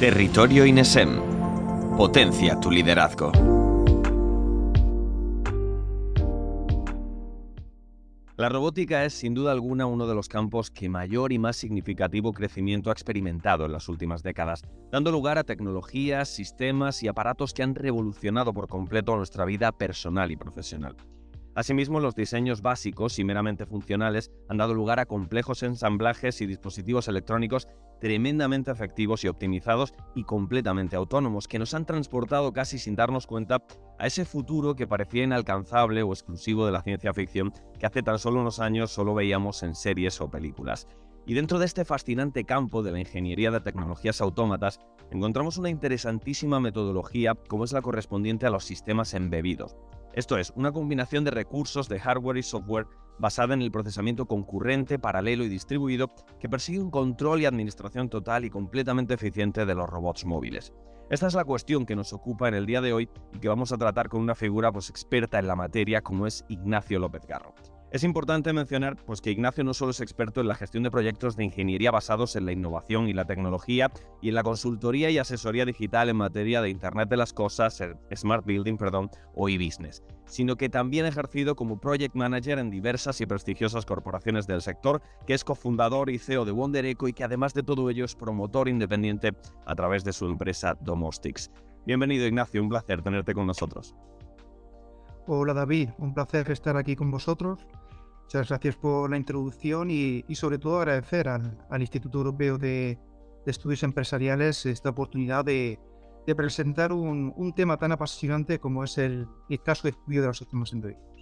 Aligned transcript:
Territorio 0.00 0.64
INESEM. 0.64 1.20
Potencia 1.98 2.58
tu 2.58 2.70
liderazgo. 2.70 3.32
La 8.38 8.48
robótica 8.48 9.04
es 9.04 9.12
sin 9.12 9.34
duda 9.34 9.52
alguna 9.52 9.84
uno 9.84 10.06
de 10.06 10.14
los 10.14 10.30
campos 10.30 10.70
que 10.70 10.88
mayor 10.88 11.32
y 11.32 11.38
más 11.38 11.56
significativo 11.56 12.32
crecimiento 12.32 12.88
ha 12.88 12.94
experimentado 12.94 13.66
en 13.66 13.72
las 13.72 13.90
últimas 13.90 14.22
décadas, 14.22 14.62
dando 14.90 15.12
lugar 15.12 15.36
a 15.36 15.44
tecnologías, 15.44 16.30
sistemas 16.30 17.02
y 17.02 17.08
aparatos 17.08 17.52
que 17.52 17.62
han 17.62 17.74
revolucionado 17.74 18.54
por 18.54 18.68
completo 18.68 19.14
nuestra 19.16 19.44
vida 19.44 19.70
personal 19.70 20.30
y 20.30 20.36
profesional. 20.36 20.96
Asimismo, 21.54 21.98
los 21.98 22.14
diseños 22.14 22.62
básicos 22.62 23.18
y 23.18 23.24
meramente 23.24 23.66
funcionales 23.66 24.30
han 24.48 24.58
dado 24.58 24.72
lugar 24.72 25.00
a 25.00 25.06
complejos 25.06 25.62
ensamblajes 25.64 26.40
y 26.40 26.46
dispositivos 26.46 27.08
electrónicos 27.08 27.66
tremendamente 28.00 28.70
efectivos 28.70 29.24
y 29.24 29.28
optimizados 29.28 29.92
y 30.14 30.24
completamente 30.24 30.96
autónomos 30.96 31.48
que 31.48 31.58
nos 31.58 31.74
han 31.74 31.86
transportado 31.86 32.52
casi 32.52 32.78
sin 32.78 32.94
darnos 32.94 33.26
cuenta 33.26 33.62
a 33.98 34.06
ese 34.06 34.24
futuro 34.24 34.74
que 34.74 34.86
parecía 34.86 35.24
inalcanzable 35.24 36.02
o 36.02 36.12
exclusivo 36.12 36.64
de 36.64 36.72
la 36.72 36.82
ciencia 36.82 37.12
ficción 37.12 37.52
que 37.78 37.86
hace 37.86 38.02
tan 38.02 38.18
solo 38.18 38.40
unos 38.40 38.60
años 38.60 38.92
solo 38.92 39.14
veíamos 39.14 39.62
en 39.64 39.74
series 39.74 40.20
o 40.20 40.30
películas. 40.30 40.86
Y 41.26 41.34
dentro 41.34 41.58
de 41.58 41.66
este 41.66 41.84
fascinante 41.84 42.44
campo 42.44 42.82
de 42.82 42.92
la 42.92 43.00
ingeniería 43.00 43.50
de 43.50 43.60
tecnologías 43.60 44.20
autómatas, 44.20 44.80
encontramos 45.10 45.58
una 45.58 45.68
interesantísima 45.68 46.60
metodología 46.60 47.34
como 47.34 47.64
es 47.64 47.72
la 47.72 47.82
correspondiente 47.82 48.46
a 48.46 48.50
los 48.50 48.64
sistemas 48.64 49.12
embebidos 49.14 49.76
esto 50.12 50.38
es, 50.38 50.52
una 50.56 50.72
combinación 50.72 51.24
de 51.24 51.30
recursos 51.30 51.88
de 51.88 52.00
hardware 52.00 52.38
y 52.38 52.42
software 52.42 52.86
basada 53.18 53.54
en 53.54 53.62
el 53.62 53.70
procesamiento 53.70 54.26
concurrente, 54.26 54.98
paralelo 54.98 55.44
y 55.44 55.48
distribuido 55.48 56.12
que 56.40 56.48
persigue 56.48 56.80
un 56.80 56.90
control 56.90 57.42
y 57.42 57.46
administración 57.46 58.08
total 58.08 58.44
y 58.44 58.50
completamente 58.50 59.14
eficiente 59.14 59.66
de 59.66 59.74
los 59.74 59.88
robots 59.88 60.24
móviles. 60.24 60.72
Esta 61.10 61.26
es 61.26 61.34
la 61.34 61.44
cuestión 61.44 61.86
que 61.86 61.96
nos 61.96 62.12
ocupa 62.12 62.48
en 62.48 62.54
el 62.54 62.66
día 62.66 62.80
de 62.80 62.92
hoy 62.92 63.08
y 63.34 63.38
que 63.40 63.48
vamos 63.48 63.72
a 63.72 63.78
tratar 63.78 64.08
con 64.08 64.20
una 64.20 64.34
figura 64.34 64.72
pues, 64.72 64.90
experta 64.90 65.38
en 65.38 65.48
la 65.48 65.56
materia 65.56 66.02
como 66.02 66.26
es 66.26 66.44
Ignacio 66.48 66.98
López 66.98 67.26
Garro. 67.26 67.52
Es 67.90 68.04
importante 68.04 68.52
mencionar 68.52 68.96
pues, 69.04 69.20
que 69.20 69.32
Ignacio 69.32 69.64
no 69.64 69.74
solo 69.74 69.90
es 69.90 70.00
experto 70.00 70.40
en 70.40 70.46
la 70.46 70.54
gestión 70.54 70.84
de 70.84 70.92
proyectos 70.92 71.34
de 71.34 71.42
ingeniería 71.42 71.90
basados 71.90 72.36
en 72.36 72.46
la 72.46 72.52
innovación 72.52 73.08
y 73.08 73.12
la 73.12 73.24
tecnología 73.24 73.90
y 74.22 74.28
en 74.28 74.36
la 74.36 74.44
consultoría 74.44 75.10
y 75.10 75.18
asesoría 75.18 75.64
digital 75.64 76.08
en 76.08 76.16
materia 76.16 76.62
de 76.62 76.70
Internet 76.70 77.08
de 77.08 77.16
las 77.16 77.32
Cosas, 77.32 77.82
Smart 78.14 78.46
Building 78.46 78.76
perdón, 78.76 79.10
o 79.34 79.48
e-business, 79.48 80.04
sino 80.24 80.54
que 80.54 80.68
también 80.68 81.04
ha 81.04 81.08
ejercido 81.08 81.56
como 81.56 81.80
Project 81.80 82.14
Manager 82.14 82.60
en 82.60 82.70
diversas 82.70 83.20
y 83.20 83.26
prestigiosas 83.26 83.86
corporaciones 83.86 84.46
del 84.46 84.62
sector, 84.62 85.02
que 85.26 85.34
es 85.34 85.42
cofundador 85.42 86.10
y 86.10 86.18
CEO 86.18 86.44
de 86.44 86.52
Wonder 86.52 86.86
Eco 86.86 87.08
y 87.08 87.12
que 87.12 87.24
además 87.24 87.54
de 87.54 87.64
todo 87.64 87.90
ello 87.90 88.04
es 88.04 88.14
promotor 88.14 88.68
independiente 88.68 89.32
a 89.66 89.74
través 89.74 90.04
de 90.04 90.12
su 90.12 90.26
empresa 90.26 90.76
Domostics. 90.80 91.50
Bienvenido 91.86 92.24
Ignacio, 92.24 92.62
un 92.62 92.68
placer 92.68 93.02
tenerte 93.02 93.34
con 93.34 93.48
nosotros. 93.48 93.96
Hola 95.32 95.54
David, 95.54 95.90
un 95.98 96.12
placer 96.12 96.50
estar 96.50 96.76
aquí 96.76 96.96
con 96.96 97.12
vosotros. 97.12 97.64
Muchas 98.22 98.48
gracias 98.48 98.74
por 98.74 99.08
la 99.08 99.16
introducción 99.16 99.88
y, 99.88 100.24
sobre 100.34 100.58
todo 100.58 100.80
agradecer 100.80 101.28
al, 101.28 101.80
Instituto 101.80 102.18
Europeo 102.18 102.58
de, 102.58 102.98
Estudios 103.46 103.84
Empresariales 103.84 104.66
esta 104.66 104.90
oportunidad 104.90 105.44
de, 105.44 105.78
presentar 106.36 106.92
un, 106.92 107.52
tema 107.54 107.76
tan 107.76 107.92
apasionante 107.92 108.58
como 108.58 108.82
es 108.82 108.98
el, 108.98 109.28
caso 109.64 109.84
de 109.84 109.90
estudio 109.90 110.22
de 110.22 110.26
los 110.26 110.38
sistemas 110.38 110.72
embebidos. 110.72 111.19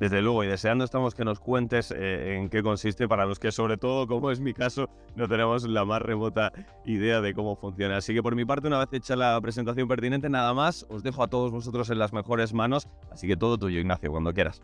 Desde 0.00 0.22
luego, 0.22 0.42
y 0.42 0.46
deseando 0.46 0.82
estamos 0.82 1.14
que 1.14 1.26
nos 1.26 1.40
cuentes 1.40 1.90
eh, 1.90 2.38
en 2.38 2.48
qué 2.48 2.62
consiste 2.62 3.06
para 3.06 3.26
los 3.26 3.38
que 3.38 3.52
sobre 3.52 3.76
todo, 3.76 4.06
como 4.06 4.30
es 4.30 4.40
mi 4.40 4.54
caso, 4.54 4.88
no 5.14 5.28
tenemos 5.28 5.68
la 5.68 5.84
más 5.84 6.00
remota 6.00 6.52
idea 6.86 7.20
de 7.20 7.34
cómo 7.34 7.54
funciona. 7.54 7.98
Así 7.98 8.14
que 8.14 8.22
por 8.22 8.34
mi 8.34 8.46
parte, 8.46 8.68
una 8.68 8.78
vez 8.78 8.88
hecha 8.92 9.14
la 9.14 9.38
presentación 9.42 9.88
pertinente, 9.88 10.30
nada 10.30 10.54
más, 10.54 10.86
os 10.88 11.02
dejo 11.02 11.22
a 11.22 11.28
todos 11.28 11.52
vosotros 11.52 11.90
en 11.90 11.98
las 11.98 12.14
mejores 12.14 12.54
manos, 12.54 12.88
así 13.10 13.28
que 13.28 13.36
todo 13.36 13.58
tuyo, 13.58 13.78
Ignacio, 13.78 14.10
cuando 14.10 14.32
quieras. 14.32 14.62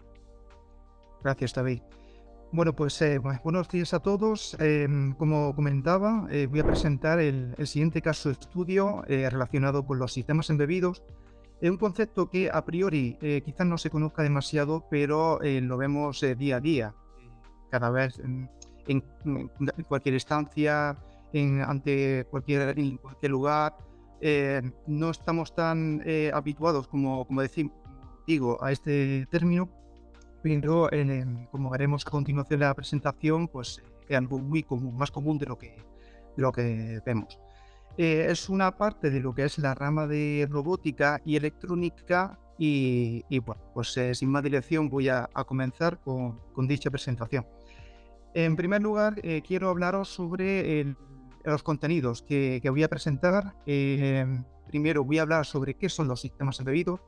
Gracias, 1.22 1.52
David. 1.52 1.82
Bueno, 2.50 2.74
pues 2.74 3.02
eh, 3.02 3.18
buenos 3.18 3.68
días 3.68 3.92
a 3.92 4.00
todos. 4.00 4.56
Em, 4.58 5.12
como 5.12 5.54
comentaba, 5.54 6.28
eh, 6.30 6.46
voy 6.46 6.60
a 6.60 6.64
presentar 6.64 7.20
el, 7.20 7.54
el, 7.58 7.66
siguiente 7.66 8.00
caso 8.00 8.30
de 8.30 8.34
estudio 8.40 9.02
relacionado 9.06 9.84
con 9.84 9.98
los 9.98 10.14
sistemas 10.14 10.48
embebidos 10.48 11.02
es 11.60 11.70
un 11.70 11.78
concepto 11.78 12.28
que 12.28 12.50
a 12.52 12.64
priori 12.64 13.16
eh, 13.22 13.40
quizás 13.44 13.66
no 13.66 13.78
se 13.78 13.90
conozca 13.90 14.22
demasiado, 14.22 14.84
pero 14.90 15.40
eh, 15.42 15.60
lo 15.60 15.76
vemos 15.76 16.22
eh, 16.22 16.34
día 16.34 16.56
a 16.56 16.60
día, 16.60 16.94
cada 17.70 17.90
vez 17.90 18.20
en, 18.20 18.50
cualquier 19.88 20.14
estancia, 20.14 20.96
en, 21.32 21.60
ante 21.62 22.26
cualquier, 22.30 22.76
lugar. 23.22 23.76
no 24.86 25.10
estamos 25.10 25.54
tan 25.54 26.02
habituados 26.32 26.86
como, 26.86 27.26
como 27.26 27.42
digo 28.26 28.62
a 28.62 28.70
este 28.70 29.26
término, 29.30 29.68
pero 30.42 30.88
como 31.50 31.70
veremos 31.70 32.06
a 32.06 32.10
continuación 32.10 32.60
de 32.60 32.66
la 32.66 32.74
presentación, 32.74 33.48
pues 33.48 33.82
es 34.08 34.16
algo 34.16 34.38
muy 34.38 34.62
común, 34.62 34.96
más 34.96 35.10
común 35.10 35.38
de 35.38 35.46
lo 36.36 36.52
que 36.52 37.02
vemos. 37.04 37.40
Eh, 37.98 38.26
es 38.28 38.50
una 38.50 38.76
parte 38.76 39.10
de 39.10 39.20
lo 39.20 39.34
que 39.34 39.44
es 39.44 39.58
la 39.58 39.74
rama 39.74 40.06
de 40.06 40.46
robótica 40.50 41.20
y 41.24 41.36
electrónica 41.36 42.38
y, 42.58 43.22
bueno, 43.40 43.62
pues 43.74 43.96
eh, 43.98 44.14
sin 44.14 44.30
más 44.30 44.42
dilación 44.42 44.88
voy 44.88 45.08
a, 45.08 45.28
comenzar 45.46 46.00
con, 46.00 46.40
dicha 46.66 46.90
presentación. 46.90 47.46
En 48.34 48.56
primer 48.56 48.82
lugar, 48.82 49.20
eh, 49.22 49.42
quiero 49.46 49.70
hablaros 49.70 50.08
sobre 50.08 50.94
los 51.44 51.62
contenidos 51.62 52.22
que, 52.22 52.60
voy 52.68 52.82
a 52.82 52.88
presentar. 52.88 53.54
primero 54.68 55.04
voy 55.04 55.18
a 55.18 55.22
hablar 55.22 55.46
sobre 55.46 55.74
qué 55.74 55.88
son 55.88 56.08
los 56.08 56.20
sistemas 56.20 56.58
embebidos, 56.58 57.00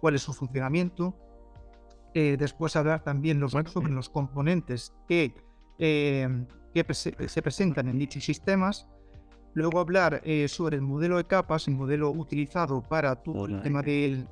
cuál 0.00 0.14
es 0.14 0.22
su 0.22 0.32
funcionamiento. 0.32 1.14
después 2.14 2.76
hablar 2.76 3.02
también 3.02 3.40
los, 3.40 3.52
sobre 3.52 3.92
los 3.92 4.08
componentes 4.10 4.94
que, 5.08 5.34
que 5.78 6.94
se 6.94 7.42
presentan 7.42 7.88
en 7.88 7.98
dichos 7.98 8.24
sistemas 8.24 8.88
Luego 9.54 9.78
hablar 9.78 10.20
eh, 10.24 10.48
sobre 10.48 10.76
el 10.76 10.82
modelo 10.82 11.16
de 11.16 11.24
capas, 11.24 11.68
el 11.68 11.76
modelo 11.76 12.10
utilizado 12.10 12.82
para 12.82 13.14
todo 13.14 13.46
el 13.46 13.62
tema 13.62 13.82
eh, 13.86 14.24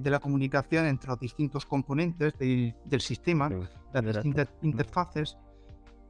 de, 0.00 0.10
la 0.10 0.18
comunicación 0.18 0.86
entre 0.86 1.10
los 1.10 1.20
distintos 1.20 1.66
componentes 1.66 2.32
del 2.38 3.00
sistema, 3.00 3.50
las 3.92 4.04
distintas 4.04 4.48
interfaces. 4.62 5.36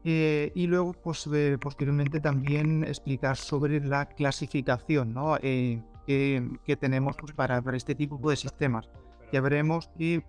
Eh, 0.04 0.53
y 0.54 0.66
luego, 0.69 0.92
pues, 0.92 1.28
posteriormente, 1.60 2.20
también 2.20 2.84
explicar 2.84 3.36
sobre 3.36 3.84
la 3.84 4.06
clasificación 4.06 5.12
¿no? 5.12 5.36
que, 5.41 6.76
tenemos 6.80 7.16
pues, 7.16 7.32
para, 7.32 7.60
para, 7.60 7.76
este 7.76 7.97
tipo 7.97 8.30
de 8.30 8.36
sistemas. 8.36 8.88
Ya 9.32 9.41
veremos 9.41 9.91
y 9.98 10.22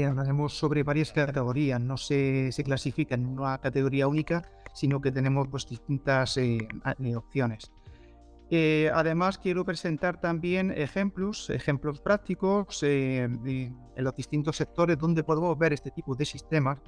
hablaremos 0.00 0.56
sobre 0.56 0.84
varias 0.84 1.12
categorías, 1.12 1.80
no 1.80 1.96
se, 1.96 2.52
se 2.52 2.62
clasifica 2.62 3.16
en 3.16 3.26
una 3.26 3.58
categoría 3.58 4.06
única, 4.06 4.42
sino 4.74 5.00
que 5.00 5.10
tenemos 5.10 5.48
pues, 5.48 5.66
distintas 5.66 6.36
eh, 6.36 6.58
eh, 6.98 7.16
opciones. 7.16 7.72
Eh, 8.50 8.90
además, 8.92 9.38
quiero 9.38 9.64
presentar 9.64 10.20
también 10.20 10.70
ejemplos, 10.70 11.48
ejemplos 11.48 12.00
prácticos 12.00 12.82
en 12.82 13.74
los 13.96 14.14
distintos 14.14 14.56
sectores 14.56 14.98
donde 14.98 15.24
podemos 15.24 15.56
ver 15.58 15.72
este 15.72 15.90
tipo 15.90 16.14
de 16.14 16.26
sistemas 16.26 16.78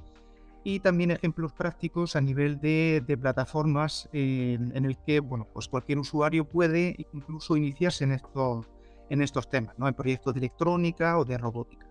y 0.65 0.81
también 0.81 1.13
ejemplos 1.13 1.53
prácticos 1.53 2.15
a 2.15 2.21
nivel 2.21 2.61
de, 2.61 3.19
plataformas 3.21 4.09
en 4.13 4.85
el 4.85 4.99
que 4.99 5.21
bueno, 5.21 5.49
pues 5.53 5.67
cualquier 5.69 5.99
usuario 5.99 6.45
puede 6.45 7.07
incluso 7.15 7.57
iniciarse 7.57 8.05
en 8.05 8.13
estos, 8.13 8.67
en 9.09 9.23
estos 9.23 9.49
temas, 9.49 9.79
¿no? 9.79 9.89
en 9.89 9.95
proyectos 9.95 10.35
de 10.35 10.41
electrónica 10.41 11.19
o 11.19 11.25
de 11.25 11.39
robótica. 11.39 11.86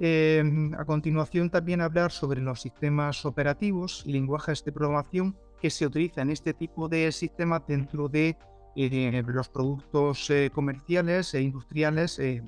Em, 0.00 0.74
a 0.74 0.84
continuación 0.84 1.50
también 1.50 1.80
hablar 1.80 2.10
sobre 2.10 2.40
los 2.40 2.60
sistemas 2.60 3.24
operativos 3.24 4.02
y 4.04 4.12
lenguajes 4.12 4.64
de 4.64 4.72
programación 4.72 5.36
que 5.60 5.70
se 5.70 5.86
utilizan 5.86 6.28
en 6.28 6.32
este 6.32 6.52
tipo 6.52 6.88
de 6.88 7.12
sistemas 7.12 7.62
dentro 7.66 8.08
de, 8.08 8.36
eh, 8.74 9.22
los 9.24 9.48
productos 9.48 10.28
eh, 10.30 10.50
comerciales 10.52 11.32
e 11.34 11.42
industriales 11.42 12.18
eh, 12.18 12.42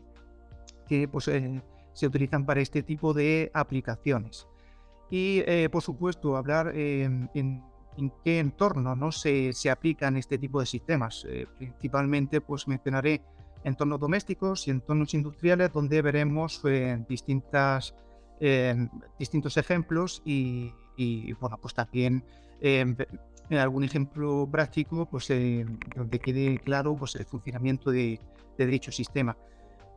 que 0.89 1.07
pues, 1.07 1.31
se 1.93 2.07
utilizan 2.07 2.45
para 2.45 2.61
este 2.61 2.83
tipo 2.83 3.15
de 3.15 3.51
aplicaciones. 3.55 4.49
Y 5.09 5.41
por 5.71 5.83
supuesto 5.83 6.37
hablar 6.37 6.73
en, 6.75 7.31
qué 8.25 8.41
entorno 8.41 8.97
¿no? 8.97 9.13
se, 9.13 9.53
se, 9.53 9.71
aplican 9.71 10.17
este 10.17 10.37
tipo 10.37 10.59
de 10.59 10.67
sistemas. 10.67 11.25
principalmente 11.59 12.41
pues 12.41 12.67
mencionaré 12.67 13.23
entornos 13.65 14.01
domésticos 14.01 14.69
y 14.69 14.71
entornos 14.71 15.13
industriales 15.15 15.73
donde 15.73 16.01
veremos 16.03 16.61
eh, 16.65 17.05
distintas, 17.09 17.95
eh, 18.41 18.89
distintos 19.19 19.57
ejemplos 19.57 20.23
y, 20.25 20.73
bueno, 21.41 21.59
pues 21.61 21.75
también 21.75 22.25
eh, 22.61 22.95
en 23.51 23.59
algún 23.59 23.85
ejemplo 23.85 24.49
práctico 24.51 25.07
pues, 25.07 25.29
donde 25.29 26.19
quede 26.19 26.59
claro 26.59 26.97
pues, 26.97 27.17
el 27.17 27.27
funcionamiento 27.27 27.91
de, 27.91 28.21
dicho 28.57 28.91
sistema. 28.93 29.37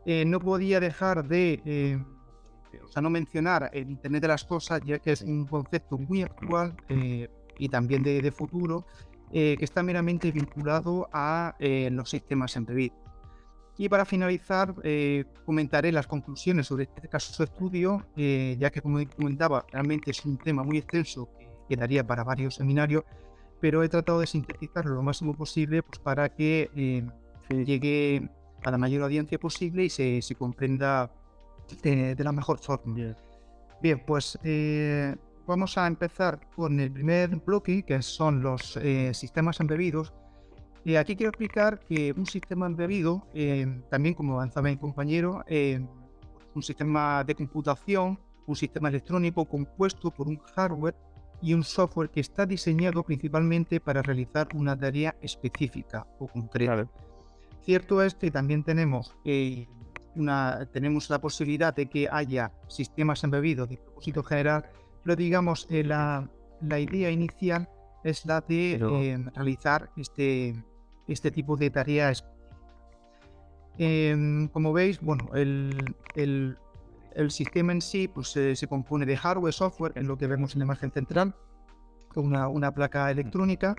no 0.06 0.40
podía 0.40 0.80
dejar 0.80 1.28
de 1.28 2.02
o 2.84 2.88
sea, 2.88 3.02
no 3.02 3.10
mencionar 3.10 3.70
el 3.74 3.90
Internet 3.90 4.22
de 4.22 4.28
las 4.28 4.44
Cosas, 4.44 4.82
ya 4.86 5.00
que 5.00 5.14
es 5.14 5.22
un 5.22 5.46
concepto 5.46 5.98
muy 5.98 6.22
actual 6.24 6.76
y 7.58 7.70
también 7.70 8.04
de, 8.04 8.22
de 8.22 8.32
futuro 8.32 8.86
que 9.32 9.58
está 9.62 9.82
meramente 9.84 10.32
vinculado 10.32 11.08
a 11.14 11.56
los 11.60 12.10
sistemas 12.10 12.56
embebidos. 12.56 13.09
Y 13.80 13.88
para 13.88 14.04
finalizar, 14.04 14.76
comentaré 15.46 15.92
las 15.92 16.06
conclusiones 16.06 16.68
sobre 16.68 16.84
este 16.84 17.08
caso 17.08 17.32
de 17.42 17.50
estudio, 17.50 18.06
ya 18.16 18.70
que 18.70 18.82
como 18.82 19.00
comentaba, 19.16 19.66
realmente 19.72 20.12
es 20.12 20.26
un 20.26 20.38
tema 20.38 20.64
muy 20.64 20.80
extenso 20.80 21.30
que 21.70 21.78
daría 21.78 22.06
para 22.06 22.24
varios 22.26 22.56
seminarios, 22.56 23.04
pero 23.62 23.84
he 23.84 23.90
tratado 23.90 24.20
de 24.20 24.28
sintetizarlo 24.28 24.96
lo 24.96 25.04
máximo 25.04 25.34
posible 25.34 25.84
pues, 25.84 26.00
para 26.00 26.30
que 26.30 26.70
eh, 26.76 27.06
llegue 27.66 28.30
a 28.64 28.72
la 28.72 28.78
mayor 28.78 29.04
audiencia 29.04 29.40
posible 29.40 29.86
y 29.86 29.90
se, 29.90 30.22
se 30.22 30.36
comprenda 30.36 31.12
de, 31.84 32.16
la 32.18 32.32
mejor 32.32 32.60
forma. 32.60 33.16
Bien, 33.82 34.04
pues 34.06 34.38
eh, 34.44 35.16
vamos 35.46 35.78
a 35.78 35.88
empezar 35.88 36.40
con 36.56 36.80
el 36.80 36.92
primer 36.92 37.36
bloque, 37.38 37.84
que 37.84 38.02
son 38.02 38.42
los 38.42 38.78
eh, 38.78 39.14
sistemas 39.14 39.60
embebidos. 39.60 40.14
Y 40.86 40.96
aquí 40.96 41.16
quiero 41.16 41.30
explicar 41.30 41.80
que 41.80 42.14
un 42.16 42.26
sistema 42.26 42.66
embebido, 42.66 43.28
también 43.90 44.16
como 44.16 44.36
avanzaba 44.36 44.70
mi 44.70 44.78
compañero, 44.78 45.44
un 46.56 46.64
sistema 46.64 47.24
de 47.24 47.36
computación, 47.36 48.20
un 48.48 48.56
sistema 48.56 48.90
electrónico 48.90 49.46
compuesto 49.46 50.10
por 50.12 50.28
un 50.28 50.38
hardware 50.38 50.96
y 51.42 51.54
un 51.54 51.64
software 51.64 52.10
que 52.10 52.20
está 52.20 52.46
diseñado 52.46 53.04
principalmente 53.04 53.80
para 53.80 54.02
realizar 54.02 54.48
una 54.56 54.78
tarea 54.78 55.16
específica 55.22 56.06
o 56.20 56.28
concreta. 56.28 56.88
Cierto 57.62 58.02
es 58.02 58.16
que 58.16 58.32
también 58.32 58.64
tenemos, 58.64 59.16
una, 60.16 60.68
tenemos 60.72 61.10
la 61.10 61.20
posibilidad 61.20 61.74
de 61.74 61.88
que 61.88 62.08
haya 62.12 62.52
sistemas 62.68 63.24
embebidos 63.24 63.70
de 63.70 63.78
propósito 63.78 64.24
general, 64.24 64.66
pero 65.04 65.16
digamos 65.16 65.68
eh, 65.70 65.84
la, 65.84 66.30
la, 66.62 66.80
idea 66.80 67.10
inicial 67.12 67.70
es 68.04 68.26
la 68.26 68.42
de 68.42 68.74
eh, 68.74 69.18
realizar 69.36 69.90
este, 69.98 70.56
este 71.08 71.32
tipo 71.32 71.58
de 71.58 71.70
tareas. 71.70 72.26
Em, 73.78 74.48
como 74.50 74.74
veis, 74.74 75.00
bueno, 75.00 75.30
el, 75.34 75.96
el 76.16 76.58
el 77.16 77.32
sistema 77.32 77.72
en 77.72 77.82
sí 77.82 78.08
pues, 78.08 78.30
se 78.30 78.68
compone 78.68 79.06
de 79.06 79.18
hardware, 79.18 79.54
software, 79.54 79.94
en 79.96 80.08
lo 80.08 80.18
que 80.18 80.28
vemos 80.28 80.54
en 80.54 80.60
la 80.60 80.66
imagen 80.66 80.92
central, 80.92 81.36
con 82.14 82.26
una, 82.26 82.48
una 82.48 82.72
placa 82.74 83.12
electrónica, 83.12 83.76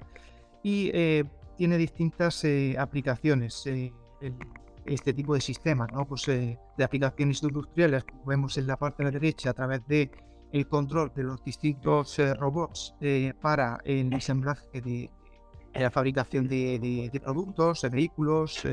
y 0.63 0.91
eh, 0.93 1.25
tiene 1.57 1.79
distintas 1.79 2.45
eh, 2.45 2.77
aplicaciones. 2.79 3.67
Eh, 3.67 3.93
este 4.87 5.13
tipo 5.13 5.35
de 5.35 5.41
sistemas, 5.41 5.93
¿no? 5.93 6.07
pues, 6.07 6.27
de 6.27 6.59
aplicaciones 6.83 7.43
industriales, 7.43 8.03
como 8.05 8.25
vemos 8.25 8.57
en 8.59 8.67
la 8.67 8.77
parte 8.77 9.05
de 9.05 9.05
la 9.05 9.19
derecha, 9.19 9.51
a 9.51 9.53
través 9.53 9.87
de 9.87 10.11
el 10.53 10.67
control 10.67 11.13
de 11.15 11.23
los 11.23 11.43
distintos 11.45 12.19
robots 12.39 12.95
para 13.41 13.81
el 13.85 14.13
ensamblaje 14.13 14.81
de, 14.81 15.11
la 15.75 15.91
fabricación 15.91 16.49
de, 16.49 17.11
de 17.13 17.21
productos, 17.21 17.83
de 17.83 17.89
vehículos, 17.89 18.65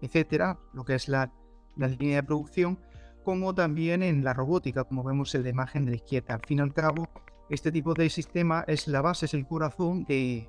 etcétera, 0.00 0.58
lo 0.72 0.84
que 0.84 0.94
es 0.94 1.08
la, 1.08 1.32
línea 1.76 2.16
de 2.16 2.22
producción 2.22 2.78
como 3.24 3.54
también 3.54 4.02
en 4.02 4.24
la 4.24 4.32
robótica, 4.32 4.84
como 4.84 5.04
vemos 5.04 5.34
en 5.34 5.44
la 5.44 5.50
imagen 5.50 5.84
de 5.84 5.92
la 5.92 5.96
izquierda. 5.96 6.34
Al 6.34 6.40
fin 6.40 6.58
y 6.58 6.62
al 6.62 6.72
cabo, 6.72 7.08
este 7.48 7.70
tipo 7.70 7.94
de 7.94 8.08
sistema 8.10 8.64
es 8.66 8.88
la 8.88 9.02
base, 9.02 9.26
es 9.26 9.34
el 9.34 9.46
corazón 9.46 10.04
de, 10.04 10.48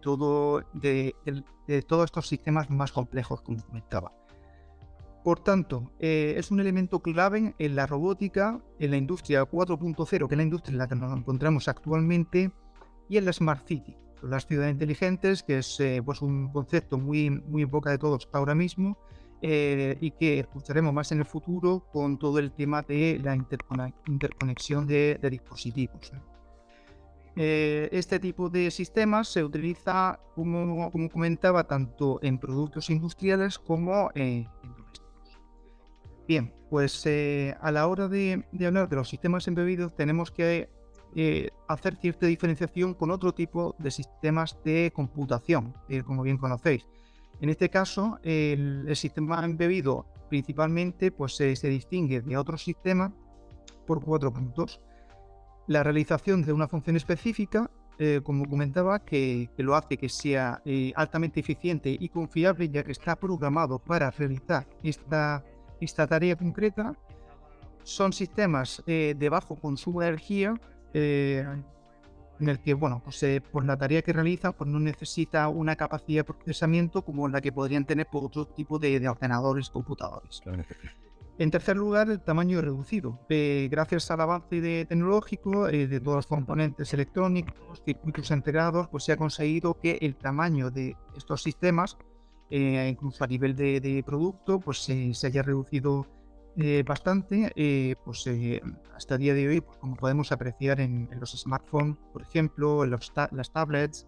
todo, 0.00 0.62
de, 0.74 1.14
todos 1.86 2.04
estos 2.04 2.28
sistemas 2.28 2.70
más 2.70 2.92
complejos, 2.92 3.40
como 3.42 3.62
comentaba. 3.64 4.12
Por 5.22 5.40
tanto, 5.40 5.92
eh, 5.98 6.34
es 6.38 6.50
un 6.50 6.60
elemento 6.60 7.00
clave 7.00 7.54
en 7.58 7.76
la 7.76 7.86
robótica, 7.86 8.58
en 8.78 8.90
la 8.90 8.96
industria 8.96 9.42
4.0, 9.42 10.28
que 10.28 10.34
es 10.34 10.36
la 10.36 10.42
industria 10.42 10.72
en 10.72 10.78
la 10.78 10.88
que 10.88 10.94
nos 10.94 11.16
encontramos 11.16 11.68
actualmente, 11.68 12.50
y 13.08 13.18
en 13.18 13.26
la 13.26 13.32
Smart 13.32 13.66
City, 13.66 13.96
las 14.22 14.46
ciudades 14.46 14.72
inteligentes, 14.72 15.42
que 15.42 15.58
es 15.58 15.78
eh, 15.80 16.00
pues 16.02 16.22
un 16.22 16.50
concepto 16.50 16.96
muy, 16.96 17.28
muy 17.28 17.62
en 17.62 17.70
boca 17.70 17.90
de 17.90 17.98
todos 17.98 18.30
ahora 18.32 18.54
mismo, 18.54 18.96
eh, 19.42 19.98
y 20.00 20.10
que 20.12 20.38
escucharemos 20.40 20.92
más 20.94 21.12
en 21.12 21.18
el 21.18 21.26
futuro 21.26 21.86
con 21.92 22.18
todo 22.18 22.38
el 22.38 22.52
tema 22.52 22.82
de 22.82 23.20
la 23.22 23.34
interconexión 24.06 24.86
de, 24.86 25.18
dispositivos. 25.30 26.12
Este 27.36 28.18
tipo 28.20 28.50
de 28.50 28.70
sistemas 28.70 29.28
se 29.28 29.42
utiliza, 29.42 30.20
como, 30.34 30.90
comentaba, 31.10 31.64
tanto 31.64 32.20
en 32.22 32.38
productos 32.38 32.90
industriales 32.90 33.58
como 33.58 34.10
en. 34.14 34.46
Bien, 36.30 36.54
pues 36.70 37.04
eh, 37.06 37.56
a 37.60 37.72
la 37.72 37.88
hora 37.88 38.06
de, 38.06 38.44
de, 38.52 38.66
hablar 38.68 38.88
de 38.88 38.94
los 38.94 39.08
sistemas 39.08 39.48
embebidos 39.48 39.96
tenemos 39.96 40.30
que 40.30 40.70
hacer 41.66 41.96
cierta 41.96 42.26
diferenciación 42.26 42.94
con 42.94 43.10
otro 43.10 43.34
tipo 43.34 43.74
de 43.80 43.90
sistemas 43.90 44.56
de 44.64 44.92
computación, 44.94 45.74
como 46.06 46.22
bien 46.22 46.38
conocéis. 46.38 46.86
En 47.40 47.48
este 47.48 47.68
caso, 47.68 48.20
el, 48.22 48.94
sistema 48.94 49.44
embebido 49.44 50.06
principalmente 50.28 51.10
pues, 51.10 51.34
se, 51.34 51.68
distingue 51.68 52.20
de 52.20 52.36
otros 52.36 52.62
sistemas 52.62 53.10
por 53.84 54.00
cuatro 54.00 54.32
puntos. 54.32 54.80
La 55.66 55.82
realización 55.82 56.42
de 56.42 56.52
una 56.52 56.68
función 56.68 56.94
específica, 56.94 57.68
eh, 57.98 58.20
como 58.22 58.48
comentaba, 58.48 59.00
que, 59.04 59.50
lo 59.56 59.74
hace 59.74 59.96
que 59.96 60.08
sea 60.08 60.62
eh, 60.64 60.92
altamente 60.94 61.40
eficiente 61.40 61.96
y 61.98 62.08
confiable, 62.08 62.68
ya 62.68 62.84
que 62.84 62.92
está 62.92 63.16
programado 63.16 63.80
para 63.80 64.12
realizar 64.12 64.68
esta, 64.84 65.44
esta 65.80 66.06
tarea 66.06 66.36
concreta. 66.36 66.94
Son 67.82 68.12
sistemas 68.12 68.82
eh, 68.86 69.14
de 69.18 69.28
bajo 69.28 69.56
consumo 69.56 70.00
de 70.00 70.08
energía, 70.08 70.54
en 72.40 72.48
el 72.48 72.58
que, 72.60 72.74
bueno, 72.74 73.00
pues 73.04 73.22
eh, 73.22 73.40
por 73.40 73.64
la 73.64 73.76
tarea 73.76 74.02
que 74.02 74.12
realiza, 74.12 74.52
pues 74.52 74.68
no 74.68 74.80
necesita 74.80 75.48
una 75.48 75.76
capacidad 75.76 76.20
de 76.20 76.32
procesamiento 76.32 77.02
como 77.02 77.28
la 77.28 77.40
que 77.40 77.52
podrían 77.52 77.84
tener 77.84 78.06
por 78.06 78.24
otro 78.24 78.46
tipo 78.46 78.78
de, 78.78 79.08
ordenadores, 79.08 79.70
computadores. 79.70 80.40
En 81.38 81.50
tercer 81.50 81.76
lugar, 81.76 82.10
el 82.10 82.20
tamaño 82.20 82.60
reducido. 82.60 83.18
Eh, 83.28 83.68
gracias 83.70 84.10
al 84.10 84.20
avance 84.20 84.60
de 84.60 84.84
tecnológico 84.86 85.68
eh, 85.68 85.86
de 85.86 86.00
todos 86.00 86.16
los 86.16 86.26
componentes 86.26 86.92
electrónicos, 86.92 87.82
circuitos 87.84 88.30
integrados, 88.30 88.88
pues 88.88 89.04
se 89.04 89.12
ha 89.12 89.16
conseguido 89.16 89.78
que 89.78 89.98
el 90.00 90.16
tamaño 90.16 90.70
de 90.70 90.96
estos 91.16 91.42
sistemas, 91.42 91.96
incluso 92.50 93.24
a 93.24 93.26
nivel 93.26 93.54
de, 93.54 94.02
producto, 94.04 94.60
pues 94.60 94.78
se 94.78 95.26
haya 95.26 95.42
reducido 95.42 96.06
eh, 96.56 96.82
bastante, 96.86 97.52
eh, 97.54 97.94
pues 98.04 98.26
eh, 98.26 98.60
hasta 98.94 99.14
el 99.14 99.20
día 99.20 99.34
de 99.34 99.48
hoy, 99.48 99.60
pues, 99.60 99.78
como 99.78 99.94
podemos 99.94 100.32
apreciar 100.32 100.80
en, 100.80 101.08
los 101.18 101.30
smartphones, 101.30 101.96
por 102.12 102.22
ejemplo, 102.22 102.84
en 102.84 102.90
los 102.90 103.12
las 103.30 103.52
tablets, 103.52 104.06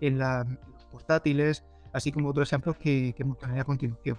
en, 0.00 0.18
los 0.18 0.84
portátiles, 0.90 1.64
así 1.92 2.10
como 2.10 2.30
otros 2.30 2.48
ejemplos 2.48 2.76
que, 2.76 3.14
que 3.16 3.24
mostraré 3.24 3.60
a 3.60 3.64
continuación. 3.64 4.18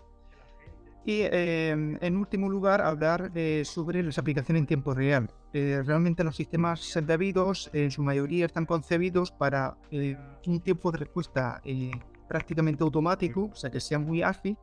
Y 1.05 1.23
en 1.23 2.15
último 2.15 2.47
lugar, 2.47 2.79
hablar 2.79 3.33
sobre 3.65 4.01
las 4.01 4.17
aplicaciones 4.17 4.61
en 4.61 4.67
tiempo 4.67 4.93
real. 4.93 5.29
realmente 5.51 6.23
los 6.23 6.37
sistemas 6.37 6.97
debidos 7.05 7.69
en 7.73 7.91
su 7.91 8.01
mayoría 8.03 8.45
están 8.45 8.65
concebidos 8.65 9.29
para 9.31 9.75
un 10.47 10.61
tiempo 10.61 10.93
de 10.93 10.99
respuesta 10.99 11.61
prácticamente 12.27 12.83
automático, 12.83 13.49
o 13.51 13.55
sea 13.55 13.69
que 13.69 13.79
sea 13.79 13.99
muy 13.99 14.21
ágil 14.21 14.57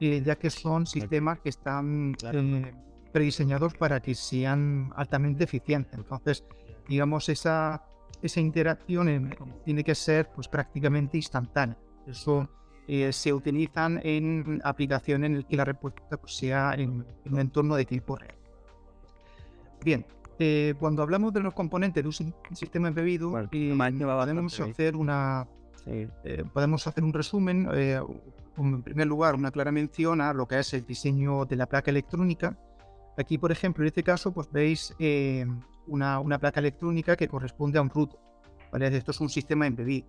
eh, 0.00 0.22
ya 0.24 0.36
que 0.36 0.48
son 0.48 0.86
sistemas 0.86 1.40
que 1.40 1.48
están 1.48 2.14
eh, 2.32 2.72
prediseñados 3.12 3.74
para 3.74 4.00
que 4.00 4.14
sean 4.14 4.92
altamente 4.94 5.42
eficientes. 5.42 5.98
Entonces, 5.98 6.44
digamos, 6.88 7.28
esa, 7.28 7.82
esa 8.22 8.40
interacción 8.40 9.34
tiene 9.64 9.82
que 9.82 9.96
ser 9.96 10.30
pues, 10.32 10.46
prácticamente 10.46 11.16
instantánea. 11.16 11.76
Eso 12.06 12.48
eh, 12.86 13.12
se 13.12 13.32
utilizan 13.32 14.00
en 14.04 14.60
aplicaciones 14.62 15.30
en 15.30 15.36
las 15.38 15.44
que 15.46 15.56
la 15.56 15.64
respuesta 15.64 16.16
pues, 16.16 16.36
sea 16.36 16.74
en, 16.74 17.04
un 17.24 17.40
entorno 17.40 17.74
de 17.74 17.84
tiempo 17.84 18.16
real. 18.16 18.36
Bien, 19.84 20.06
cuando 20.78 21.02
hablamos 21.02 21.32
de 21.32 21.40
los 21.40 21.54
componentes 21.54 22.04
de 22.04 22.08
un 22.08 22.56
sistema 22.56 22.86
embebido, 22.86 23.32
podemos 23.32 24.60
hacer 24.60 24.94
una 24.94 25.48
podemos 26.52 26.86
hacer 26.86 27.04
un 27.04 27.12
resumen 27.12 27.68
en 28.66 28.82
primer 28.82 29.06
lugar, 29.06 29.34
una 29.34 29.50
clara 29.50 29.72
mención 29.72 30.20
a 30.20 30.32
lo 30.32 30.46
que 30.46 30.58
es 30.58 30.74
el 30.74 30.84
diseño 30.84 31.44
de 31.44 31.56
la 31.56 31.66
placa 31.66 31.90
electrónica. 31.90 32.58
Aquí, 33.16 33.38
por 33.38 33.52
ejemplo, 33.52 33.82
en 33.82 33.88
este 33.88 34.02
caso, 34.02 34.32
pues 34.32 34.50
veis 34.50 34.94
eh, 34.98 35.46
una, 35.86 36.38
placa 36.38 36.60
electrónica 36.60 37.16
que 37.16 37.28
corresponde 37.28 37.78
a 37.78 37.82
un 37.82 37.90
router. 37.90 38.20
Esto 38.72 39.10
es 39.12 39.20
un 39.20 39.28
sistema 39.28 39.66
embebido. 39.66 40.06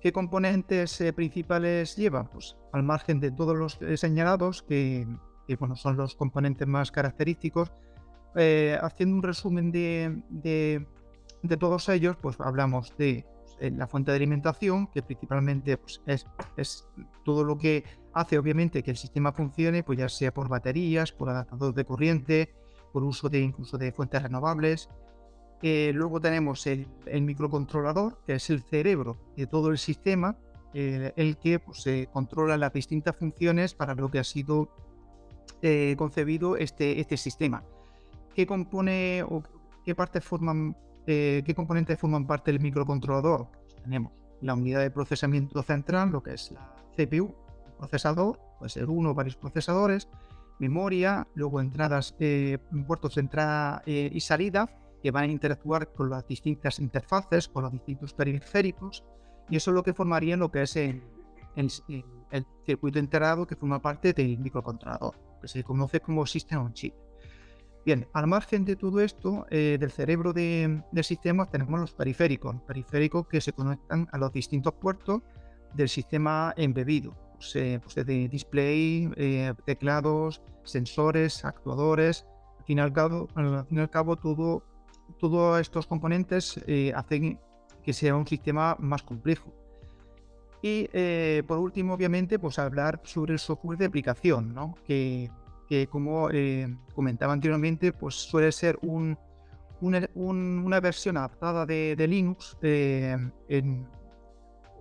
¿Qué 0.00 0.12
componentes 0.12 1.00
eh, 1.00 1.12
principales 1.12 1.96
lleva? 1.96 2.24
Pues 2.24 2.56
al 2.72 2.82
margen 2.82 3.20
de 3.20 3.30
todos 3.30 3.56
los 3.56 3.80
eh, 3.82 3.96
señalados, 3.96 4.62
que, 4.62 5.06
bueno, 5.58 5.76
son 5.76 5.96
los 5.96 6.16
componentes 6.16 6.66
más 6.66 6.90
característicos, 6.90 7.72
haciendo 8.34 9.16
un 9.16 9.22
resumen 9.22 9.70
de, 9.70 10.86
de 11.42 11.56
todos 11.58 11.88
ellos, 11.90 12.16
pues 12.20 12.40
hablamos 12.40 12.96
de 12.96 13.26
la 13.60 13.86
fuente 13.86 14.10
de 14.10 14.16
alimentación, 14.16 14.86
que 14.88 15.02
principalmente 15.02 15.76
pues, 15.76 16.02
es, 16.06 16.26
es, 16.56 16.86
todo 17.24 17.44
lo 17.44 17.58
que 17.58 17.84
hace 18.12 18.38
obviamente 18.38 18.82
que 18.82 18.90
el 18.90 18.96
sistema 18.96 19.32
funcione, 19.32 19.82
pues 19.82 19.98
ya 19.98 20.08
sea 20.08 20.32
por 20.32 20.48
baterías, 20.48 21.12
por 21.12 21.30
adaptadores 21.30 21.74
de 21.74 21.84
corriente, 21.84 22.54
por 22.92 23.02
uso 23.04 23.28
de 23.28 23.40
incluso 23.40 23.78
de 23.78 23.92
fuentes 23.92 24.22
renovables. 24.22 24.88
Eh, 25.62 25.92
luego 25.94 26.20
tenemos 26.20 26.66
el, 26.66 26.88
microcontrolador, 27.06 28.18
que 28.26 28.34
es 28.34 28.50
el 28.50 28.62
cerebro 28.62 29.16
de 29.36 29.46
todo 29.46 29.70
el 29.70 29.78
sistema, 29.78 30.36
eh, 30.74 31.12
el 31.16 31.36
que 31.38 31.58
pues, 31.58 31.84
controla 32.12 32.56
las 32.56 32.72
distintas 32.72 33.16
funciones 33.16 33.74
para 33.74 33.94
lo 33.94 34.10
que 34.10 34.18
ha 34.18 34.24
sido 34.24 34.68
eh, 35.62 35.94
concebido 35.96 36.56
este, 36.56 37.00
este 37.00 37.16
sistema. 37.16 37.62
¿Qué 38.34 38.46
compone 38.46 39.22
o 39.22 39.42
qué 39.84 39.94
partes 39.94 40.24
forman, 40.24 40.76
qué 41.06 41.52
componentes 41.54 41.98
forman 41.98 42.26
parte 42.26 42.52
del 42.52 42.60
microcontrolador? 42.60 43.48
Tenemos 43.82 44.12
la 44.40 44.54
unidad 44.54 44.80
de 44.80 44.90
procesamiento 44.90 45.62
central, 45.62 46.10
lo 46.10 46.22
que 46.22 46.34
es 46.34 46.50
la 46.50 46.74
CPU, 46.96 47.34
procesador, 47.78 48.38
puede 48.58 48.70
ser 48.70 48.88
uno 48.88 49.10
o 49.10 49.14
varios 49.14 49.36
procesadores, 49.36 50.08
memoria, 50.58 51.26
luego 51.34 51.60
entradas, 51.60 52.14
puertos 52.86 53.14
de 53.16 53.20
entrada 53.20 53.82
y 53.86 54.20
salida, 54.20 54.68
que 55.02 55.10
van 55.10 55.24
a 55.24 55.32
interactuar 55.32 55.92
con 55.92 56.08
las 56.10 56.26
distintas 56.26 56.78
interfaces, 56.78 57.48
con 57.48 57.64
los 57.64 57.72
distintos 57.72 58.14
periféricos, 58.14 59.04
y 59.50 59.56
eso 59.56 59.70
es 59.72 59.74
lo 59.74 59.82
que 59.82 59.92
formaría 59.92 60.36
lo 60.36 60.50
que 60.50 60.62
es 60.62 60.76
el, 60.76 61.02
circuito 62.64 62.98
integrado 62.98 63.46
que 63.46 63.56
forma 63.56 63.82
parte 63.82 64.12
del 64.12 64.38
microcontrolador, 64.38 65.18
que 65.40 65.48
se 65.48 65.64
conoce 65.64 66.00
como 66.00 66.24
System 66.24 66.60
on 66.60 66.72
Chip. 66.72 66.94
Bien, 67.84 68.06
al 68.12 68.28
margen 68.28 68.64
de 68.64 68.76
todo 68.76 69.00
esto, 69.00 69.44
eh, 69.50 69.76
del 69.80 69.90
cerebro 69.90 70.32
de, 70.32 70.82
del 70.92 71.04
sistema 71.04 71.50
tenemos 71.50 71.80
los 71.80 71.92
periféricos, 71.92 72.54
periféricos 72.66 73.26
que 73.26 73.40
se 73.40 73.52
conectan 73.52 74.08
a 74.12 74.18
los 74.18 74.32
distintos 74.32 74.74
puertos 74.74 75.22
del 75.74 75.88
sistema 75.88 76.54
embebido, 76.56 77.16
pues, 77.34 77.56
eh, 77.56 77.80
pues 77.82 78.06
de 78.06 78.28
display, 78.28 79.10
eh, 79.16 79.52
teclados, 79.64 80.42
sensores, 80.62 81.44
actuadores. 81.44 82.24
Al 82.60 82.64
fin 82.64 82.78
y 82.78 82.80
al 82.80 82.92
cabo, 82.92 83.28
al 83.34 83.66
fin 83.66 83.78
y 83.78 83.80
al 83.80 83.90
cabo 83.90 84.16
todo 84.16 84.62
todos 85.18 85.60
estos 85.60 85.86
componentes 85.86 86.60
eh, 86.66 86.92
hacen 86.94 87.38
que 87.82 87.92
sea 87.92 88.14
un 88.14 88.26
sistema 88.26 88.76
más 88.78 89.02
complejo. 89.02 89.52
Y 90.62 90.86
por 91.48 91.58
último, 91.58 91.94
obviamente, 91.94 92.38
pues 92.38 92.60
hablar 92.60 93.00
sobre 93.02 93.32
el 93.32 93.40
software 93.40 93.76
de 93.78 93.86
aplicación, 93.86 94.54
¿no? 94.54 94.76
que, 94.86 95.28
como 95.90 96.30
eh, 96.30 96.76
comentaba 96.94 97.32
anteriormente, 97.32 97.92
pues 97.92 98.14
suele 98.14 98.52
ser 98.52 98.78
un, 98.82 99.18
una, 99.80 100.80
versión 100.80 101.16
adaptada 101.16 101.66
de, 101.66 102.06
Linux, 102.08 102.56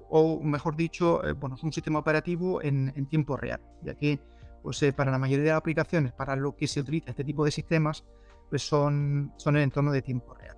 o 0.10 0.40
mejor 0.44 0.76
dicho, 0.76 1.22
bueno, 1.40 1.56
es 1.56 1.64
un 1.64 1.72
sistema 1.72 2.00
operativo 2.00 2.62
en, 2.62 3.06
tiempo 3.08 3.38
real, 3.38 3.62
ya 3.84 3.96
que 3.96 4.20
pues, 4.62 4.84
para 4.96 5.12
la 5.12 5.18
mayoría 5.18 5.46
de 5.46 5.50
las 5.52 5.58
aplicaciones 5.60 6.12
para 6.12 6.36
lo 6.36 6.56
que 6.56 6.68
se 6.68 6.82
utiliza 6.82 7.12
este 7.12 7.24
tipo 7.24 7.46
de 7.46 7.52
sistemas, 7.52 8.04
pues 8.50 8.62
son, 8.62 9.34
son 9.38 9.56
en 9.56 9.64
entorno 9.64 9.92
de 9.92 10.02
tiempo 10.02 10.34
real. 10.34 10.58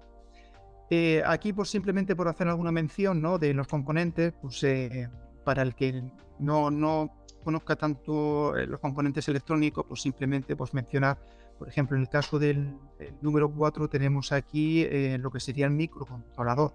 Eh, 0.90 1.24
aquí, 1.26 1.54
pues 1.54 1.70
simplemente 1.70 2.16
por 2.16 2.28
hacer 2.28 2.48
alguna 2.48 2.72
mención 2.72 3.22
¿no? 3.22 3.40
de 3.40 3.54
los 3.54 3.68
componentes, 3.68 4.34
pues 4.42 4.64
eh, 4.64 5.10
para 5.44 5.62
el 5.62 5.76
que 5.76 6.04
no, 6.40 6.70
no 6.70 7.23
conozca 7.44 7.76
tanto 7.76 8.58
eh, 8.58 8.66
los 8.68 8.80
componentes 8.80 9.28
electrónicos, 9.28 9.86
pues 9.88 10.02
simplemente 10.02 10.56
pues 10.56 10.74
mencionar, 10.74 11.18
por 11.60 11.68
ejemplo, 11.68 11.96
en 11.96 12.04
el 12.04 12.10
caso 12.10 12.40
del, 12.40 12.78
número 13.22 13.52
4 13.52 13.88
tenemos 13.90 14.32
aquí 14.32 14.86
lo 15.18 15.32
que 15.32 15.40
sería 15.40 15.66
el 15.66 15.72
microcontrolador, 15.72 16.74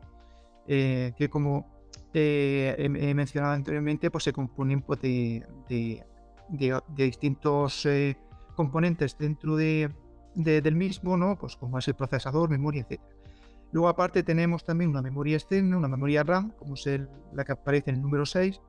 que 0.67 1.29
como 1.31 1.67
he, 2.15 3.15
mencionado 3.15 3.55
anteriormente, 3.55 4.11
pues 4.11 4.25
se 4.25 4.33
componen 4.33 4.83
pues, 4.83 5.01
de, 5.03 5.45
de, 5.69 6.05
distintos 6.97 7.87
componentes 8.55 9.17
dentro 9.19 9.57
de, 9.57 9.91
del 10.35 10.75
mismo, 10.75 11.17
¿no? 11.17 11.39
Pues 11.39 11.57
como 11.57 11.79
es 11.79 11.87
el 11.89 11.95
procesador, 11.95 12.49
memoria, 12.51 12.85
etc. 12.89 13.01
Luego 13.71 13.89
aparte 13.89 14.23
tenemos 14.23 14.65
también 14.65 14.91
una 14.91 15.03
memoria 15.03 15.37
externa, 15.37 15.77
una 15.77 15.89
memoria 15.89 16.23
RAM, 16.23 16.51
como 16.59 16.75
es 16.75 16.89
la 17.33 17.45
que 17.45 17.53
aparece 17.53 17.91
en 17.91 17.97
el 17.97 18.03
número 18.03 18.25
6, 18.25 18.61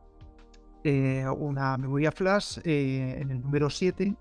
eh, 0.83 1.25
una 1.38 1.77
memoria 1.77 2.12
flash 2.12 2.59
eh, 2.63 3.17
en 3.19 3.31
el 3.31 3.41
número 3.41 3.69
7, 3.69 4.15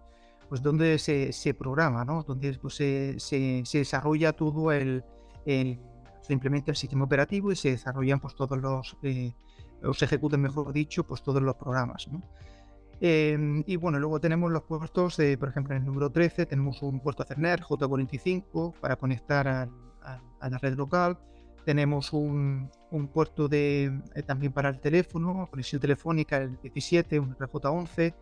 pues 0.49 0.63
donde 0.63 0.99
se, 0.99 1.33
se 1.33 1.55
programa, 1.55 2.05
¿no? 2.05 2.23
Donde 2.23 2.59
pues, 2.59 2.75
se, 2.75 3.19
se, 3.21 3.63
desarrolla 3.73 4.33
todo 4.33 4.73
el, 4.73 5.05
el, 5.47 5.79
se 6.21 6.33
implementa 6.33 6.71
el 6.71 6.77
sistema 6.77 7.05
operativo 7.05 7.53
y 7.53 7.57
se 7.57 7.71
desarrollan 7.71 8.21
pues 8.21 8.35
todos 8.35 8.59
los, 8.59 8.97
eh, 9.03 9.33
o 9.83 9.95
se 9.95 10.07
ejecutan, 10.07 10.41
mejor 10.41 10.73
dicho, 10.73 11.05
pues 11.05 11.23
todos 11.23 11.43
los 11.43 11.55
programas, 11.57 12.09
¿no? 12.09 12.23
Em, 13.01 13.63
y 13.67 13.77
bueno, 13.77 13.99
luego 14.01 14.21
tenemos 14.21 14.51
los 14.51 14.63
puertos, 14.65 15.17
de, 15.19 15.39
por 15.39 15.51
ejemplo, 15.51 15.75
en 15.75 15.83
el 15.83 15.87
número 15.87 16.11
13 16.11 16.47
tenemos 16.47 16.83
un 16.83 16.99
puerto 17.01 17.23
Ethernet 17.23 17.61
J45 17.61 18.75
para 18.81 18.97
conectar 18.97 19.47
a, 19.47 19.69
la 20.41 20.59
red 20.59 20.75
local. 20.75 21.19
Tenemos 21.65 22.13
un, 22.13 22.71
puerto 23.09 23.49
de, 23.49 24.01
eh, 24.15 24.23
también 24.23 24.53
para 24.53 24.69
el 24.69 24.81
teléfono, 24.81 25.47
conexión 25.51 25.81
telefónica, 25.81 26.39
el 26.39 26.59
17, 26.61 27.21
un 27.21 27.37
RJ11. 27.37 28.15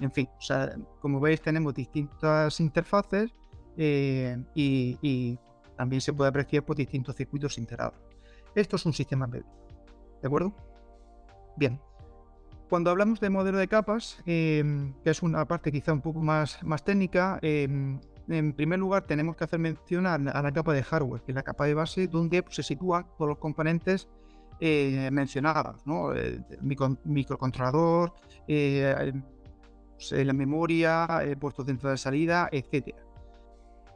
En 0.00 0.12
fin, 0.12 0.28
o 0.36 0.40
sea, 0.40 0.76
como 1.00 1.20
veis, 1.20 1.40
tenemos 1.40 1.74
distintas 1.74 2.58
interfaces 2.60 3.30
eh, 3.76 4.36
y, 4.54 5.38
también 5.76 6.00
se 6.00 6.12
puede 6.12 6.28
apreciar 6.28 6.64
por 6.64 6.76
distintos 6.76 7.16
circuitos 7.16 7.58
integrados. 7.58 7.98
Esto 8.54 8.76
es 8.76 8.86
un 8.86 8.92
sistema 8.92 9.24
embebido. 9.24 9.50
¿De 10.22 10.28
acuerdo? 10.28 10.54
Bien. 11.56 11.80
Cuando 12.68 12.90
hablamos 12.90 13.18
de 13.18 13.28
modelo 13.28 13.58
de 13.58 13.66
capas, 13.66 14.22
em, 14.24 14.94
que 15.02 15.10
es 15.10 15.22
una 15.22 15.44
parte 15.46 15.72
quizá 15.72 15.92
un 15.92 16.00
poco 16.00 16.20
más, 16.20 16.62
más 16.62 16.84
técnica, 16.84 17.40
en 18.28 18.52
primer 18.52 18.78
lugar 18.78 19.06
tenemos 19.06 19.36
que 19.36 19.44
hacer 19.44 19.58
mención 19.58 20.06
a, 20.06 20.18
la 20.18 20.52
capa 20.52 20.72
de 20.72 20.82
hardware, 20.82 21.22
que 21.22 21.32
es 21.32 21.36
la 21.36 21.42
capa 21.42 21.66
de 21.66 21.74
base 21.74 22.06
donde 22.06 22.42
pues, 22.42 22.56
se 22.56 22.62
sitúan 22.62 23.06
todos 23.16 23.28
los 23.28 23.38
componentes 23.38 24.08
eh, 24.60 25.08
mencionados, 25.12 25.86
¿no? 25.86 26.12
el 26.12 26.44
microcontrolador, 27.04 28.14
eh, 28.48 29.12
pues, 29.94 30.12
la 30.12 30.32
memoria, 30.32 31.08
puestos 31.38 31.66
de 31.66 31.72
entrada 31.72 31.94
y 31.94 31.98
salida, 31.98 32.48
etc. 32.52 32.94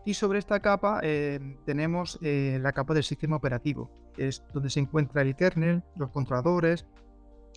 Y 0.08 0.14
sobre 0.14 0.38
esta 0.38 0.58
capa 0.60 1.00
em, 1.02 1.58
tenemos 1.66 2.18
eh, 2.22 2.58
la 2.62 2.72
capa 2.72 2.94
del 2.94 3.04
sistema 3.04 3.36
operativo, 3.36 3.90
que 4.14 4.28
es 4.28 4.42
donde 4.54 4.70
se 4.70 4.80
encuentra 4.80 5.20
el 5.20 5.36
kernel, 5.36 5.82
los 5.96 6.08
controladores, 6.08 6.86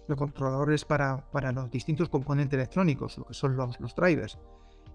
los 0.09 0.17
controladores 0.17 0.83
para, 0.83 1.31
para 1.31 1.53
los 1.53 1.71
distintos 1.71 2.09
componentes 2.09 2.57
electrónicos, 2.57 3.17
lo 3.17 3.23
que 3.23 3.33
son 3.33 3.55
los, 3.55 3.79
los 3.79 3.95
drivers. 3.95 4.37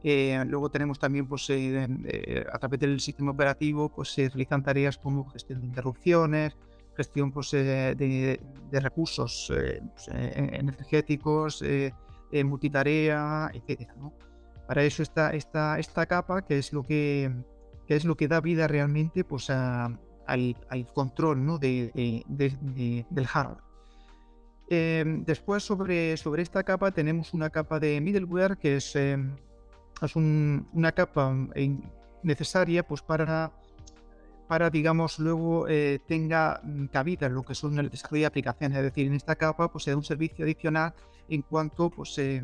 Eh, 0.09 0.41
luego 0.47 0.71
tenemos 0.71 1.01
también, 1.01 1.27
pues, 1.27 1.51
eh, 1.51 1.85
eh, 2.05 2.47
a 2.53 2.59
través 2.61 2.79
del 2.79 3.01
sistema 3.01 3.33
operativo, 3.33 3.89
pues 3.89 4.11
se 4.11 4.29
realizan 4.29 4.63
tareas 4.63 4.97
como 4.99 5.29
gestión 5.31 5.61
de 5.61 5.67
interrupciones, 5.67 6.57
gestión 6.97 7.33
pues, 7.33 7.51
de, 7.51 7.97
de, 7.97 8.81
recursos 8.81 9.53
pues, 9.53 10.09
energéticos, 10.09 11.65
multitarea, 12.45 13.51
etc. 13.53 13.91
Para 14.69 14.85
eso 14.85 15.03
está 15.03 15.31
esta, 15.31 15.77
esta 15.81 16.07
capa, 16.07 16.43
que 16.43 16.59
es 16.59 16.73
lo 16.73 16.85
que, 16.85 17.33
que 17.89 17.97
es 17.97 18.05
lo 18.05 18.17
que 18.17 18.29
da 18.29 18.41
vida 18.41 18.69
realmente 18.69 19.25
pues, 19.25 19.51
al, 19.51 19.99
al, 20.29 20.87
control 20.95 21.45
¿no? 21.45 21.59
de, 21.59 22.25
del 22.29 23.27
hardware. 23.27 23.65
Em, 24.69 25.25
después 25.25 25.65
sobre, 25.65 26.17
sobre 26.17 26.43
esta 26.43 26.63
capa 26.63 26.93
tenemos 26.93 27.35
una 27.35 27.51
capa 27.51 27.81
de 27.81 28.01
middleware 28.01 28.57
que 28.57 28.77
es, 28.77 28.97
es 30.03 30.17
una 30.17 30.93
capa 30.93 31.31
mm, 31.31 31.83
necesaria 32.23 32.87
pues 32.87 33.03
para, 33.03 33.53
para 34.49 34.71
digamos 34.71 35.19
luego 35.19 35.69
eh, 35.69 36.01
tenga 36.07 36.61
mm, 36.63 36.87
cabida 36.87 37.29
lo 37.29 37.43
que 37.43 37.55
son 37.55 37.79
el 37.79 37.91
desarrollo 37.91 38.23
de 38.23 38.27
aplicaciones. 38.27 38.79
Es 38.79 38.85
decir, 38.85 39.07
en 39.07 39.15
esta 39.15 39.37
capa 39.37 39.71
pues 39.71 39.85
se 39.85 39.91
da 39.91 39.97
un 39.97 40.05
servicio 40.05 40.45
adicional 40.45 40.95
en 41.29 41.43
cuanto 41.43 41.91
pues 41.91 42.19
eh, 42.19 42.43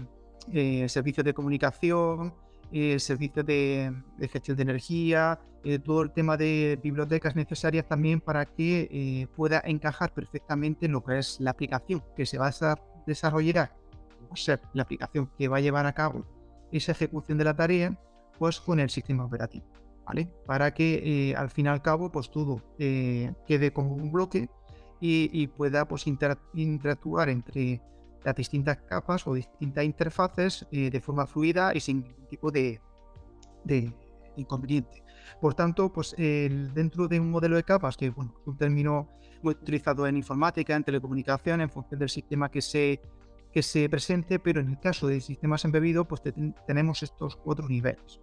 eh 0.53 0.89
servicios 0.89 1.25
de 1.25 1.35
comunicación, 1.35 2.35
eh, 2.75 2.99
servicios 2.99 3.45
de, 3.45 3.93
gestión 4.33 4.57
de 4.57 4.63
energía, 4.63 5.39
eh, 5.63 5.79
todo 5.79 6.01
el 6.01 6.11
tema 6.11 6.39
de 6.39 6.81
bibliotecas 6.83 7.37
necesarias 7.37 7.87
también 7.87 8.19
para 8.19 8.47
que 8.47 8.89
eh, 8.91 9.27
pueda 9.37 9.61
encajar 9.67 10.15
perfectamente 10.15 10.87
en 10.87 10.93
lo 10.93 11.05
que 11.05 11.19
es 11.19 11.39
la 11.39 11.51
aplicación 11.51 12.03
que 12.17 12.25
se 12.25 12.39
va 12.39 12.49
a 12.49 12.77
desarrollar, 13.07 13.77
o 14.31 14.37
sea, 14.37 14.59
la 14.73 14.85
aplicación 14.85 15.31
que 15.37 15.49
va 15.49 15.59
a 15.59 15.61
llevar 15.61 15.85
a 15.85 15.93
cabo 15.93 16.25
esa 16.73 16.93
ejecución 16.93 17.39
de 17.39 17.45
la 17.45 17.55
tarea, 17.55 17.99
pues 18.39 18.61
con 18.61 18.81
el 18.81 18.91
sistema 18.91 19.25
operativo, 19.25 19.67
¿vale? 20.05 20.29
Para 20.47 20.73
que 20.75 21.35
al 21.37 21.51
fin 21.51 21.67
y 21.67 21.69
al 21.69 21.83
cabo, 21.83 22.11
pues 22.11 22.31
todo 22.31 22.63
quede 22.79 23.73
como 23.73 23.95
un 23.95 24.11
bloque 24.11 24.49
y, 25.05 25.47
pueda 25.49 25.87
pues 25.87 26.07
interactuar 26.07 27.29
entre 27.29 27.81
las 28.25 28.37
distintas 28.37 28.79
capas 28.83 29.27
o 29.27 29.35
distintas 29.35 29.85
interfaces 29.85 30.67
eh, 30.71 30.91
de 30.91 31.01
forma 31.01 31.27
fluida 31.27 31.73
y 31.75 31.81
sin 31.81 32.03
ningún 32.03 32.27
tipo 32.29 32.53
de, 32.53 32.81
inconveniente. 34.37 35.03
Por 35.41 35.55
tanto, 35.55 35.93
pues 35.93 36.15
dentro 36.17 37.09
de 37.09 37.19
un 37.19 37.31
modelo 37.31 37.57
de 37.57 37.65
capas, 37.65 37.97
que 37.97 38.11
bueno, 38.11 38.33
es 38.41 38.47
un 38.47 38.57
término 38.57 39.09
muy 39.43 39.55
utilizado 39.55 40.07
en 40.07 40.17
informática, 40.17 40.77
en 40.77 40.85
telecomunicación, 40.85 41.61
en 41.61 41.71
función 41.71 41.99
del 41.99 42.09
sistema 42.09 42.49
que 42.49 42.63
se, 42.63 43.01
que 43.53 43.63
se 43.63 43.89
presente, 43.89 44.39
pero 44.39 44.61
en 44.61 44.71
el 44.71 44.81
caso 44.81 45.07
de 45.07 45.21
sistemas 45.21 45.65
embebidos, 45.65 46.07
pues 46.07 46.23
tenemos 46.67 47.03
estos 47.03 47.37
cuatro 47.37 47.69
niveles. 47.69 48.21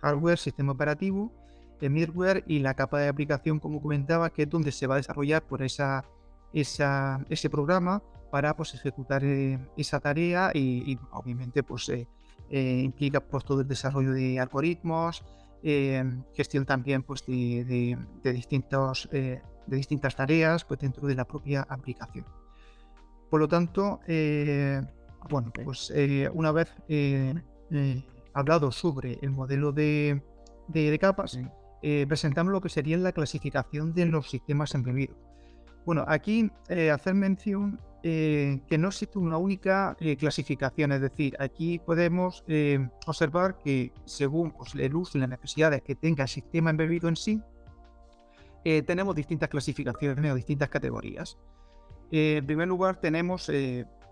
hardware, 0.00 0.38
sistema 0.38 0.72
operativo, 0.72 1.32
de 1.80 1.90
middleware 1.90 2.44
y 2.46 2.60
la 2.60 2.74
capa 2.74 3.00
de 3.00 3.08
aplicación, 3.08 3.58
como 3.58 3.80
comentaba, 3.80 4.30
que 4.30 4.42
es 4.42 4.50
donde 4.50 4.72
se 4.72 4.86
va 4.86 4.94
a 4.94 4.96
desarrollar 4.98 5.42
por 5.42 5.62
esa, 5.62 6.04
esa 6.52 7.24
ese 7.28 7.50
programa 7.50 8.02
para 8.30 8.56
pues, 8.56 8.72
ejecutar 8.74 9.22
eh, 9.24 9.58
esa 9.76 10.00
tarea 10.00 10.52
y, 10.54 10.98
obviamente 11.10 11.62
pues, 11.62 11.88
eh, 11.90 12.08
eh, 12.50 12.80
implica 12.82 13.20
pues, 13.20 13.44
todo 13.44 13.60
el 13.60 13.68
desarrollo 13.68 14.12
de 14.12 14.40
algoritmos, 14.40 15.24
gestión 16.34 16.64
también 16.64 17.02
pues, 17.02 17.24
de, 17.26 17.96
de, 18.22 18.32
distintos, 18.32 19.08
de 19.12 19.40
distintas 19.66 20.16
tareas 20.16 20.64
pues, 20.64 20.80
dentro 20.80 21.06
de 21.06 21.14
la 21.14 21.24
propia 21.24 21.62
aplicación. 21.68 22.24
Por 23.32 23.40
lo 23.40 23.48
tanto, 23.48 24.00
bueno, 25.30 25.50
pues 25.64 25.90
una 26.34 26.52
vez 26.52 26.68
hablado 28.34 28.70
sobre 28.70 29.18
el 29.22 29.30
modelo 29.30 29.72
de, 29.72 30.20
de, 30.68 30.98
capas, 30.98 31.38
presentamos 31.80 32.52
lo 32.52 32.60
que 32.60 32.68
sería 32.68 32.98
la 32.98 33.12
clasificación 33.12 33.94
de 33.94 34.04
los 34.04 34.28
sistemas 34.28 34.74
embebidos. 34.74 35.16
Bueno, 35.86 36.04
aquí 36.06 36.50
hacer 36.92 37.14
mención 37.14 37.80
eh, 38.04 38.60
que 38.68 38.76
no 38.78 38.88
existe 38.88 39.18
una 39.18 39.38
única 39.38 39.96
eh, 40.00 40.16
clasificación, 40.16 40.90
es 40.90 41.00
decir, 41.00 41.36
aquí 41.38 41.78
podemos 41.78 42.44
eh, 42.48 42.86
observar 43.06 43.58
que 43.64 43.92
según 44.04 44.50
pues, 44.50 44.74
el 44.74 44.94
uso 44.94 45.16
y 45.16 45.22
las 45.22 45.30
necesidades 45.30 45.80
que 45.82 45.94
tenga 45.94 46.24
el 46.24 46.28
sistema 46.28 46.68
embebido 46.68 47.08
en 47.08 47.16
sí, 47.16 47.40
tenemos 48.86 49.16
distintas 49.16 49.48
clasificaciones 49.48 50.30
o 50.30 50.36
distintas 50.36 50.68
categorías. 50.68 51.36
En 52.12 52.46
primer 52.46 52.68
lugar, 52.68 53.00
tenemos, 53.00 53.50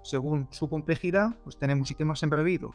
según 0.02 0.48
su 0.50 0.68
complejidad, 0.68 1.36
pues 1.44 1.58
tenemos 1.58 1.86
sistemas 1.86 2.22
embebidos 2.22 2.74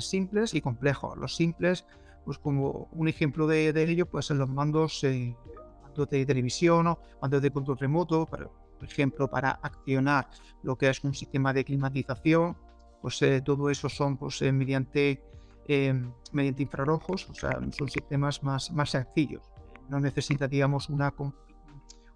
simples 0.00 0.54
y 0.54 0.60
complejos. 0.60 1.16
Los 1.18 1.34
simples, 1.36 1.84
pues 2.24 2.38
como 2.38 2.88
un 2.92 3.08
ejemplo 3.08 3.46
de, 3.46 3.68
ello, 3.70 4.06
pues 4.06 4.26
son 4.26 4.38
los 4.38 4.48
mandos, 4.48 5.04
mandos 5.82 6.08
de 6.10 6.24
televisión 6.24 6.86
o 6.86 6.98
mandos 7.20 7.42
de 7.42 7.50
control 7.50 7.78
remoto, 7.78 8.26
por 8.26 8.50
ejemplo, 8.82 9.28
para 9.28 9.50
accionar 9.50 10.28
lo 10.62 10.76
que 10.76 10.88
es 10.88 11.02
un 11.02 11.14
sistema 11.14 11.52
de 11.52 11.64
climatización, 11.64 12.56
pues 13.02 13.20
eh, 13.22 13.40
todo 13.40 13.70
eso 13.70 13.88
son 13.88 14.16
pues, 14.16 14.40
eh, 14.42 14.52
mediante, 14.52 15.22
mediante 16.32 16.62
infrarrojos, 16.62 17.28
o 17.28 17.34
sea, 17.34 17.58
son 17.76 17.88
sistemas 17.88 18.42
más, 18.42 18.70
más 18.72 18.90
sencillos. 18.90 19.42
No 19.88 20.00
necesita, 20.00 20.48
digamos, 20.48 20.88
una, 20.88 21.12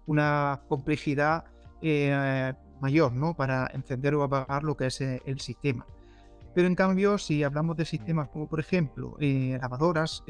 una 0.05 0.61
complejidad 0.67 1.45
eh, 1.83 2.53
mayor 2.81 3.13
¿no? 3.13 3.35
para 3.35 3.69
encender 3.73 4.15
o 4.15 4.23
apagar 4.23 4.63
lo 4.63 4.75
que 4.75 4.87
es 4.87 5.01
el 5.01 5.39
sistema. 5.39 5.85
Pero 6.55 6.67
en 6.67 6.75
cambio, 6.75 7.17
si 7.17 7.43
hablamos 7.43 7.77
de 7.77 7.85
sistemas 7.85 8.29
como, 8.29 8.47
por 8.47 8.59
ejemplo, 8.59 9.17
lavadoras, 9.19 10.23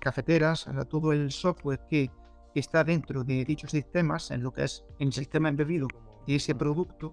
cafeteras, 0.00 0.66
todo 0.88 1.12
el 1.12 1.32
software 1.32 1.80
que 1.88 2.10
que 2.56 2.60
está 2.60 2.82
dentro 2.84 3.22
de 3.22 3.44
dichos 3.44 3.70
sistemas, 3.70 4.30
en 4.30 4.42
lo 4.42 4.50
que 4.50 4.64
es 4.64 4.82
el 4.98 5.12
sistema 5.12 5.50
embebido 5.50 5.88
de 6.26 6.36
ese 6.36 6.54
producto, 6.54 7.12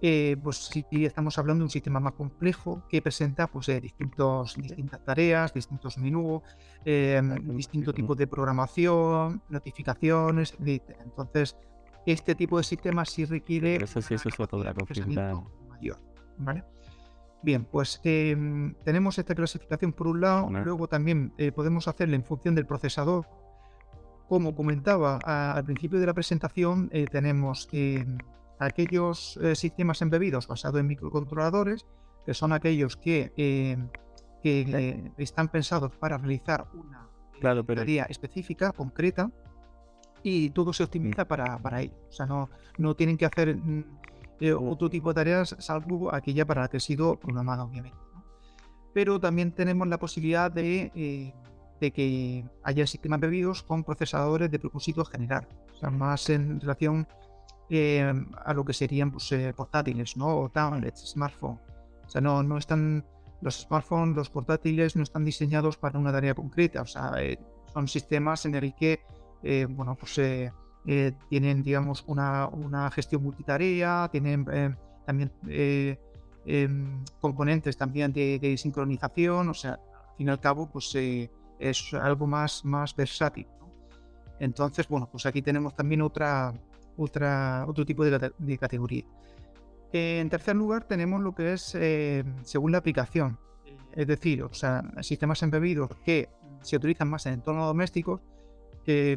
eh, 0.00 0.36
pues 0.40 0.56
sí 0.72 0.86
estamos 0.92 1.36
hablando 1.36 1.62
de 1.62 1.64
un 1.64 1.70
sistema 1.70 1.98
más 1.98 2.12
complejo 2.12 2.84
que 2.88 3.02
presenta 3.02 3.48
pues, 3.48 3.68
eh, 3.70 3.80
distintos, 3.80 4.54
distintas 4.54 5.04
tareas, 5.04 5.52
distintos 5.52 5.98
menús, 5.98 6.42
eh, 6.84 7.20
distintos 7.42 7.92
tipos 7.92 8.16
de 8.16 8.28
programación, 8.28 9.42
notificaciones, 9.48 10.54
Entonces, 10.60 11.56
este 12.12 12.34
tipo 12.34 12.58
de 12.58 12.64
sistemas 12.64 13.10
sí 13.10 13.24
requiere 13.24 13.76
eso 13.76 14.00
sí, 14.02 14.14
eso 14.14 14.28
es 14.28 14.38
mayor. 15.68 15.98
¿vale? 16.38 16.64
Bien, 17.42 17.64
pues 17.64 18.00
em, 18.04 18.74
tenemos 18.84 19.18
esta 19.18 19.34
clasificación 19.34 19.92
por 19.92 20.08
un 20.08 20.20
lado, 20.20 20.50
luego 20.50 20.88
también 20.88 21.32
eh, 21.38 21.52
podemos 21.52 21.86
hacerla 21.86 22.16
en 22.16 22.24
función 22.24 22.54
del 22.54 22.66
procesador 22.66 23.26
como 24.28 24.54
comentaba 24.54 25.16
al 25.24 25.64
principio 25.64 25.98
de 25.98 26.06
la 26.06 26.12
presentación, 26.12 26.90
eh, 26.92 27.06
tenemos 27.10 27.66
eh, 27.72 28.04
aquellos 28.58 29.38
eh, 29.42 29.56
sistemas 29.56 30.02
embebidos 30.02 30.46
basados 30.46 30.80
en 30.80 30.86
microcontroladores, 30.86 31.86
que 32.26 32.34
son 32.34 32.52
aquellos 32.52 32.96
que, 32.96 33.32
están 35.16 35.48
pensados 35.48 35.92
para 35.96 36.18
realizar 36.18 36.66
una 36.74 37.08
tarea 37.64 38.04
específica, 38.04 38.72
concreta, 38.72 39.30
y 40.22 40.50
todo 40.50 40.72
se 40.72 40.84
optimiza 40.84 41.26
para, 41.26 41.58
para 41.58 41.82
ello. 41.82 41.94
O 42.08 42.12
sea, 42.12 42.26
no, 42.26 42.50
no 42.78 42.94
tienen 42.94 43.16
que 43.16 43.26
hacer 43.26 43.56
mm, 43.56 43.84
otro 44.58 44.88
tipo 44.88 45.10
de 45.10 45.14
tareas, 45.14 45.56
salvo 45.58 46.14
aquella 46.14 46.46
para 46.46 46.62
la 46.62 46.68
que 46.68 46.76
ha 46.76 46.80
sido 46.80 47.16
programada, 47.16 47.64
obviamente. 47.64 47.98
Pero 48.94 49.20
también 49.20 49.52
tenemos 49.52 49.86
la 49.88 49.98
posibilidad 49.98 50.50
de 50.50 51.32
de 51.80 51.92
que 51.92 52.44
haya 52.62 52.86
sistemas 52.86 53.20
bebidos 53.20 53.62
con 53.62 53.84
procesadores 53.84 54.50
de 54.50 54.58
propósito 54.58 55.04
general, 55.04 55.46
o 55.72 55.76
sea, 55.76 55.90
más 55.90 56.28
en 56.30 56.60
relación 56.60 57.06
eh, 57.70 58.12
a 58.44 58.54
lo 58.54 58.64
que 58.64 58.72
serían 58.72 59.10
pues, 59.10 59.30
eh, 59.32 59.52
portátiles, 59.56 60.16
¿no? 60.16 60.38
O 60.38 60.48
tablets, 60.48 61.10
smartphones. 61.10 61.60
O 62.06 62.08
sea, 62.08 62.20
no, 62.20 62.42
no 62.42 62.58
están 62.58 63.04
los 63.40 63.60
smartphones, 63.60 64.16
los 64.16 64.30
portátiles 64.30 64.96
no 64.96 65.02
están 65.02 65.24
diseñados 65.24 65.76
para 65.76 65.98
una 65.98 66.10
tarea 66.10 66.34
concreta, 66.34 66.82
o 66.82 66.86
sea, 66.86 67.12
eh, 67.18 67.38
son 67.72 67.86
sistemas 67.86 68.46
en 68.46 68.54
el 68.56 68.74
que, 68.74 69.00
bueno, 69.70 69.96
pues 69.96 70.20
tienen, 71.28 71.62
digamos, 71.62 72.04
una, 72.06 72.48
una, 72.48 72.90
gestión 72.90 73.22
multitarea, 73.22 74.08
tienen 74.10 74.44
también 75.06 75.30
em, 76.46 77.04
componentes 77.20 77.76
también 77.76 78.12
de, 78.12 78.38
de, 78.38 78.56
sincronización, 78.56 79.48
o 79.48 79.54
sea, 79.54 79.72
al 79.72 80.16
fin 80.16 80.28
y 80.28 80.30
al 80.30 80.40
cabo, 80.40 80.68
pues 80.70 80.94
es 81.58 81.94
algo 81.94 82.26
más, 82.26 82.64
más 82.64 82.94
versátil. 82.96 83.46
Entonces, 84.40 84.88
bueno, 84.88 85.08
pues 85.10 85.26
aquí 85.26 85.42
tenemos 85.42 85.74
también 85.74 86.02
otra, 86.02 86.54
otra, 86.96 87.64
otro 87.66 87.84
tipo 87.84 88.04
de, 88.04 88.58
categoría. 88.58 89.04
En 89.92 90.28
tercer 90.28 90.54
lugar, 90.54 90.84
tenemos 90.84 91.20
lo 91.22 91.34
que 91.34 91.54
es 91.54 91.74
eh, 91.74 92.24
según 92.42 92.72
la 92.72 92.78
aplicación. 92.78 93.38
Es 93.92 94.06
decir, 94.06 94.42
o 94.42 94.52
sea, 94.52 94.82
sistemas 95.00 95.42
embebidos 95.42 95.90
que 96.04 96.28
se 96.62 96.76
utilizan 96.76 97.08
más 97.08 97.26
en 97.26 97.34
entornos 97.34 97.66
domésticos, 97.66 98.20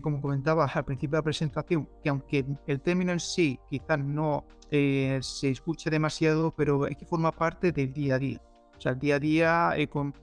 como 0.02 0.22
comentaba 0.22 0.66
al 0.66 0.86
principio 0.86 1.12
de 1.12 1.20
la 1.20 1.24
presentación, 1.24 1.88
que 2.04 2.10
aunque 2.10 2.46
el 2.68 2.82
término 2.82 3.14
en 3.14 3.20
sí 3.20 3.58
quizás 3.70 4.00
no 4.00 4.46
eh, 4.70 5.20
se 5.22 5.50
escuche 5.50 5.90
demasiado, 5.90 6.54
pero 6.54 6.88
es 6.88 6.98
que 6.98 7.06
forma 7.06 7.32
parte 7.32 7.72
del 7.72 7.94
día 7.94 8.16
a 8.16 8.20
día. 8.20 8.42
O 8.78 8.82
sea, 8.82 8.92
el 8.92 9.00
día 9.00 9.16
a 9.16 9.20
día 9.20 9.74
eh, 9.78 9.88
con 9.88 10.14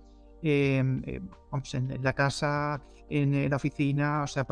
Em, 0.43 1.03
eh, 1.05 1.21
en 1.73 2.03
la 2.03 2.13
casa, 2.13 2.81
en 3.09 3.51
la 3.51 3.57
oficina, 3.57 4.23
o 4.23 4.27
sea, 4.27 4.47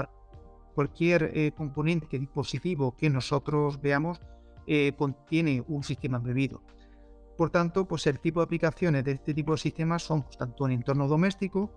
cualquier 0.74 1.30
eh, 1.34 1.52
componente, 1.56 2.18
dispositivo 2.18 2.96
que 2.96 3.08
nosotros 3.08 3.80
veamos, 3.80 4.20
eh, 4.66 4.92
contiene 4.98 5.62
un 5.68 5.84
sistema 5.84 6.16
embebido. 6.16 6.62
Por 7.36 7.50
tanto, 7.50 7.86
pues 7.86 8.06
el 8.06 8.18
tipo 8.18 8.40
de 8.40 8.44
aplicaciones 8.44 9.04
de 9.04 9.12
este 9.12 9.34
tipo 9.34 9.52
de 9.52 9.58
sistemas 9.58 10.02
son 10.02 10.24
tanto 10.36 10.66
en 10.66 10.72
entornos 10.72 11.08
domésticos 11.08 11.70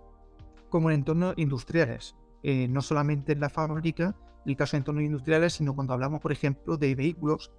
como 0.70 0.90
en 0.90 0.96
entornos 0.96 1.34
industriales. 1.36 2.16
No 2.42 2.80
solamente 2.82 3.32
en 3.32 3.40
la 3.40 3.50
fábrica, 3.50 4.14
en 4.44 4.50
el 4.50 4.56
caso 4.56 4.72
de 4.72 4.78
entornos 4.78 5.04
industriales, 5.04 5.52
sino 5.52 5.74
cuando 5.74 5.92
hablamos, 5.92 6.20
por 6.20 6.32
ejemplo, 6.32 6.76
de 6.76 6.94
vehículos, 6.94 7.50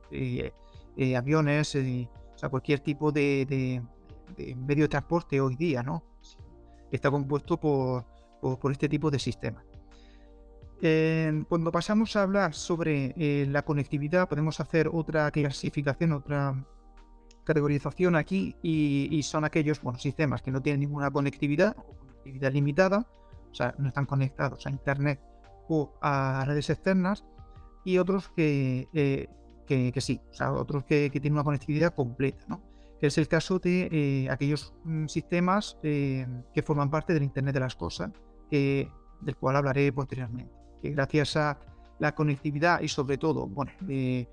aviones, 1.15 1.75
o 1.75 2.37
sea, 2.37 2.49
cualquier 2.49 2.79
tipo 2.79 3.11
de, 3.11 3.81
medio 4.57 4.85
de 4.85 4.89
transporte 4.89 5.39
hoy 5.39 5.55
día, 5.55 5.83
¿no? 5.83 6.03
está 6.91 7.09
compuesto 7.09 7.57
por, 7.57 8.05
por, 8.41 8.71
este 8.71 8.89
tipo 8.89 9.09
de 9.09 9.19
sistemas. 9.19 9.63
cuando 11.47 11.71
pasamos 11.71 12.15
a 12.15 12.23
hablar 12.23 12.53
sobre 12.53 13.13
eh, 13.17 13.45
la 13.47 13.63
conectividad, 13.63 14.27
podemos 14.27 14.59
hacer 14.59 14.89
otra 14.91 15.31
clasificación, 15.31 16.13
otra 16.13 16.65
categorización 17.43 18.15
aquí, 18.15 18.55
y, 18.61 19.21
son 19.23 19.45
aquellos 19.45 19.81
bueno, 19.81 19.99
sistemas 19.99 20.41
que 20.41 20.51
no 20.51 20.61
tienen 20.61 20.81
ninguna 20.81 21.09
conectividad 21.11 21.75
conectividad 21.75 22.51
limitada, 22.51 23.07
o 23.51 23.55
sea, 23.55 23.75
no 23.77 23.89
están 23.89 24.05
conectados 24.05 24.65
a 24.65 24.69
Internet 24.69 25.19
o 25.67 25.93
a 26.01 26.43
redes 26.45 26.69
externas, 26.69 27.25
y 27.83 27.97
otros 27.97 28.29
que, 28.29 28.87
eh, 28.93 29.27
que, 29.65 30.01
sí, 30.01 30.21
o 30.29 30.33
sea, 30.33 30.51
otros 30.51 30.83
que, 30.83 31.09
que, 31.11 31.19
tienen 31.19 31.33
una 31.33 31.43
conectividad 31.43 31.95
completa. 31.95 32.43
¿no? 32.47 32.61
que 33.01 33.07
es 33.07 33.17
el 33.17 33.27
caso 33.27 33.57
de 33.57 33.89
eh, 33.91 34.29
aquellos 34.29 34.75
mm, 34.83 35.07
sistemas 35.07 35.75
eh, 35.81 36.27
que 36.53 36.61
forman 36.61 36.91
parte 36.91 37.15
del 37.15 37.23
Internet 37.23 37.55
de 37.55 37.59
las 37.59 37.75
Cosas, 37.75 38.11
del 38.51 39.35
cual 39.39 39.55
hablaré 39.55 39.91
posteriormente. 39.91 40.53
Que 40.83 40.91
gracias 40.91 41.35
a 41.35 41.57
la 41.97 42.13
conectividad 42.13 42.79
y 42.79 42.87
sobre 42.87 43.17
todo, 43.17 43.47
bueno, 43.47 43.71
eh, 43.89 44.27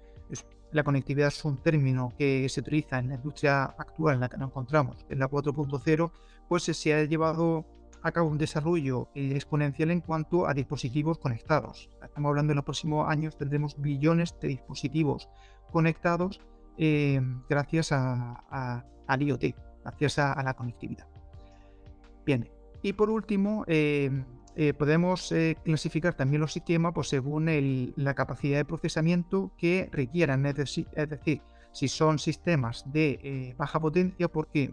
la 0.73 0.85
conectividad 0.85 1.29
es 1.29 1.43
un 1.47 1.57
término 1.63 2.13
que 2.19 2.47
se 2.51 2.61
utiliza 2.61 2.99
en 2.99 3.09
la 3.09 3.15
industria 3.15 3.65
actual 3.65 4.17
en 4.17 4.21
la 4.21 4.29
que 4.29 4.37
nos 4.37 4.51
encontramos, 4.51 5.07
en 5.09 5.19
la 5.19 5.31
4.0, 5.31 6.11
pues 6.47 6.65
se 6.65 6.95
ha 6.95 7.05
llevado 7.05 7.65
a 8.03 8.23
un 8.23 8.39
desarrollo 8.39 9.09
exponencial 9.15 9.91
en 9.91 10.01
cuanto 10.01 10.47
a 10.47 10.55
dispositivos 10.55 11.19
conectados. 11.19 11.91
Estamos 12.03 12.31
hablando 12.31 12.53
en 12.53 12.57
los 12.57 12.65
próximos 12.65 13.09
años 13.09 13.37
tendremos 13.37 13.81
billones 13.81 14.35
de 14.41 14.49
dispositivos 14.49 15.29
conectados 15.71 16.41
eh, 16.77 17.21
gracias 17.49 17.93
a, 17.93 18.85
al 19.07 19.23
IoT, 19.23 19.55
gracias 19.83 20.19
a, 20.19 20.43
la 20.43 20.55
conectividad. 20.55 21.07
Bien, 22.25 22.49
y 22.83 22.93
por 22.93 23.11
último, 23.11 23.65
eh, 23.67 24.11
podemos 24.79 25.35
clasificar 25.65 26.15
también 26.15 26.41
los 26.41 26.53
sistemas 26.53 26.93
pues, 26.95 27.09
según 27.09 27.93
la 27.97 28.15
capacidad 28.15 28.59
de 28.59 28.65
procesamiento 28.65 29.53
que 29.57 29.89
requieran. 29.91 30.47
Es 30.47 30.55
decir, 30.55 31.43
si 31.73 31.89
son 31.89 32.19
sistemas 32.19 32.85
de 32.93 33.55
baja 33.57 33.81
potencia, 33.81 34.29
porque 34.29 34.73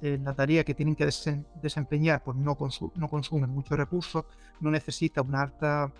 la 0.00 0.34
tarea 0.34 0.64
que 0.64 0.74
tienen 0.74 0.94
que 0.94 1.08
desempeñar 1.62 2.22
pues, 2.22 2.36
no, 2.36 2.56
no 2.96 3.08
consume 3.08 3.46
muchos 3.46 3.78
recursos, 3.78 4.24
no 4.60 4.70
necesita 4.70 5.22
una 5.22 5.42
alta 5.42 5.92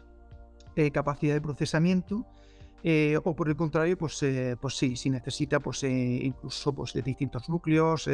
capacidad 0.93 1.35
de 1.35 1.41
procesamiento 1.41 2.27
eh, 2.87 3.17
o 3.25 3.35
por 3.35 3.49
el 3.49 3.57
contrario, 3.57 3.97
pues, 3.97 4.23
eh, 4.23 4.57
pues 4.61 4.77
sí, 4.77 4.95
si 4.95 5.09
necesita 5.09 5.59
pues, 5.59 5.83
eh, 5.85 6.21
incluso 6.23 6.75
pues, 6.75 6.93
de 6.93 7.01
distintos 7.01 7.49
núcleos, 7.49 8.07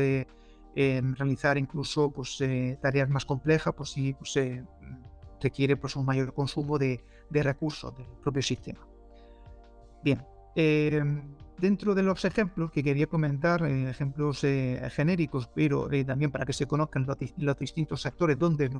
realizar 0.72 1.58
incluso 1.58 2.12
pues, 2.12 2.38
tareas 2.80 3.08
más 3.08 3.24
complejas, 3.24 3.74
pues 3.76 3.90
sí 3.90 4.14
pues, 4.14 4.38
requiere 5.40 5.76
pues, 5.76 5.96
un 5.96 6.06
mayor 6.06 6.32
consumo 6.32 6.78
de, 6.78 7.04
de 7.30 7.42
recursos 7.42 7.92
del 7.96 8.06
propio 8.22 8.42
sistema. 8.42 8.86
Bien, 10.04 10.24
dentro 11.60 11.94
de 11.94 12.02
los 12.02 12.24
ejemplos 12.24 12.70
que 12.70 12.82
quería 12.82 13.06
comentar, 13.06 13.64
ejemplos 13.64 14.40
genéricos, 14.90 15.48
pero 15.54 15.88
también 16.06 16.30
para 16.30 16.44
que 16.44 16.52
se 16.52 16.66
conozcan 16.66 17.06
los, 17.06 17.16
los 17.36 17.58
distintos 17.58 18.02
sectores 18.02 18.38
donde, 18.38 18.70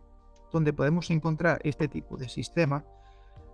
donde 0.53 0.73
podemos 0.73 1.11
encontrar 1.11 1.61
este 1.65 1.89
tipo 1.89 2.17
de 2.17 2.29
sistema, 2.29 2.85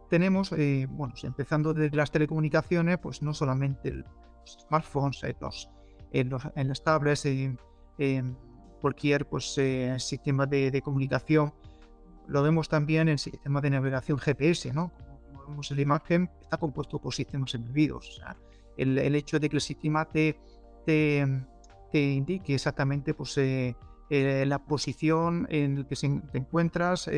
tenemos, 0.08 0.52
eh, 0.52 0.86
bueno, 0.88 1.14
empezando 1.22 1.74
desde 1.74 1.96
las 1.96 2.10
telecomunicaciones, 2.10 2.98
pues 2.98 3.22
no 3.22 3.34
solamente 3.34 3.92
los 3.92 4.58
smartphones, 4.68 5.22
eh, 5.24 5.36
los, 5.40 5.68
en, 6.12 6.30
los, 6.30 6.42
en 6.54 6.68
las 6.68 6.82
tablets, 6.82 7.26
cualquier 8.80 9.26
pues, 9.26 9.56
eh, 9.58 9.96
sistema 9.98 10.46
de, 10.46 10.80
comunicación, 10.82 11.52
lo 12.28 12.42
vemos 12.42 12.68
también 12.68 13.02
en 13.02 13.08
el 13.10 13.18
sistema 13.18 13.60
de 13.60 13.70
navegación 13.70 14.18
GPS, 14.18 14.72
¿no? 14.72 14.92
Como 15.32 15.48
vemos 15.48 15.70
en 15.70 15.76
la 15.76 15.82
imagen, 15.82 16.30
está 16.40 16.56
compuesto 16.56 17.00
por 17.00 17.14
sistemas 17.14 17.54
embebidos. 17.54 18.20
El, 18.76 19.14
hecho 19.14 19.38
de 19.38 19.48
que 19.48 19.56
el 19.56 19.62
sistema 19.62 20.04
te, 20.06 20.38
te, 20.84 21.26
indique 21.92 22.54
exactamente 22.54 23.14
pues, 23.14 23.38
la 24.10 24.58
posición 24.64 25.46
en 25.50 25.80
la 25.80 25.88
que 25.88 25.96
te 25.96 26.38
encuentras, 26.38 27.08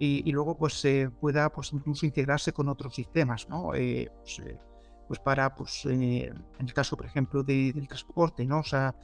y, 0.00 0.32
luego 0.32 0.56
pues 0.56 0.82
pueda 1.20 1.50
pues 1.52 1.72
incluso 1.74 2.06
integrarse 2.06 2.52
con 2.52 2.68
otros 2.68 2.94
sistemas, 2.94 3.48
¿no? 3.50 3.74
Eh, 3.74 4.10
pues, 4.16 4.38
eh, 4.38 4.58
pues, 5.06 5.20
para, 5.20 5.54
pues 5.54 5.84
eh, 5.84 6.32
en 6.58 6.66
el 6.66 6.72
caso, 6.72 6.96
por 6.96 7.04
ejemplo, 7.04 7.42
del 7.42 7.86
transporte, 7.86 8.46
¿no? 8.46 8.60
O 8.60 8.64
sea, 8.64 8.94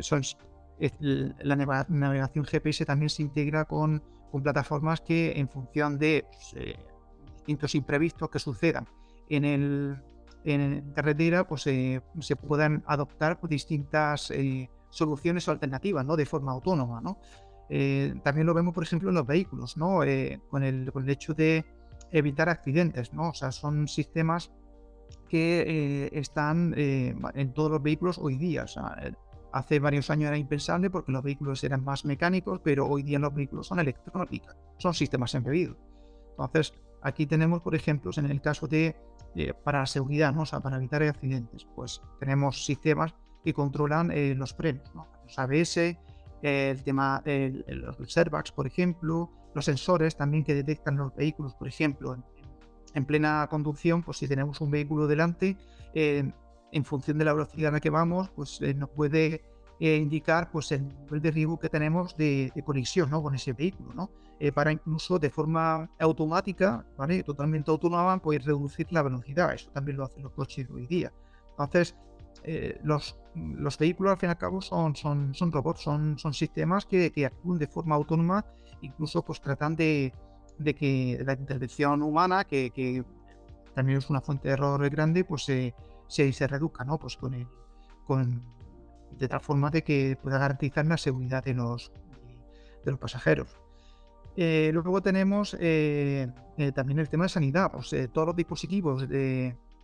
son, 0.00 0.22
la 1.38 1.84
navegación 1.88 2.44
GPS 2.44 2.84
también 2.84 3.08
se 3.08 3.22
integra 3.22 3.64
con, 3.64 4.02
con 4.32 4.42
plataformas 4.42 5.00
que 5.00 5.32
en 5.36 5.48
función 5.48 5.96
de 5.96 6.26
pues, 6.28 6.66
distintos 7.36 7.76
imprevistos 7.76 8.30
que 8.30 8.40
sucedan 8.40 8.88
en 9.28 9.44
el 9.44 10.02
en 10.44 10.92
carretera, 10.94 11.46
pues 11.46 11.62
se 11.62 12.36
puedan 12.36 12.82
adoptar 12.86 13.38
distintas 13.48 14.32
soluciones 14.92 15.48
o 15.48 15.50
alternativas, 15.50 16.04
¿no? 16.04 16.16
De 16.16 16.26
forma 16.26 16.52
autónoma, 16.52 17.00
¿no? 17.00 17.18
Eh, 17.68 18.14
también 18.22 18.46
lo 18.46 18.54
vemos, 18.54 18.74
por 18.74 18.84
ejemplo, 18.84 19.08
en 19.08 19.14
los 19.14 19.26
vehículos, 19.26 19.76
¿no? 19.76 20.04
Eh, 20.04 20.40
con, 20.50 20.62
el, 20.62 20.92
con, 20.92 21.04
el, 21.04 21.10
hecho 21.10 21.32
de 21.32 21.64
evitar 22.10 22.48
accidentes, 22.48 23.12
¿no? 23.14 23.30
O 23.30 23.34
sea, 23.34 23.50
son 23.50 23.88
sistemas 23.88 24.52
que 25.28 25.64
eh, 25.66 26.10
están 26.12 26.74
en 26.76 27.52
todos 27.54 27.70
los 27.70 27.82
vehículos 27.82 28.18
hoy 28.18 28.36
día. 28.36 28.64
O 28.64 28.68
sea, 28.68 28.94
hace 29.52 29.80
varios 29.80 30.10
años 30.10 30.28
era 30.28 30.36
impensable 30.36 30.90
porque 30.90 31.12
los 31.12 31.22
vehículos 31.22 31.64
eran 31.64 31.82
más 31.82 32.04
mecánicos, 32.04 32.60
pero 32.62 32.86
hoy 32.86 33.02
día 33.02 33.18
los 33.18 33.34
vehículos 33.34 33.66
son 33.66 33.80
electrónicos, 33.80 34.54
son 34.76 34.92
sistemas 34.92 35.34
embebidos. 35.34 35.78
Entonces, 36.32 36.74
aquí 37.00 37.24
tenemos, 37.24 37.62
por 37.62 37.74
ejemplo, 37.74 38.10
en 38.16 38.26
el 38.26 38.42
caso 38.42 38.66
de 38.68 38.96
para 39.64 39.80
la 39.80 39.86
seguridad, 39.86 40.32
¿no? 40.32 40.42
o 40.42 40.60
para 40.60 40.76
evitar 40.76 41.02
accidentes, 41.02 41.66
pues 41.74 42.02
tenemos 42.20 42.64
sistemas 42.64 43.14
que 43.44 43.54
controlan 43.54 44.12
los 44.38 44.54
frenos, 44.54 44.94
¿no? 44.94 45.06
los 45.24 45.38
ABS, 45.38 45.96
el 46.42 46.82
tema 46.82 47.22
de 47.24 47.64
los 47.68 48.16
airbags, 48.16 48.52
por 48.52 48.66
ejemplo, 48.66 49.30
los 49.54 49.64
sensores 49.64 50.16
también 50.16 50.44
que 50.44 50.54
detectan 50.54 50.96
los 50.96 51.14
vehículos, 51.14 51.54
por 51.54 51.68
ejemplo, 51.68 52.16
en, 52.94 53.04
plena 53.04 53.46
conducción, 53.50 54.02
pues 54.02 54.18
si 54.18 54.28
tenemos 54.28 54.60
un 54.60 54.70
vehículo 54.70 55.06
delante, 55.06 55.56
eh, 55.94 56.30
en 56.72 56.84
función 56.84 57.18
de 57.18 57.24
la 57.24 57.32
velocidad 57.32 57.68
a 57.68 57.72
la 57.72 57.80
que 57.80 57.90
vamos, 57.90 58.30
pues 58.30 58.60
eh, 58.60 58.74
nos 58.74 58.90
puede 58.90 59.42
eh, 59.84 59.96
indicar 59.96 60.50
pues 60.50 60.70
el 60.72 60.88
nivel 60.88 61.20
de 61.20 61.30
riesgo 61.30 61.58
que 61.58 61.68
tenemos 61.68 62.16
de, 62.16 62.52
colisión 62.64 63.10
¿no? 63.10 63.22
con 63.22 63.34
ese 63.34 63.52
vehículo, 63.52 63.92
¿no? 63.94 64.10
para 64.54 64.72
incluso 64.72 65.20
de 65.20 65.30
forma 65.30 65.88
automática, 66.00 66.84
¿vale? 66.96 67.22
totalmente 67.22 67.70
autónoma, 67.70 68.18
pues 68.18 68.44
reducir 68.44 68.88
la 68.90 69.02
velocidad. 69.02 69.54
Eso 69.54 69.70
también 69.70 69.96
lo 69.96 70.04
hacen 70.04 70.24
los 70.24 70.32
coches 70.32 70.68
hoy 70.68 70.86
día. 70.88 71.12
Entonces, 71.50 71.94
eh, 72.44 72.80
los, 72.82 73.16
los, 73.34 73.78
vehículos 73.78 74.12
al 74.12 74.18
fin 74.18 74.28
y 74.28 74.30
al 74.30 74.38
cabo 74.38 74.60
son, 74.60 74.96
son, 74.96 75.32
son 75.34 75.52
robots, 75.52 75.82
son, 75.82 76.18
son 76.18 76.34
sistemas 76.34 76.86
que, 76.86 77.12
que, 77.12 77.26
actúan 77.26 77.58
de 77.58 77.68
forma 77.68 77.94
autónoma, 77.94 78.44
incluso 78.80 79.24
pues 79.24 79.40
tratan 79.40 79.76
de, 79.76 80.12
de 80.58 80.74
que 80.74 81.22
la 81.24 81.34
intervención 81.34 82.02
humana, 82.02 82.44
que, 82.44 82.70
que, 82.70 83.04
también 83.74 83.98
es 83.98 84.10
una 84.10 84.20
fuente 84.20 84.48
de 84.48 84.54
error 84.54 84.88
grande, 84.90 85.24
pues 85.24 85.44
se, 85.44 85.74
se, 86.08 86.46
reduzca, 86.46 86.84
¿no? 86.84 86.98
Pues 86.98 87.16
con, 87.16 87.34
el, 87.34 87.46
con 88.06 88.42
de 89.18 89.28
tal 89.28 89.40
forma 89.40 89.70
de 89.70 89.82
que 89.82 90.16
pueda 90.22 90.38
garantizar 90.38 90.86
la 90.86 90.96
seguridad 90.96 91.44
de 91.44 91.54
los, 91.54 91.92
de 92.84 92.90
los 92.90 93.00
pasajeros. 93.00 93.48
Eh, 94.36 94.70
luego 94.72 95.02
tenemos 95.02 95.56
eh, 95.60 96.28
también 96.74 96.98
el 96.98 97.08
tema 97.08 97.24
de 97.24 97.28
sanidad, 97.28 97.70
pues 97.70 97.94
todos 98.12 98.28
los 98.28 98.36
dispositivos 98.36 99.06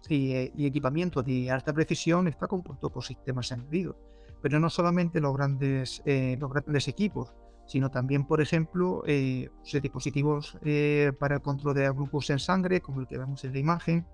eh, 0.07 0.51
y, 0.57 0.67
equipamiento 0.67 1.23
de 1.23 1.51
alta 1.51 1.73
precisión 1.73 2.29
está 2.29 2.47
compuesto 2.47 2.91
por 2.91 3.05
sistemas 3.05 3.51
embebidos. 3.53 3.97
Pero 4.41 4.61
no 4.61 4.71
solamente 4.71 5.21
los 5.21 5.37
grandes, 5.37 6.03
eh, 6.07 6.37
los 6.39 6.51
grandes 6.51 6.87
equipos, 6.89 7.35
sino 7.67 7.91
también, 7.91 8.25
por 8.25 8.41
ejemplo, 8.41 9.03
eh, 9.07 9.51
pues, 9.61 9.83
dispositivos 9.83 10.57
para 11.19 11.37
el 11.37 11.43
control 11.43 11.75
de 11.75 11.91
grupos 11.91 12.31
en 12.31 12.39
sangre, 12.39 12.81
como 12.81 13.01
el 13.01 13.07
que 13.07 13.19
vemos 13.19 13.45
en 13.45 13.53
la 13.53 13.59
imagen, 13.59 14.07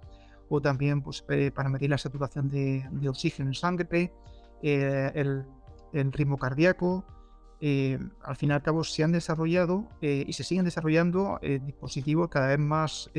o 0.48 0.61
también 0.61 1.03
pues, 1.03 1.24
para 1.55 1.68
medir 1.68 1.90
la 1.90 1.98
saturación 1.98 2.48
de, 2.48 3.09
oxígeno 3.09 3.50
en 3.50 3.55
sangre, 3.55 4.12
el, 4.64 5.44
el, 5.92 6.12
ritmo 6.12 6.38
cardíaco. 6.38 7.05
al 7.61 8.37
fin 8.37 8.50
y 8.50 8.53
al 8.53 8.62
cabo 8.62 8.85
se 8.85 9.05
han 9.05 9.12
desarrollado 9.12 9.88
y 10.00 10.33
se 10.33 10.44
siguen 10.44 10.64
desarrollando 10.64 11.38
dispositivos 11.42 12.29
cada 12.29 12.48
vez 12.48 12.59
más, 12.59 13.11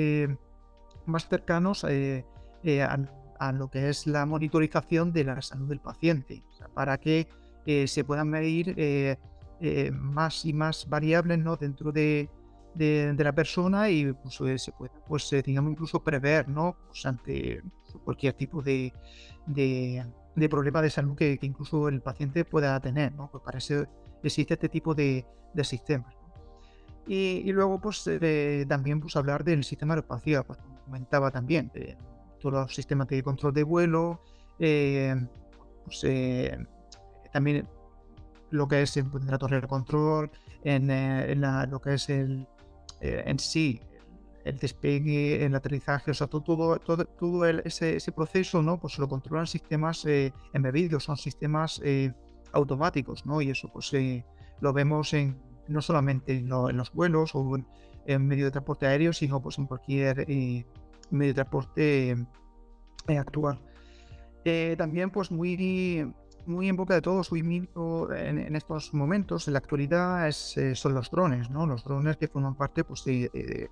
más 1.05 1.27
cercanos 1.27 1.85
eh, 2.67 2.81
a, 2.81 3.51
lo 3.51 3.69
que 3.69 3.89
es 3.89 4.07
la 4.07 4.25
monitorización 4.25 5.13
de 5.13 5.23
la 5.23 5.39
salud 5.41 5.69
del 5.69 5.79
paciente, 5.79 6.43
para 6.73 6.97
que 6.97 7.27
eh, 7.67 7.87
se 7.87 8.03
puedan 8.03 8.29
medir 8.29 8.73
eh, 8.77 9.91
más 9.93 10.45
y 10.45 10.53
más 10.53 10.89
variables 10.89 11.37
¿no? 11.37 11.55
dentro 11.55 11.91
de, 11.91 12.27
de, 12.73 13.15
la 13.17 13.33
persona 13.33 13.89
y 13.91 14.11
pues, 14.13 14.61
se 14.61 14.71
pueda, 14.71 14.93
pues, 15.07 15.29
digamos, 15.45 15.73
incluso 15.73 16.03
prever 16.03 16.47
¿no? 16.49 16.75
Pues, 16.87 17.05
ante 17.05 17.61
cualquier 18.03 18.33
tipo 18.33 18.63
de, 18.63 18.91
de, 19.45 20.03
de, 20.35 20.49
problema 20.49 20.81
de 20.81 20.89
salud 20.89 21.15
que, 21.15 21.37
incluso 21.41 21.87
el 21.87 22.01
paciente 22.01 22.45
pueda 22.45 22.79
tener. 22.79 23.13
¿no? 23.13 23.29
Pues 23.31 23.43
para 23.43 23.57
eso 23.57 23.85
existe 24.23 24.55
este 24.55 24.69
tipo 24.69 24.93
de, 24.93 25.25
de 25.53 25.63
sistemas. 25.63 26.13
Y, 27.07 27.43
y, 27.45 27.51
luego, 27.51 27.79
pues 27.79 28.09
también 28.67 28.99
pues, 28.99 29.15
hablar 29.15 29.43
del 29.43 29.63
sistema 29.63 29.93
aeroespacial, 29.93 30.43
pues, 30.43 30.57
como 30.59 30.81
comentaba 30.83 31.31
también, 31.31 31.71
los 32.51 32.73
sistemas 32.73 33.07
de 33.07 33.23
control 33.23 33.53
de 33.53 33.63
vuelo, 33.63 34.21
eh, 34.59 35.15
pues, 35.83 36.03
eh, 36.03 36.57
también 37.31 37.67
lo 38.51 38.67
que 38.67 38.81
es 38.81 38.95
en 38.97 39.09
la 39.25 39.37
torre 39.37 39.61
de 39.61 39.67
control, 39.67 40.31
en, 40.63 40.89
eh, 40.89 41.35
lo 41.35 41.81
que 41.81 41.95
es 41.95 42.09
el 42.09 42.47
en 43.01 43.37
sí 43.37 43.81
el 44.45 44.57
despegue, 44.57 45.43
el 45.45 45.53
aterrizaje, 45.55 46.11
o 46.11 46.13
sea, 46.13 46.27
todo, 46.27 46.79
todo, 46.79 47.05
todo 47.05 47.45
ese, 47.45 48.11
proceso, 48.13 48.61
¿no? 48.61 48.79
Pues 48.79 48.97
lo 48.99 49.09
controlan 49.09 49.47
sistemas 49.47 50.05
embebidos, 50.53 51.03
son 51.03 51.17
sistemas 51.17 51.81
automáticos, 52.53 53.25
¿no? 53.25 53.41
Y 53.41 53.49
eso, 53.49 53.69
pues 53.73 53.91
lo 54.61 54.71
vemos 54.71 55.13
en, 55.13 55.37
no 55.67 55.81
solamente 55.81 56.37
en, 56.37 56.47
los 56.49 56.93
vuelos 56.93 57.31
o 57.33 57.57
en, 58.05 58.27
medio 58.27 58.45
de 58.45 58.51
transporte 58.51 58.85
aéreo, 58.85 59.13
sino 59.13 59.41
pues 59.41 59.57
en 59.57 59.65
cualquier 59.65 60.25
medio 61.09 61.31
de 61.31 61.33
transporte 61.33 62.11
eh, 63.07 63.17
actual. 63.17 63.59
Eh, 64.43 64.75
también, 64.77 65.09
pues 65.09 65.31
muy, 65.31 66.13
muy 66.45 66.69
en 66.69 66.75
boca 66.75 66.93
de 66.93 67.01
todos, 67.01 67.31
muy 67.31 67.39
en, 67.39 68.37
en 68.39 68.55
estos 68.55 68.93
momentos, 68.93 69.47
en 69.47 69.53
la 69.53 69.59
actualidad, 69.59 70.27
es, 70.27 70.57
eh, 70.57 70.75
son 70.75 70.93
los 70.93 71.09
drones, 71.09 71.49
¿no? 71.49 71.65
Los 71.65 71.83
drones 71.83 72.17
que 72.17 72.27
forman 72.27 72.55
parte 72.55 72.83
pues, 72.83 73.03
de, 73.05 73.69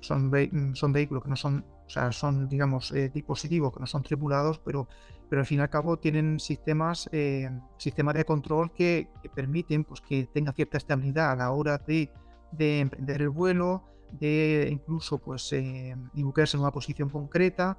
son, 0.00 0.30
mm, 0.30 0.74
son 0.74 0.92
vehículos 0.92 1.24
que 1.24 1.30
no 1.30 1.36
son, 1.36 1.64
o 1.86 1.90
sea, 1.90 2.12
son, 2.12 2.48
digamos, 2.48 2.92
eh, 2.92 3.10
dispositivos 3.12 3.72
que 3.72 3.80
no 3.80 3.86
son 3.86 4.02
tripulados, 4.02 4.58
pero, 4.58 4.88
pero 5.28 5.40
al 5.40 5.46
fin 5.46 5.58
y 5.58 5.62
al 5.62 5.70
cabo 5.70 5.98
tienen 5.98 6.38
sistemas, 6.40 7.08
eh, 7.12 7.50
sistemas 7.78 8.14
de 8.14 8.24
control 8.24 8.72
que, 8.72 9.08
permiten 9.34 9.84
pues, 9.84 10.00
que 10.00 10.26
tenga 10.26 10.52
cierta 10.52 10.78
estabilidad 10.78 11.32
a 11.32 11.36
la 11.36 11.50
hora 11.50 11.78
de, 11.78 12.10
de 12.52 12.80
emprender 12.80 13.22
el 13.22 13.30
vuelo, 13.30 13.82
de 14.12 14.68
incluso 14.70 15.18
pues, 15.18 15.52
eh, 15.52 15.90
en 15.90 16.60
una 16.60 16.70
posición 16.70 17.10
concreta. 17.10 17.76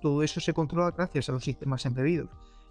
Todo 0.00 0.22
eso 0.22 0.40
se 0.40 0.52
controla 0.52 0.90
gracias 0.90 1.28
a 1.28 1.32
los 1.32 1.44
sistemas 1.44 1.84
embebidos. 1.86 2.30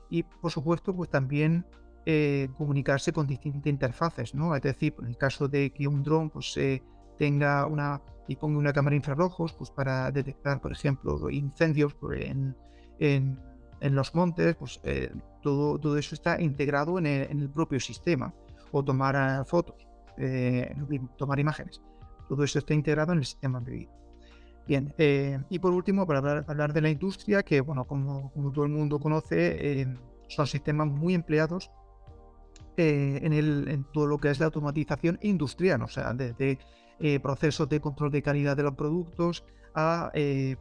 Y 0.09 0.23
por 0.23 0.51
supuesto, 0.51 0.95
pues 0.95 1.09
también 1.09 1.65
eh, 2.05 2.49
comunicarse 2.57 3.11
con 3.11 3.25
distintas 3.25 3.65
interfaces, 3.67 4.35
¿no? 4.35 4.55
Es 4.55 4.61
decir, 4.61 4.95
en 4.99 5.07
el 5.07 5.17
caso 5.17 5.47
de 5.47 5.71
que 5.71 5.87
un 5.87 6.03
dron 6.03 6.29
pues, 6.29 6.55
tenga 7.17 7.65
una 7.65 8.01
y 8.27 8.35
ponga 8.35 8.57
una 8.57 8.73
cámara 8.73 8.95
infrarrojos 8.95 9.53
pues, 9.53 9.69
para 9.69 10.11
detectar, 10.11 10.59
por 10.59 10.71
ejemplo, 10.71 11.29
incendios 11.29 11.95
en, 12.17 12.55
en, 12.99 13.95
los 13.95 14.15
montes, 14.15 14.55
pues 14.55 14.79
eh, 14.83 15.11
todo, 15.43 15.77
todo 15.77 15.97
eso 15.97 16.15
está 16.15 16.41
integrado 16.41 16.97
en 16.97 17.05
el, 17.05 17.49
propio 17.49 17.79
sistema. 17.79 18.33
O 18.71 18.83
tomar 18.83 19.15
ah, 19.15 19.45
fotos, 19.45 19.75
eh, 20.17 20.75
tomar 21.17 21.39
imágenes. 21.39 21.81
Todo 22.27 22.43
eso 22.43 22.57
está 22.59 22.73
integrado 22.73 23.13
en 23.13 23.19
el 23.19 23.25
sistema 23.25 23.59
embebido. 23.59 23.93
Bien, 24.67 24.95
y 24.97 25.59
por 25.59 25.71
último, 25.73 26.07
para 26.07 26.17
hablar, 26.19 26.45
hablar, 26.47 26.73
de 26.73 26.81
la 26.81 26.89
industria, 26.89 27.43
que 27.43 27.61
bueno, 27.61 27.85
como, 27.85 28.31
como 28.31 28.51
todo 28.51 28.65
el 28.65 28.71
mundo 28.71 28.99
conoce, 28.99 29.87
son 30.27 30.47
sistemas 30.47 30.87
muy 30.87 31.13
empleados 31.13 31.69
eh, 32.77 33.19
en, 33.23 33.31
el, 33.31 33.67
en, 33.69 33.85
todo 33.85 34.05
lo 34.05 34.17
que 34.17 34.29
es 34.29 34.39
la 34.39 34.47
automatización 34.47 35.17
industrial, 35.21 35.81
o 35.81 35.87
sea, 35.87 36.13
desde 36.13 36.59
eh, 36.99 37.19
procesos 37.19 37.67
de 37.69 37.79
control 37.79 38.11
de 38.11 38.21
calidad 38.21 38.55
de 38.55 38.63
los 38.63 38.75
productos 38.75 39.43
a, 39.73 40.11
eh, 40.13 40.55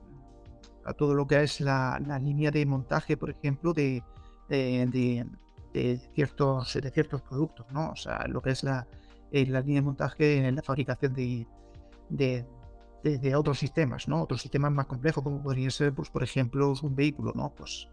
a 0.84 0.92
todo 0.92 1.14
lo 1.14 1.26
que 1.26 1.42
es 1.42 1.60
la, 1.60 1.98
línea 2.20 2.50
de 2.50 2.66
montaje, 2.66 3.16
por 3.16 3.30
ejemplo, 3.30 3.72
de, 3.72 4.02
de, 4.48 5.26
ciertos, 6.14 6.74
de 6.74 6.90
ciertos 6.90 7.22
productos, 7.22 7.66
¿no? 7.72 7.90
O 7.90 7.96
sea, 7.96 8.26
lo 8.28 8.42
que 8.42 8.50
es 8.50 8.64
la, 8.64 8.86
la 9.30 9.60
línea 9.60 9.80
de 9.80 9.82
montaje 9.82 10.46
en 10.46 10.56
la 10.56 10.62
fabricación 10.62 11.14
de, 11.14 11.46
de, 12.10 13.36
otros 13.36 13.58
sistemas, 13.58 14.08
¿no? 14.08 14.22
Otros 14.22 14.42
sistemas 14.42 14.72
más 14.72 14.86
complejos, 14.86 15.22
como 15.22 15.42
podría 15.42 15.70
ser, 15.70 15.94
pues, 15.94 16.10
por 16.10 16.22
ejemplo, 16.22 16.74
un 16.82 16.94
vehículo, 16.94 17.32
¿no? 17.34 17.54
Pues 17.54 17.88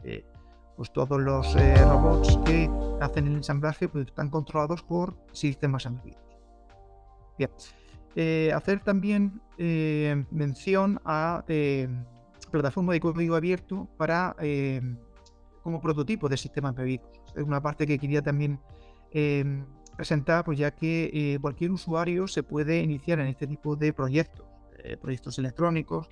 pues 0.81 0.91
todos 0.93 1.21
los 1.21 1.55
eh, 1.57 1.75
robots 1.85 2.39
que 2.45 2.67
hacen 3.01 3.27
el 3.27 3.35
ensamblaje 3.35 3.87
pues, 3.87 4.07
están 4.07 4.29
controlados 4.29 4.81
por 4.81 5.15
sistemas 5.31 5.85
embebidos. 5.85 6.23
Bien. 7.37 7.51
Eh, 8.15 8.51
hacer 8.53 8.83
también 8.83 9.41
eh, 9.57 10.25
mención 10.31 10.99
a 11.05 11.43
plataforma 12.51 12.93
de 12.93 12.99
código 12.99 13.35
abierto 13.35 13.87
para 13.97 14.35
como 15.63 15.79
prototipo 15.79 16.27
de 16.27 16.37
sistemas 16.37 16.71
embebidos. 16.71 17.07
Es 17.35 17.43
una 17.43 17.61
parte 17.61 17.87
que 17.87 17.97
quería 17.97 18.21
también 18.21 18.59
presentar, 19.95 20.43
pues 20.43 20.57
ya 20.57 20.71
que 20.71 21.37
cualquier 21.41 21.71
usuario 21.71 22.27
se 22.27 22.43
puede 22.43 22.81
iniciar 22.81 23.19
en 23.19 23.27
este 23.27 23.47
tipo 23.47 23.75
de 23.75 23.93
proyectos, 23.93 24.45
proyectos 25.01 25.39
electrónicos, 25.39 26.09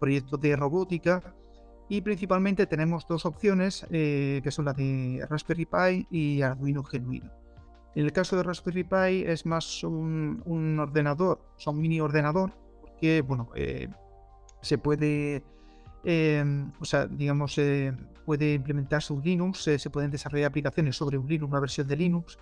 proyectos 0.00 0.40
de 0.40 0.56
robótica, 0.56 1.22
y 1.88 2.00
principalmente 2.00 2.66
tenemos 2.66 3.06
dos 3.06 3.26
opciones, 3.26 3.86
eh, 3.90 4.40
que 4.42 4.50
son 4.50 4.64
las 4.64 4.76
de 4.76 5.24
Raspberry 5.28 5.66
Pi 5.66 6.06
y 6.10 6.42
Arduino 6.42 6.82
Genuino. 6.82 7.30
En 7.96 8.04
el 8.04 8.12
caso 8.12 8.36
de 8.36 8.44
Raspberry 8.44 8.84
Pi 8.84 9.24
es 9.26 9.44
más 9.44 9.82
un, 9.82 10.78
ordenador, 10.78 11.40
son 11.56 11.80
mini 11.80 12.00
ordenador, 12.00 12.52
porque 12.80 13.22
bueno, 13.22 13.48
eh, 13.56 13.88
se 14.62 14.78
puede, 14.78 15.42
em, 16.04 16.70
o 16.78 16.84
sea, 16.84 17.06
digamos, 17.06 17.58
puede 18.24 18.54
implementarse 18.54 19.12
un 19.12 19.22
Linux, 19.22 19.62
se 19.78 19.90
pueden 19.90 20.12
desarrollar 20.12 20.50
aplicaciones 20.50 20.94
sobre 20.94 21.18
un 21.18 21.26
Linux, 21.26 21.50
una 21.50 21.60
versión 21.60 21.88
de 21.88 21.96
Linux, 21.96 22.38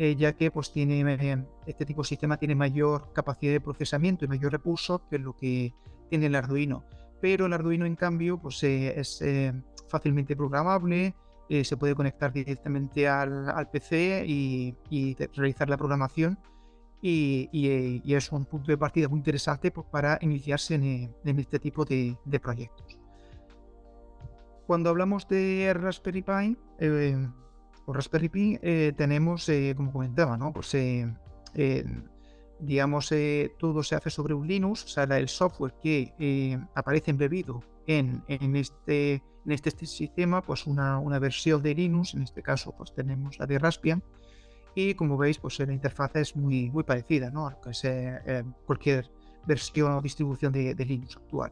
eh, 0.00 0.14
ya 0.14 0.32
que 0.32 0.52
pues 0.52 0.70
tiene 0.70 1.44
este 1.66 1.84
tipo 1.84 2.02
de 2.02 2.08
sistema 2.08 2.36
tiene 2.36 2.54
mayor 2.54 3.12
capacidad 3.12 3.52
de 3.52 3.60
procesamiento 3.60 4.24
y 4.24 4.28
mayor 4.28 4.52
recursos 4.52 5.00
que 5.10 5.18
lo 5.18 5.34
que 5.34 5.74
tiene 6.08 6.26
el 6.26 6.36
Arduino. 6.36 6.84
Pero 7.20 7.46
el 7.46 7.52
Arduino 7.52 7.84
en 7.84 7.96
cambio 7.96 8.38
pues, 8.38 8.62
eh, 8.62 8.94
es 8.98 9.20
eh, 9.22 9.52
fácilmente 9.88 10.36
programable, 10.36 11.16
eh, 11.48 11.64
se 11.64 11.76
puede 11.76 11.94
conectar 11.94 12.32
directamente 12.32 13.08
al, 13.08 13.68
PC 13.70 14.24
y, 14.26 14.74
realizar 15.34 15.68
la 15.68 15.76
programación 15.76 16.38
y, 17.00 17.48
es 18.04 18.32
un 18.32 18.44
punto 18.44 18.70
de 18.70 18.78
partida 18.78 19.08
muy 19.08 19.18
interesante 19.18 19.70
pues, 19.70 19.86
para 19.90 20.18
iniciarse 20.20 20.74
en, 20.74 21.38
este 21.38 21.58
tipo 21.58 21.84
de, 21.84 22.16
proyectos. 22.42 22.98
Cuando 24.66 24.90
hablamos 24.90 25.26
de 25.28 25.72
Raspberry 25.74 26.22
Pi 26.22 26.56
o 27.86 27.92
Raspberry 27.92 28.28
Pi, 28.28 28.58
tenemos, 28.96 29.50
como 29.76 29.92
comentaba, 29.92 30.36
¿no? 30.36 30.52
pues, 30.52 30.74
digamos, 32.60 33.12
eh, 33.12 33.54
todo 33.58 33.82
se 33.82 33.94
hace 33.94 34.10
sobre 34.10 34.34
un 34.34 34.46
Linux, 34.46 34.84
o 34.84 34.88
sea, 34.88 35.04
el 35.04 35.28
software 35.28 35.74
que 35.82 36.12
eh, 36.18 36.58
aparece 36.74 37.10
embebido 37.10 37.62
en, 37.86 38.22
este, 38.56 39.22
en 39.48 39.52
este, 39.52 39.86
sistema, 39.86 40.42
pues 40.42 40.66
una, 40.66 40.98
una, 40.98 41.18
versión 41.18 41.62
de 41.62 41.74
Linux, 41.74 42.12
en 42.12 42.22
este 42.22 42.42
caso 42.42 42.74
pues 42.76 42.92
tenemos 42.94 43.38
la 43.38 43.46
de 43.46 43.58
Raspbian, 43.58 44.02
y 44.74 44.94
como 44.94 45.16
veis, 45.16 45.38
pues 45.38 45.58
la 45.58 45.72
interfaz 45.72 46.14
es 46.16 46.36
muy, 46.36 46.70
muy 46.70 46.84
parecida 46.84 47.30
¿no? 47.30 47.46
a 47.46 47.52
lo 47.52 47.60
que 47.60 47.70
es 47.70 47.82
eh, 47.84 48.44
cualquier 48.66 49.10
versión 49.46 49.92
o 49.92 50.02
distribución 50.02 50.52
de, 50.52 50.74
Linux 50.74 51.16
actual. 51.16 51.50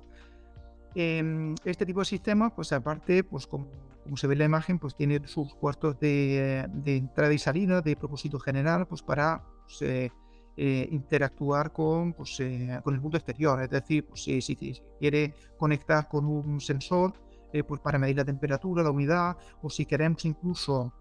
Em, 0.95 1.55
este 1.65 1.87
tipo 1.87 2.01
de 2.01 2.07
sistema, 2.07 2.55
pues 2.55 2.71
aparte, 2.73 3.25
pues 3.25 3.47
como, 3.47 3.67
como, 4.05 4.17
se 4.19 4.27
ve 4.27 4.35
en 4.35 4.39
la 4.41 4.45
imagen, 4.45 4.79
pues 4.79 4.95
tiene 4.95 5.27
sus 5.27 5.55
puertos 5.55 5.99
de, 5.99 6.67
de 6.73 6.97
entrada 6.97 7.33
y 7.33 7.39
salida 7.39 7.81
de 7.81 7.97
propósito 7.97 8.39
general, 8.39 8.87
pues 8.87 9.03
para 9.03 9.43
pues, 9.65 10.11
eh, 10.59 10.89
interactuar 10.91 11.73
con, 11.73 12.13
pues, 12.13 12.41
eh, 12.41 12.81
con 12.83 12.95
el 12.95 13.01
mundo 13.01 13.17
exterior. 13.17 13.63
Es 13.63 13.71
decir, 13.71 14.07
pues, 14.07 14.23
si, 14.23 14.41
si, 14.41 14.57
quiere 14.99 15.35
conectar 15.59 16.09
con 16.09 16.27
un 16.27 16.61
sensor 16.61 17.26
eh, 17.59 17.65
pues, 17.65 17.81
para 17.81 17.99
medir 17.99 18.17
la 18.17 18.25
temperatura, 18.25 18.83
la 18.83 18.91
humedad, 18.91 19.37
o 19.63 19.71
si 19.71 19.87
queremos 19.87 20.25
incluso, 20.25 20.93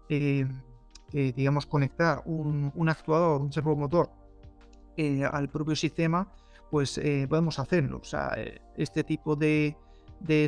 digamos, 1.12 1.66
conectar 1.66 2.22
un, 2.24 2.88
actuador, 2.88 3.40
un 3.40 3.52
servomotor 3.52 4.10
al 5.32 5.48
propio 5.48 5.76
sistema, 5.76 6.28
pues 6.70 7.00
podemos 7.28 7.58
hacerlo. 7.58 7.98
O 7.98 8.04
sea, 8.04 8.36
este 8.76 9.04
tipo 9.04 9.36
de, 9.36 9.76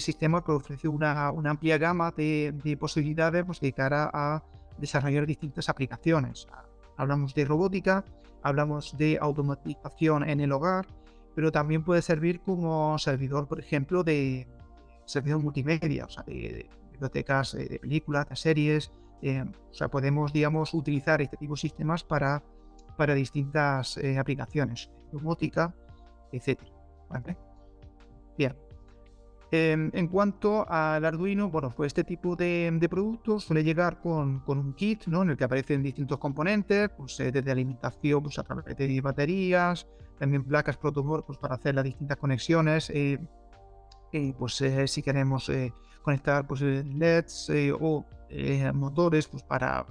sistema 0.00 0.42
que 0.42 0.52
ofrece 0.52 0.88
una, 0.88 1.28
amplia 1.28 1.78
gama 1.78 2.12
de, 2.16 2.54
de, 2.64 2.76
posibilidades 2.76 3.44
pues, 3.44 3.60
de 3.60 3.72
cara 3.72 4.10
a 4.12 4.42
desarrollar 4.78 5.26
distintas 5.26 5.68
aplicaciones. 5.68 6.48
Hablamos 6.96 7.34
de 7.34 7.44
robótica, 7.44 8.04
hablamos 8.42 8.96
de 8.96 9.18
automatización 9.20 10.28
en 10.28 10.40
el 10.40 10.52
hogar, 10.52 10.86
pero 11.34 11.52
también 11.52 11.84
puede 11.84 12.02
servir 12.02 12.40
como 12.40 12.98
servidor, 12.98 13.46
por 13.46 13.60
ejemplo, 13.60 14.02
de 14.02 14.46
servidor 15.08 15.42
multimedia, 15.42 16.04
o 16.04 16.08
sea, 16.08 16.22
de, 16.24 16.68
bibliotecas 16.92 17.54
eh, 17.54 17.68
de 17.68 17.78
películas, 17.78 18.28
de 18.28 18.36
series. 18.36 18.92
Eh, 19.22 19.42
o 19.42 19.74
sea, 19.74 19.88
podemos, 19.88 20.32
digamos, 20.32 20.74
utilizar 20.74 21.20
este 21.22 21.36
tipo 21.36 21.54
de 21.54 21.60
sistemas 21.60 22.04
para, 22.04 22.42
para 22.96 23.14
distintas 23.14 23.96
eh, 23.96 24.18
aplicaciones, 24.18 24.90
robótica, 25.12 25.74
etc. 26.32 26.60
Bien. 28.36 28.54
Em, 29.50 29.90
en 29.94 30.08
cuanto 30.08 30.70
al 30.70 31.06
Arduino, 31.06 31.48
bueno, 31.48 31.72
pues 31.74 31.88
este 31.88 32.04
tipo 32.04 32.36
de, 32.36 32.86
productos 32.90 33.44
suele 33.44 33.64
llegar 33.64 33.98
con, 34.00 34.42
un 34.46 34.74
kit, 34.74 35.06
¿no? 35.06 35.22
En 35.22 35.30
el 35.30 35.36
que 35.38 35.44
aparecen 35.44 35.82
distintos 35.82 36.18
componentes, 36.18 36.90
pues 36.90 37.16
desde 37.16 37.50
alimentación, 37.50 38.22
pues 38.22 38.38
a 38.38 38.42
través 38.42 38.76
de 38.76 39.00
baterías, 39.00 39.88
también 40.18 40.44
placas 40.44 40.76
protoboard 40.76 41.24
pues, 41.24 41.38
para 41.38 41.54
hacer 41.54 41.74
las 41.74 41.84
distintas 41.84 42.18
conexiones, 42.18 42.92
eh, 44.12 44.32
pues 44.38 44.60
eh, 44.60 44.86
si 44.86 45.02
queremos 45.02 45.50
conectar 46.02 46.46
pues 46.46 46.60
LEDs 46.60 47.50
o 47.80 48.04
motores, 48.74 49.26
pues 49.28 49.42
para, 49.42 49.86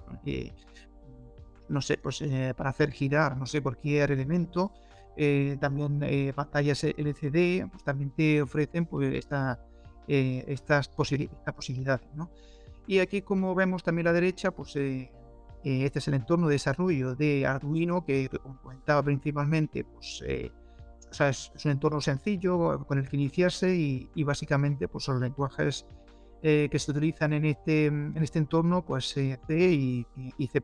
no 1.69 1.82
sé, 1.82 1.97
pues 1.97 2.23
para 2.56 2.69
hacer 2.69 2.91
girar, 2.91 3.38
no 3.38 3.45
sé, 3.45 3.62
cualquier 3.62 4.12
elemento, 4.12 4.71
eh, 5.19 5.58
también 5.60 5.99
eh, 6.03 6.32
pantallas 6.36 6.84
LCD, 6.84 7.67
pues 7.71 7.84
también 7.84 8.12
te 8.12 8.39
ofrecen 8.39 8.86
pues, 8.86 9.15
esta, 9.15 9.60
eh, 10.08 10.45
estas, 10.47 10.89
posibilidades. 10.89 12.08
¿no? 12.13 12.30
Y 12.86 12.99
aquí, 12.99 13.23
como 13.23 13.56
vemos 13.56 13.84
también 13.84 14.08
a 14.08 14.12
la 14.12 14.13
derecha, 14.13 14.51
pues 14.51 14.75
este 14.75 15.99
es 15.99 16.08
el 16.08 16.13
entorno 16.13 16.47
de 16.47 16.53
desarrollo 16.53 17.15
de 17.15 17.47
Arduino, 17.47 18.06
que 18.06 18.30
como 18.30 18.62
comentaba 18.62 19.01
principalmente, 19.01 19.84
pues, 19.84 20.23
o 21.09 21.13
sea, 21.13 21.29
es, 21.29 21.51
un 21.65 21.71
entorno 21.71 22.01
sencillo 22.01 22.85
con 22.85 22.99
el 22.99 23.07
que 23.09 23.15
iniciarse 23.17 23.75
y, 23.75 24.23
básicamente 24.23 24.87
pues, 24.87 25.07
los 25.07 25.19
lenguajes 25.19 25.85
que 26.41 26.79
se 26.79 26.91
utilizan 26.91 27.33
en 27.33 27.45
este, 27.45 27.87
en 27.87 28.17
este 28.17 28.39
entorno, 28.39 28.85
pues 28.85 29.09
C 29.09 29.39
y, 29.49 30.05
y 30.37 30.47
C++. 30.47 30.61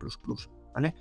¿vale? 0.73 0.93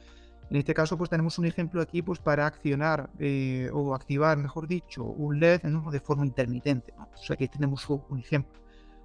En 0.52 0.58
este 0.58 0.74
caso, 0.74 0.98
pues 0.98 1.08
tenemos 1.08 1.38
un 1.38 1.46
ejemplo 1.46 1.80
aquí 1.80 2.02
pues, 2.02 2.18
para 2.18 2.46
accionar 2.46 3.08
eh, 3.18 3.70
o 3.72 3.94
activar, 3.94 4.36
mejor 4.36 4.68
dicho, 4.68 5.02
un 5.02 5.40
LED 5.40 5.62
de 5.62 6.00
forma 6.00 6.26
intermitente. 6.26 6.92
O 6.98 7.16
sea, 7.16 7.34
aquí 7.34 7.48
tenemos 7.48 7.88
un 7.88 8.18
ejemplo. 8.18 8.60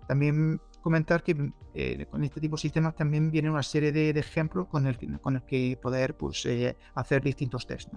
También 0.10 0.60
comentar 0.82 1.24
que 1.24 1.54
eh, 1.74 2.06
con 2.08 2.26
este 2.26 2.42
tipo 2.42 2.58
de 2.58 2.62
sistemas 2.62 2.98
también 2.98 3.32
viene 3.32 3.50
una 3.50 3.64
serie 3.64 3.94
de, 3.94 4.10
ejemplos 4.10 4.68
con 4.68 4.88
el, 4.88 4.98
con 5.22 5.38
el 5.38 5.44
que 5.44 5.80
poder 5.82 6.18
pues, 6.18 6.46
eh, 6.46 6.76
hacer 6.96 7.22
distintos 7.22 7.66
tests. 7.66 7.92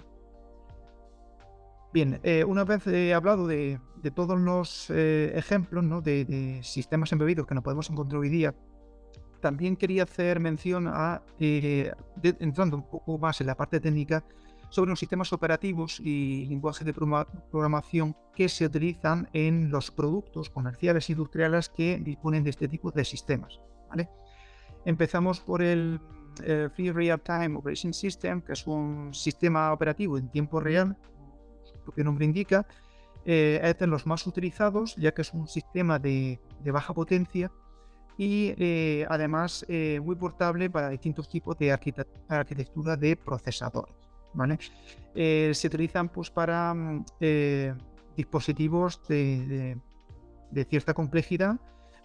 Bien, 1.92 2.20
una 2.46 2.64
vez 2.64 2.86
he 2.86 3.12
hablado 3.14 3.46
de, 3.46 3.80
todos 4.14 4.38
los 4.38 4.90
ejemplos 4.90 5.84
¿no? 5.84 6.00
de, 6.00 6.60
sistemas 6.62 7.12
embebidos 7.12 7.46
que 7.46 7.54
nos 7.54 7.64
podemos 7.64 7.90
encontrar 7.90 8.20
hoy 8.20 8.28
día 8.28 8.54
también 9.40 9.76
quería 9.76 10.04
hacer 10.04 10.38
mención 10.38 10.86
a, 10.86 11.22
eh, 11.38 11.92
entrando 12.22 12.76
un 12.76 12.88
poco 12.88 13.18
más 13.18 13.40
en 13.40 13.48
la 13.48 13.56
parte 13.56 13.80
técnica, 13.80 14.24
sobre 14.68 14.90
los 14.90 15.00
sistemas 15.00 15.32
operativos 15.32 15.98
y 15.98 16.46
lenguajes 16.46 16.86
de 16.86 16.92
programación 16.92 18.14
que 18.32 18.48
se 18.48 18.66
utilizan 18.66 19.28
en 19.32 19.68
los 19.68 19.90
productos 19.90 20.48
comerciales 20.48 21.08
e 21.08 21.12
industriales 21.12 21.68
que 21.68 21.98
disponen 21.98 22.44
de 22.44 22.50
este 22.50 22.68
tipo 22.68 22.92
de 22.92 23.04
sistemas. 23.04 23.58
Empezamos 24.84 25.40
por 25.40 25.60
el 25.60 26.00
Free 26.74 26.92
Real 26.92 27.20
Time 27.20 27.56
Operation 27.56 27.92
System, 27.92 28.40
que 28.40 28.52
es 28.52 28.64
un 28.64 29.12
sistema 29.12 29.72
operativo 29.72 30.16
en 30.16 30.28
tiempo 30.28 30.60
real, 30.60 30.96
propio 31.80 32.04
nombre 32.04 32.24
indica, 32.24 32.66
eh, 33.24 33.60
es 33.62 33.78
de 33.78 33.86
los 33.86 34.06
más 34.06 34.26
utilizados, 34.26 34.96
ya 34.96 35.12
que 35.12 35.22
es 35.22 35.32
un 35.32 35.46
sistema 35.46 35.98
de, 35.98 36.38
baja 36.64 36.94
potencia 36.94 37.50
y 38.16 38.54
eh, 38.58 39.06
además 39.08 39.64
eh, 39.68 40.00
muy 40.02 40.14
portable 40.14 40.68
para 40.68 40.90
distintos 40.90 41.28
tipos 41.28 41.56
de 41.58 41.72
arquitectura 41.72 42.96
de 42.96 43.16
procesadores. 43.16 43.94
¿vale? 44.34 44.58
Eh, 45.14 45.52
se 45.54 45.66
utilizan 45.66 46.08
pues, 46.08 46.30
para 46.30 46.74
mm, 46.74 47.04
dispositivos 48.16 49.00
de, 49.08 49.78
cierta 50.68 50.94
complejidad 50.94 51.56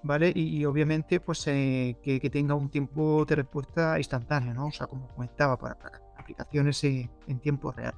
¿vale? 0.04 0.32
Y, 0.36 0.64
obviamente 0.66 1.20
pues, 1.20 1.44
que, 1.46 2.30
tenga 2.32 2.56
un 2.56 2.70
tiempo 2.70 3.26
de 3.26 3.36
respuesta 3.36 3.98
instantáneo, 3.98 4.54
¿no? 4.54 4.68
o 4.68 4.72
sea, 4.72 4.88
como 4.88 5.08
comentaba, 5.08 5.58
para, 5.58 5.76
para 5.78 6.02
aplicaciones 6.18 6.84
en 6.84 7.40
tiempo 7.42 7.72
real. 7.72 7.96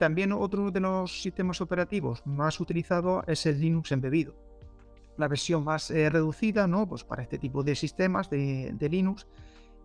También 0.00 0.32
otro 0.32 0.70
de 0.70 0.80
los 0.80 1.20
sistemas 1.20 1.60
operativos 1.60 2.22
más 2.24 2.58
utilizados 2.58 3.22
es 3.26 3.44
el 3.44 3.60
Linux 3.60 3.92
embebido 3.92 4.34
la 5.18 5.28
versión 5.28 5.62
más 5.62 5.90
eh, 5.90 6.08
reducida, 6.08 6.66
¿no? 6.66 6.88
Pues 6.88 7.04
para 7.04 7.22
este 7.22 7.36
tipo 7.36 7.62
de 7.62 7.74
sistemas 7.76 8.30
de, 8.30 8.88
Linux, 8.90 9.26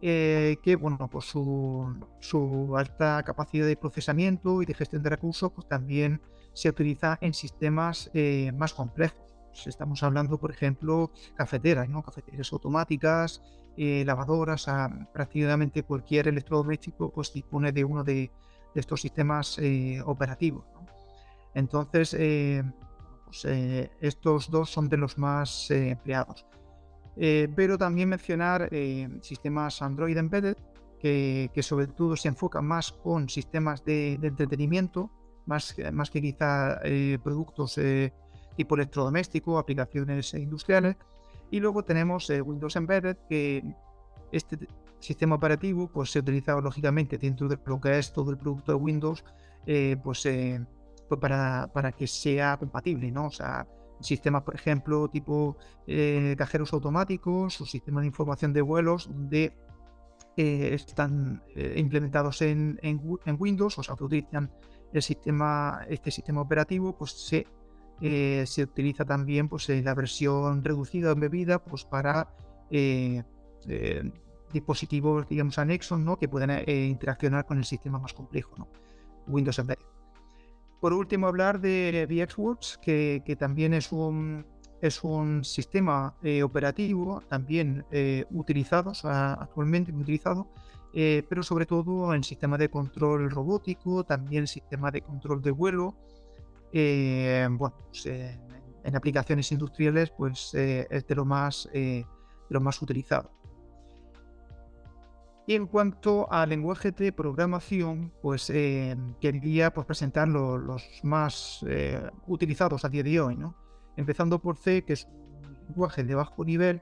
eh, 0.01 0.56
que 0.63 0.78
bueno, 0.78 1.10
pues 1.10 1.25
su, 1.25 2.73
alta 2.78 3.21
capacidad 3.23 3.67
de 3.67 3.75
procesamiento 3.75 4.62
y 4.62 4.65
de 4.65 4.73
gestión 4.73 5.04
de 5.04 5.10
recursos, 5.10 5.51
pues 5.51 5.67
también 5.67 6.21
se 6.54 6.69
utiliza 6.69 7.17
en 7.19 7.34
sistemas 7.34 8.10
eh, 8.13 8.54
más 8.56 8.73
complejos. 8.73 9.19
Pues 9.49 9.67
estamos 9.67 10.01
hablando, 10.01 10.38
por 10.38 10.51
ejemplo, 10.51 11.12
cafeteras, 11.36 11.89
¿no? 11.89 12.01
Cafeteras 12.04 12.54
automáticas, 12.54 13.41
lavadoras, 13.75 14.65
prácticamente 15.13 15.84
cualquier 15.84 16.30
electrodoméstico 16.30 17.12
pues 17.12 17.34
dispone 17.34 17.73
de 17.73 17.84
uno 17.84 18.06
de, 18.06 18.32
estos 18.75 19.01
sistemas 19.01 19.59
operativos. 20.05 20.65
Entonces, 21.53 22.15
pues, 23.35 23.45
eh, 23.45 23.91
estos 23.99 24.49
dos 24.49 24.69
son 24.69 24.88
de 24.88 24.95
los 24.95 25.17
más 25.17 25.69
eh, 25.69 25.89
empleados. 25.89 26.45
Eh, 27.17 27.49
pero 27.53 27.77
también 27.77 28.09
mencionar 28.09 28.69
sistemas 29.21 29.81
Android 29.81 30.17
Embedded, 30.17 30.57
que, 30.99 31.49
sobre 31.61 31.88
todo 31.88 32.15
se 32.15 32.29
enfocan 32.29 32.65
más 32.65 32.91
con 32.91 33.29
sistemas 33.29 33.85
de, 33.85 34.13
entretenimiento, 34.13 35.11
más, 35.45 35.75
más 35.91 36.09
que 36.09 36.21
quizá 36.21 36.79
productos 37.23 37.79
tipo 38.57 38.75
electrodoméstico, 38.75 39.59
aplicaciones 39.59 40.33
industriales. 40.33 40.95
Y 41.51 41.59
luego 41.59 41.83
tenemos 41.83 42.29
Windows 42.29 42.75
Embedded, 42.75 43.17
que 43.29 43.63
este 44.31 44.57
sistema 44.99 45.36
operativo 45.36 45.88
pues, 45.88 46.12
se 46.12 46.19
utiliza 46.19 46.60
lógicamente 46.60 47.17
dentro 47.17 47.47
de 47.47 47.58
lo 47.65 47.79
que 47.79 47.97
es 47.97 48.12
todo 48.12 48.31
el 48.31 48.38
producto 48.38 48.71
de 48.71 48.77
Windows, 48.77 49.23
pues 50.03 50.27
pues 51.08 51.21
para, 51.21 51.69
para, 51.71 51.91
que 51.91 52.08
sea 52.08 52.58
compatible, 52.58 53.12
¿no? 53.12 53.27
O 53.27 53.31
sea, 53.31 53.67
sistemas, 53.99 54.43
por 54.43 54.55
ejemplo, 54.55 55.08
tipo 55.10 55.58
eh, 55.88 56.36
cajeros 56.38 56.73
automáticos 56.73 57.62
o 57.62 57.65
sistemas 57.65 58.01
de 58.01 58.08
información 58.08 58.53
de 58.53 58.62
vuelos 58.62 59.08
donde 59.08 59.53
eh, 60.38 60.69
están 60.73 61.43
eh, 61.55 61.75
implementados 61.77 62.41
en, 62.41 62.79
en, 62.81 62.99
Windows, 63.39 63.77
o 63.79 63.84
sea, 63.84 63.95
que 63.95 64.03
utilizan 64.03 64.51
el 64.93 65.01
sistema, 65.01 65.86
este 65.89 66.12
sistema 66.12 66.41
operativo, 66.41 66.97
pues 66.97 67.12
se, 67.12 67.47
se 68.45 68.63
utiliza 68.63 69.05
también 69.05 69.47
pues, 69.47 69.69
la 69.69 69.93
versión 69.93 70.63
reducida 70.63 71.10
o 71.10 71.13
embebida 71.13 71.63
pues, 71.63 71.86
para 71.86 72.29
dispositivos, 74.51 75.27
digamos, 75.27 75.58
anexos, 75.58 75.99
¿no? 75.99 76.17
Que 76.17 76.27
pueden 76.27 76.67
interaccionar 76.67 77.45
con 77.45 77.58
el 77.58 77.65
sistema 77.65 77.99
más 77.99 78.13
complejo. 78.13 78.67
Windows 79.27 79.60
Embedded. 79.60 79.86
Por 80.79 80.93
último, 80.93 81.27
hablar 81.27 81.60
de 81.60 82.05
VxWorks, 82.08 82.79
que, 82.81 83.23
que 83.25 83.36
también 83.36 83.73
es 83.73 83.91
un, 83.91 84.45
es 84.81 85.03
un 85.03 85.43
sistema 85.43 86.15
eh, 86.21 86.43
operativo 86.43 87.21
también 87.27 87.86
eh, 87.91 88.25
utilizado, 88.31 88.91
actualmente 89.03 89.91
utilizado, 89.91 90.47
eh, 90.93 91.23
pero 91.27 91.43
sobre 91.43 91.65
todo 91.65 92.13
en 92.13 92.23
sistema 92.23 92.58
de 92.58 92.69
control 92.69 93.29
robótico, 93.29 94.03
también 94.03 94.47
sistema 94.47 94.91
de 94.91 95.01
control 95.01 95.41
de 95.41 95.51
vuelo. 95.51 95.95
bueno, 96.71 97.73
pues, 97.88 98.05
en 98.05 98.95
aplicaciones 98.95 99.51
industriales, 99.51 100.12
pues 100.12 100.53
es 100.53 101.08
de 101.08 101.15
lo 101.15 101.25
más, 101.25 101.67
de 101.73 102.05
lo 102.49 102.62
más 102.62 102.81
utilizado. 102.81 103.31
Y 105.47 105.53
en 105.53 105.67
cuanto 105.67 106.31
a 106.31 106.45
lenguaje 106.45 106.91
de 106.91 107.12
programación, 107.12 108.12
pues 108.21 108.49
eh, 108.49 108.95
quería 109.21 109.71
pues, 109.71 109.86
presentar 109.86 110.27
los 110.27 110.84
más 111.03 111.63
eh, 111.67 112.01
utilizados 112.25 112.84
a 112.84 112.89
día 112.89 113.03
de 113.03 113.19
hoy, 113.19 113.36
¿no? 113.36 113.55
Empezando 113.95 114.39
por 114.39 114.58
C, 114.58 114.84
que 114.84 114.93
es 114.93 115.08
un 115.08 115.67
lenguaje 115.67 116.03
de 116.03 116.15
bajo 116.15 116.43
nivel 116.43 116.81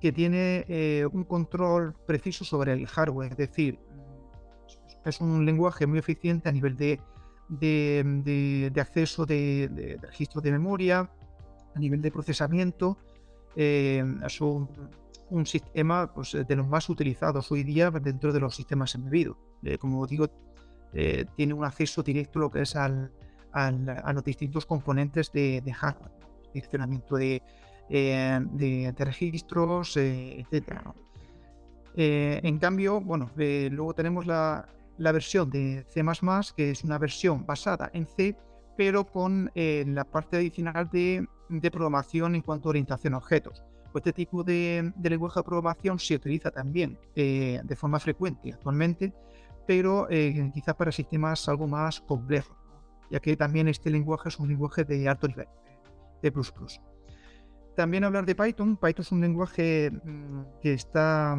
que 0.00 0.12
tiene 0.12 0.64
eh, 0.68 1.06
un 1.12 1.24
control 1.24 1.94
preciso 2.06 2.42
sobre 2.42 2.72
el 2.72 2.86
hardware, 2.86 3.32
es 3.32 3.36
decir, 3.36 3.78
es 5.04 5.20
un 5.20 5.44
lenguaje 5.44 5.86
muy 5.86 5.98
eficiente 5.98 6.48
a 6.48 6.52
nivel 6.52 6.76
de, 6.76 6.98
de, 7.50 8.72
acceso 8.80 9.26
de, 9.26 9.98
registro 10.00 10.40
de 10.40 10.52
memoria, 10.52 11.10
a 11.74 11.78
nivel 11.78 12.00
de 12.00 12.10
procesamiento. 12.10 12.96
es 13.54 14.40
un 14.40 14.68
un 15.30 15.46
sistema 15.46 16.12
pues, 16.12 16.32
de 16.32 16.56
los 16.56 16.66
más 16.66 16.88
utilizados 16.88 17.50
hoy 17.50 17.62
día 17.62 17.90
dentro 17.90 18.32
de 18.32 18.40
los 18.40 18.54
sistemas 18.54 18.94
embebidos. 18.94 19.36
Eh, 19.62 19.78
como 19.78 20.06
digo, 20.06 20.26
eh, 20.92 21.24
tiene 21.36 21.54
un 21.54 21.64
acceso 21.64 22.02
directo 22.02 22.38
lo 22.38 22.50
que 22.50 22.62
es 22.62 22.76
al, 22.76 23.12
a 23.52 24.12
los 24.12 24.24
distintos 24.24 24.66
componentes 24.66 25.32
de, 25.32 25.62
hardware, 25.72 26.12
direccionamiento 26.52 27.16
de, 27.16 27.42
eh, 27.88 28.40
de, 28.52 29.04
registros, 29.04 29.96
etc. 29.96 30.82
en 31.94 32.58
cambio, 32.58 33.00
bueno, 33.00 33.30
luego 33.36 33.94
tenemos 33.94 34.26
la, 34.26 34.68
la, 34.98 35.12
versión 35.12 35.50
de 35.50 35.84
C++, 35.88 36.02
que 36.56 36.70
es 36.70 36.84
una 36.84 36.98
versión 36.98 37.46
basada 37.46 37.90
en 37.92 38.06
C, 38.06 38.36
pero 38.76 39.04
con 39.04 39.50
la 39.54 40.04
parte 40.04 40.38
adicional 40.38 40.88
de, 40.90 41.26
de 41.48 41.70
programación 41.70 42.34
en 42.34 42.42
cuanto 42.42 42.68
a 42.68 42.70
orientación 42.70 43.14
a 43.14 43.18
objetos. 43.18 43.62
Pues 43.92 44.02
este 44.02 44.12
tipo 44.12 44.44
de, 44.44 44.92
lenguaje 45.02 45.40
de 45.40 45.44
programación 45.44 45.98
se 45.98 46.14
utiliza 46.14 46.50
también 46.50 46.96
eh, 47.16 47.60
de 47.64 47.76
forma 47.76 47.98
frecuente 47.98 48.52
actualmente, 48.52 49.12
pero 49.66 50.08
eh, 50.10 50.50
quizás 50.54 50.76
para 50.76 50.92
sistemas 50.92 51.48
algo 51.48 51.66
más 51.66 52.00
complejos, 52.00 52.56
ya 53.10 53.18
que 53.18 53.36
también 53.36 53.66
este 53.66 53.90
lenguaje 53.90 54.28
es 54.28 54.38
un 54.38 54.48
lenguaje 54.48 54.84
de 54.84 55.08
alto 55.08 55.26
nivel, 55.26 55.48
de 56.22 56.30
plus 56.30 56.52
También 57.74 58.04
hablar 58.04 58.26
de 58.26 58.36
Python. 58.36 58.76
Python 58.76 59.02
es 59.02 59.12
un 59.12 59.20
lenguaje 59.20 59.90
mm, 59.90 60.42
que 60.62 60.74
está, 60.74 61.36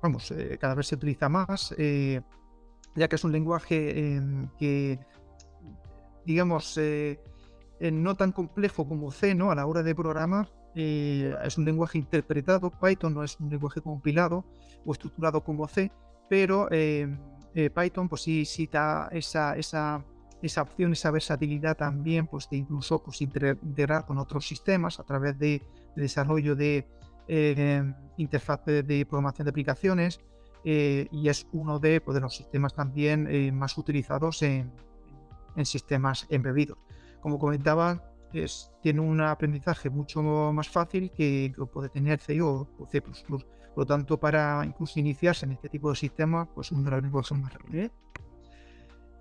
vamos, 0.00 0.30
eh, 0.30 0.58
cada 0.60 0.74
vez 0.74 0.86
se 0.86 0.94
utiliza 0.94 1.28
más, 1.28 1.70
ya 1.76 3.08
que 3.08 3.16
es 3.16 3.24
un 3.24 3.32
lenguaje 3.32 4.14
em, 4.14 4.48
que, 4.58 5.00
digamos, 6.24 6.78
no 7.80 8.14
tan 8.14 8.30
complejo 8.30 8.86
como 8.86 9.10
C, 9.10 9.34
¿no? 9.34 9.50
A 9.50 9.56
la 9.56 9.66
hora 9.66 9.82
de 9.82 9.94
programar, 9.94 10.59
eh, 10.74 11.34
es 11.44 11.58
un 11.58 11.64
lenguaje 11.64 11.98
interpretado, 11.98 12.70
Python 12.70 13.14
no 13.14 13.24
es 13.24 13.38
un 13.40 13.50
lenguaje 13.50 13.80
compilado 13.80 14.44
o 14.84 14.92
estructurado 14.92 15.42
como 15.42 15.66
C, 15.66 15.90
pero 16.28 16.68
eh, 16.70 17.08
eh, 17.54 17.70
Python 17.70 18.08
pues 18.08 18.22
sí, 18.22 18.44
sí 18.44 18.68
da 18.70 19.08
esa, 19.10 20.04
opción, 20.62 20.92
esa 20.92 21.10
versatilidad 21.10 21.76
también 21.76 22.26
pues, 22.28 22.48
de 22.48 22.58
incluso 22.58 23.02
pues, 23.02 23.20
integrar 23.20 24.06
con 24.06 24.18
otros 24.18 24.46
sistemas 24.46 25.00
a 25.00 25.04
través 25.04 25.38
de, 25.38 25.62
desarrollo 25.96 26.54
de 26.54 26.86
interfaces 28.16 28.86
de 28.86 29.06
programación 29.06 29.44
de 29.44 29.50
aplicaciones, 29.50 30.20
y 30.62 31.28
es 31.28 31.46
uno 31.52 31.78
de, 31.78 32.00
pues, 32.00 32.20
los 32.20 32.34
sistemas 32.34 32.74
también 32.74 33.56
más 33.56 33.76
utilizados 33.76 34.42
en, 34.42 34.72
sistemas 35.64 36.26
embebidos. 36.30 36.78
Como 37.20 37.38
comentaba, 37.38 38.09
es, 38.32 38.70
tiene 38.82 39.00
un 39.00 39.20
aprendizaje 39.20 39.90
mucho 39.90 40.22
más 40.22 40.68
fácil 40.68 41.10
que, 41.10 41.52
puede 41.72 41.88
tener 41.88 42.20
C 42.20 42.40
o 42.42 42.68
C++. 42.90 43.00
Por 43.00 43.44
lo 43.76 43.86
tanto, 43.86 44.18
para 44.18 44.64
incluso 44.64 44.98
iniciarse 44.98 45.46
en 45.46 45.52
este 45.52 45.68
tipo 45.68 45.90
de 45.90 45.96
sistemas, 45.96 46.48
pues 46.54 46.72
un 46.72 46.84
de 46.84 46.90
los 46.90 47.02
lenguajes 47.02 47.38
más 47.38 47.52
rápidos. 47.54 47.90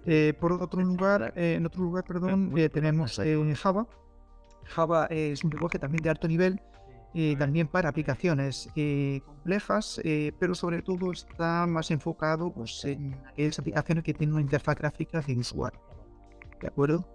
Eh, 0.05 0.33
por 0.39 0.53
otro 0.53 0.81
lugar, 0.81 1.33
en 1.35 1.65
otro 1.65 1.83
lugar, 1.83 2.03
perdón, 2.03 2.53
tenemos 2.71 3.21
Java. 3.55 3.87
Java 4.65 5.05
es 5.05 5.43
un 5.43 5.51
lenguaje 5.51 5.79
también 5.79 6.03
de 6.03 6.09
alto 6.09 6.27
nivel 6.27 6.61
eh, 7.15 7.35
también 7.39 7.67
para 7.67 7.89
aplicaciones 7.89 8.69
eh, 8.75 9.21
complejas, 9.25 9.99
eh, 10.03 10.31
pero 10.37 10.53
sobre 10.53 10.83
todo 10.83 11.11
está 11.11 11.65
más 11.65 11.89
enfocado 11.89 12.53
pues, 12.53 12.85
en 12.85 13.15
aquellas 13.27 13.57
aplicaciones 13.57 14.03
que 14.03 14.13
tienen 14.13 14.33
una 14.33 14.43
interfaz 14.43 14.75
gráfica 14.75 15.19
de 15.21 15.35
usuario. 15.35 15.79
¿De 16.61 16.67
acuerdo? 16.67 17.07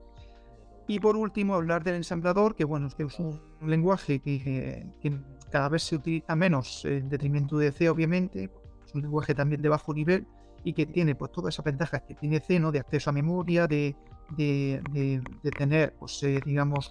Y 0.86 1.00
por 1.00 1.16
último, 1.16 1.54
hablar 1.54 1.82
del 1.82 1.96
ensamblador, 1.96 2.54
que 2.54 2.64
bueno, 2.64 2.88
es 2.88 3.18
un 3.18 3.40
lenguaje 3.66 4.20
que, 4.20 4.86
cada 5.50 5.68
vez 5.68 5.82
se 5.84 5.96
utiliza 5.96 6.34
menos 6.34 6.84
en 6.84 7.08
detrimento 7.08 7.56
de 7.58 7.72
C, 7.72 7.88
obviamente. 7.88 8.50
Es 8.84 8.94
un 8.94 9.02
lenguaje 9.02 9.34
también 9.34 9.62
de 9.62 9.68
bajo 9.68 9.94
nivel 9.94 10.26
y 10.62 10.72
que 10.72 10.86
tiene 10.86 11.14
pues 11.14 11.30
todas 11.32 11.54
esas 11.54 11.64
ventajas 11.64 12.02
que 12.02 12.14
tiene 12.14 12.40
C, 12.40 12.58
¿no? 12.58 12.72
De 12.72 12.80
acceso 12.80 13.10
a 13.10 13.12
memoria, 13.12 13.66
de, 13.66 13.94
de, 14.36 15.22
de 15.42 15.50
tener, 15.50 15.94
pues 15.98 16.24
digamos, 16.44 16.90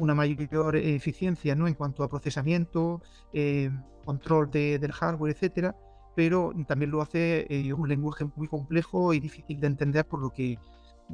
una 0.00 0.14
mayor 0.14 0.76
eficiencia 0.76 1.54
¿no? 1.54 1.68
en 1.68 1.74
cuanto 1.74 2.02
a 2.02 2.08
procesamiento, 2.08 3.02
eh, 3.32 3.70
control 4.04 4.50
del 4.50 4.92
hardware, 4.92 5.32
etcétera, 5.32 5.76
pero 6.16 6.52
también 6.66 6.90
lo 6.90 7.02
hace 7.02 7.46
eh, 7.48 7.72
un 7.72 7.88
lenguaje 7.88 8.24
muy 8.34 8.48
complejo 8.48 9.12
y 9.12 9.20
difícil 9.20 9.60
de 9.60 9.66
entender, 9.66 10.06
por 10.06 10.20
lo 10.20 10.30
que 10.30 10.58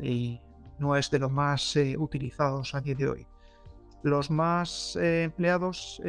eh, 0.01 0.41
no 0.79 0.97
es 0.97 1.11
de 1.11 1.19
los 1.19 1.31
más 1.31 1.77
utilizados 1.99 2.75
a 2.75 2.81
día 2.81 2.95
de 2.95 3.09
hoy. 3.09 3.27
Los 4.03 4.31
más 4.31 4.97
empleados 4.97 6.01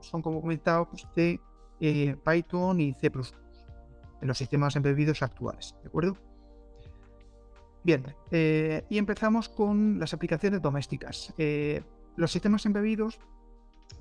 son, 0.00 0.22
como 0.22 0.40
comentado, 0.40 0.88
pues, 0.88 1.06
C, 1.14 1.40
Python 2.24 2.80
y 2.80 2.94
C++ 2.94 3.10
en 4.20 4.28
los 4.28 4.36
sistemas 4.36 4.74
embebidos 4.74 5.22
actuales, 5.22 5.74
¿de 5.82 5.88
acuerdo? 5.88 6.16
Bien, 7.84 8.04
y 8.30 8.98
empezamos 8.98 9.48
con 9.48 9.98
las 9.98 10.12
aplicaciones 10.12 10.60
domésticas. 10.60 11.32
Los 12.16 12.32
sistemas 12.32 12.66
embebidos 12.66 13.20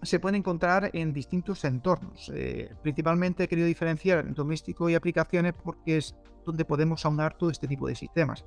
se 0.02 0.20
pueden 0.20 0.36
encontrar 0.36 0.90
en 0.94 1.14
distintos 1.14 1.64
entornos. 1.64 2.32
Eh, 2.34 2.74
principalmente 2.82 3.44
he 3.44 3.48
querido 3.48 3.68
diferenciar 3.68 4.34
doméstico 4.34 4.90
y 4.90 4.96
aplicaciones 4.96 5.54
porque 5.54 5.98
es 5.98 6.16
donde 6.46 6.66
podemos 6.66 7.06
aunar 7.06 7.38
todo 7.38 7.50
este 7.50 7.68
tipo 7.68 7.88
de 7.88 7.96
sistemas. 7.96 8.46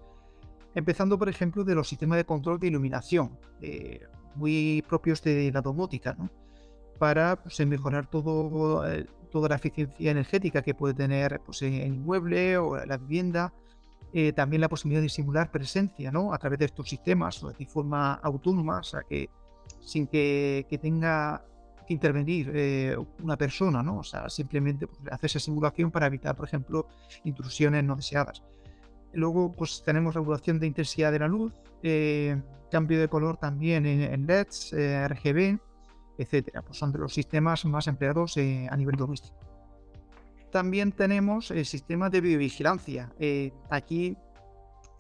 Empezando, 0.75 1.19
por 1.19 1.29
ejemplo, 1.29 1.65
de 1.65 1.75
los 1.75 1.89
sistemas 1.89 2.19
de 2.19 2.25
control 2.25 2.61
de 2.61 2.69
iluminación, 2.69 3.39
eh, 3.61 4.07
muy 4.37 4.85
propios 4.89 5.23
de 5.23 5.51
la 5.53 5.61
domótica, 5.61 6.17
para 6.99 7.37
pues, 7.43 7.59
mejorar 7.67 8.07
todo, 8.07 8.87
eh, 8.89 9.07
toda 9.31 9.49
la 9.49 9.57
eficiencia 9.57 10.11
energética 10.11 10.63
que 10.63 10.75
puede 10.75 10.95
tener 10.95 11.41
pues, 11.45 11.63
el 11.63 11.87
inmueble 11.87 12.59
o 12.59 12.85
la 12.85 12.97
vivienda. 12.99 13.53
también 14.35 14.61
la 14.61 14.69
posibilidad 14.69 15.03
de 15.03 15.09
simular 15.09 15.51
presencia 15.53 16.11
¿no? 16.11 16.35
a 16.35 16.39
través 16.39 16.59
de 16.59 16.65
estos 16.65 16.89
sistemas 16.89 17.45
de 17.57 17.67
forma 17.67 18.15
autónoma, 18.15 18.81
o 18.81 18.83
sea 18.83 19.03
que 19.09 19.31
sin 19.81 20.07
que, 20.07 20.79
tenga 20.81 21.45
que 21.87 21.95
intervenir 21.95 22.51
eh, 22.55 22.97
una 23.23 23.37
persona, 23.37 23.83
¿no? 23.83 23.99
O 23.99 24.05
sea, 24.05 24.29
simplemente 24.29 24.87
pues, 24.87 25.01
hace 25.11 25.27
esa 25.27 25.41
simulación 25.41 25.91
para 25.91 26.07
evitar, 26.07 26.37
por 26.37 26.47
ejemplo, 26.47 26.87
intrusiones 27.25 27.85
no 27.85 27.97
deseadas. 27.97 28.43
Luego, 29.13 29.53
pues 29.53 29.83
tenemos 29.85 30.15
regulación 30.15 30.59
de 30.61 30.67
intensidad 30.67 31.13
de 31.13 31.19
la 31.19 31.29
luz, 31.29 31.53
eh, 31.83 32.41
cambio 32.71 33.01
de 33.01 33.09
color 33.09 33.37
también 33.37 33.87
en, 33.87 34.27
LEDs, 34.27 34.73
eh, 34.73 35.09
RGB, 35.09 35.59
etcétera. 36.19 36.63
Pues 36.63 36.79
son 36.79 36.93
de 36.93 36.99
los 36.99 37.13
sistemas 37.13 37.65
más 37.65 37.87
empleados 37.87 38.37
a 38.37 38.77
nivel 38.77 38.97
doméstico. 38.97 39.37
También 40.53 40.93
tenemos 40.93 41.51
el 41.51 41.65
sistema 41.65 42.11
de 42.11 42.21
videovigilancia. 42.21 43.13
aquí 43.71 44.17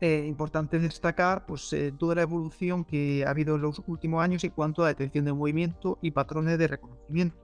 eh, 0.02 0.24
importante 0.26 0.78
destacar 0.78 1.44
pues, 1.44 1.70
eh, 1.74 1.92
toda 1.92 2.14
la 2.14 2.22
evolución 2.22 2.86
que 2.86 3.22
ha 3.26 3.30
habido 3.30 3.56
en 3.56 3.62
los 3.62 3.82
últimos 3.86 4.22
años 4.22 4.42
en 4.44 4.50
cuanto 4.50 4.82
a 4.82 4.88
detección 4.88 5.26
de 5.26 5.34
movimiento 5.34 5.98
y 6.00 6.10
patrones 6.10 6.58
de 6.58 6.68
reconocimiento. 6.68 7.36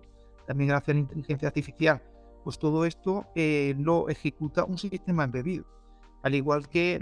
También 0.46 0.68
gracias 0.68 0.88
a 0.88 0.94
la 0.94 1.00
inteligencia 1.00 1.48
artificial. 1.48 2.02
Pues 2.44 2.58
todo 2.58 2.86
esto 2.86 3.26
eh, 3.34 3.74
lo 3.78 4.08
ejecuta 4.08 4.64
un 4.64 4.78
sistema 4.78 5.24
embebido, 5.24 5.66
al 6.26 6.34
igual 6.34 6.68
que 6.68 6.94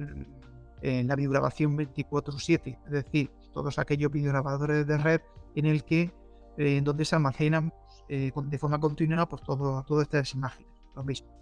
en 0.83 1.09
la 1.09 1.17
videograbación 1.17 1.77
24/7, 1.77 2.79
es 2.85 2.91
decir, 2.91 3.31
todos 3.53 3.79
aquellos 3.79 4.13
videograbadores 4.13 4.87
de 4.87 4.99
red 4.99 5.21
en 5.55 5.67
el 5.67 5.85
que 5.85 6.13
en 6.57 6.85
donde 6.85 7.05
se 7.05 7.17
almacenan 7.17 7.73
de 8.09 8.59
forma 8.59 8.79
continua 8.79 9.27
pues 9.29 9.43
todo, 9.43 9.83
todas 9.85 10.05
estas 10.05 10.35
imágenes, 10.35 10.73
lo 10.95 11.03
mismo. 11.03 11.35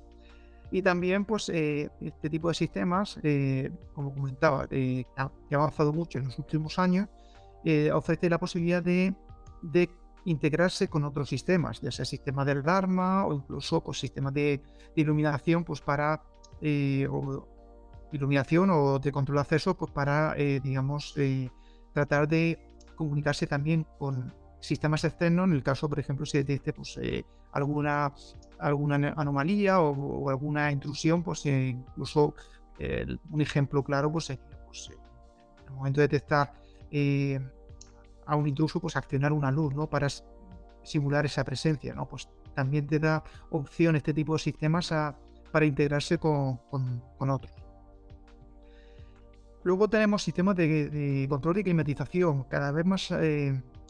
Y 0.73 0.81
también, 0.81 1.27
pues, 1.27 1.51
eh, 1.51 1.91
este 2.01 2.31
tipo 2.31 2.49
de 2.49 2.55
sistemas, 2.55 3.21
eh, 3.23 3.71
como 3.95 4.15
comentaba, 4.15 4.67
eh, 4.71 5.05
que 5.49 5.55
ha 5.55 5.59
avanzado 5.59 5.93
mucho 5.93 6.19
en 6.19 6.25
los 6.25 6.39
últimos 6.39 6.79
años, 6.79 7.09
ofrece 7.93 8.29
la 8.29 8.39
posibilidad 8.39 8.83
de, 8.83 9.15
integrarse 10.25 10.89
con 10.89 11.05
otros 11.05 11.29
sistemas, 11.29 11.81
ya 11.81 11.91
sea 11.91 12.05
sistema 12.05 12.45
del 12.45 12.63
Dharma 12.63 13.27
o 13.27 13.35
incluso 13.35 13.83
pues, 13.83 13.99
sistemas 14.01 14.33
de, 14.33 14.63
iluminación, 14.97 15.63
pues 15.63 15.83
para 15.83 16.23
o, 17.11 17.47
iluminación 18.13 18.71
o 18.71 18.99
de 18.99 19.11
control 19.11 19.37
de 19.37 19.41
acceso, 19.41 19.77
pues 19.77 19.91
para, 19.91 20.35
digamos, 20.35 21.15
tratar 21.93 22.29
de 22.29 22.59
comunicarse 22.95 23.47
también 23.47 23.87
con 23.99 24.33
sistemas 24.61 25.05
externos, 25.05 25.47
en 25.49 25.55
el 25.55 25.63
caso, 25.63 25.89
por 25.89 25.99
ejemplo, 25.99 26.27
si 26.27 26.39
detecte 26.39 26.73
pues, 26.73 26.99
alguna 27.53 28.13
alguna 28.63 29.13
anomalía 29.17 29.81
o, 29.81 30.31
alguna 30.31 30.71
intrusión, 30.71 31.23
pues 31.23 31.45
eh, 31.47 31.69
incluso 31.69 32.35
un 33.31 33.41
ejemplo 33.41 33.85
claro 33.85 34.11
pues 34.11 34.25
sería 34.25 34.45
pues, 34.67 34.89
eh, 34.91 34.97
en 35.61 35.69
el 35.69 35.75
momento 35.75 36.01
de 36.01 36.09
detectar 36.09 36.53
eh, 36.91 37.41
a 38.27 38.37
un 38.37 38.49
intruso, 38.49 38.81
pues 38.81 38.97
accionar 38.97 39.33
una 39.33 39.51
luz, 39.51 39.75
¿no? 39.75 39.89
Para 39.89 40.09
simular 40.83 41.27
esa 41.27 41.45
presencia, 41.45 41.95
¿no? 41.95 42.07
Pues 42.07 42.29
también 42.55 42.87
te 42.87 42.99
da 42.99 43.23
opción 43.51 43.97
este 43.97 44.15
tipo 44.15 44.35
de 44.35 44.39
sistemas 44.39 44.93
para 45.51 45.65
integrarse 45.65 46.19
con, 46.19 46.61
otros. 47.19 47.53
Luego 49.65 49.89
tenemos 49.89 50.23
sistemas 50.23 50.57
de, 50.57 51.27
control 51.29 51.59
y 51.59 51.65
climatización 51.65 52.45
cada 52.45 52.73
vez 52.73 52.85
más, 52.85 53.15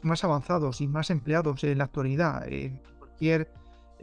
más 0.02 0.24
avanzados 0.24 0.80
y 0.80 0.88
más 0.88 1.10
empleados 1.10 1.64
en 1.64 1.78
la 1.78 1.84
actualidad. 1.84 2.44
cualquier 2.98 3.48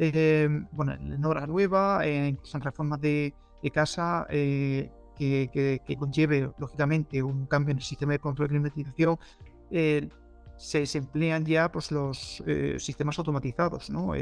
eh, 0.02 0.48
bueno, 0.72 0.94
en 0.94 1.26
obra 1.26 1.46
nueva, 1.46 2.06
en 2.06 2.40
reformas 2.54 3.02
de, 3.02 3.34
casa 3.74 4.26
eh, 4.30 4.90
que, 5.18 5.98
conlleve, 6.00 6.50
lógicamente, 6.58 7.22
un 7.22 7.46
cambio 7.48 7.74
en 7.74 7.80
el 7.80 7.84
sistema 7.84 8.14
de 8.14 8.20
control 8.20 8.48
y 8.48 8.50
climatización, 8.52 9.20
eh, 9.70 10.08
se, 10.56 10.86
emplean 10.98 11.46
ya 11.46 11.70
pues, 11.70 11.92
los 11.92 12.42
sistemas 12.78 13.20
automatizados, 13.20 13.90
¿no? 13.90 14.14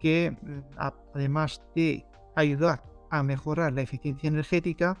que 0.00 0.30
mm, 0.30 0.78
además 1.14 1.60
de 1.74 2.06
ayudar 2.34 2.82
a 3.10 3.22
mejorar 3.22 3.74
la 3.74 3.82
eficiencia 3.82 4.28
energética, 4.28 4.96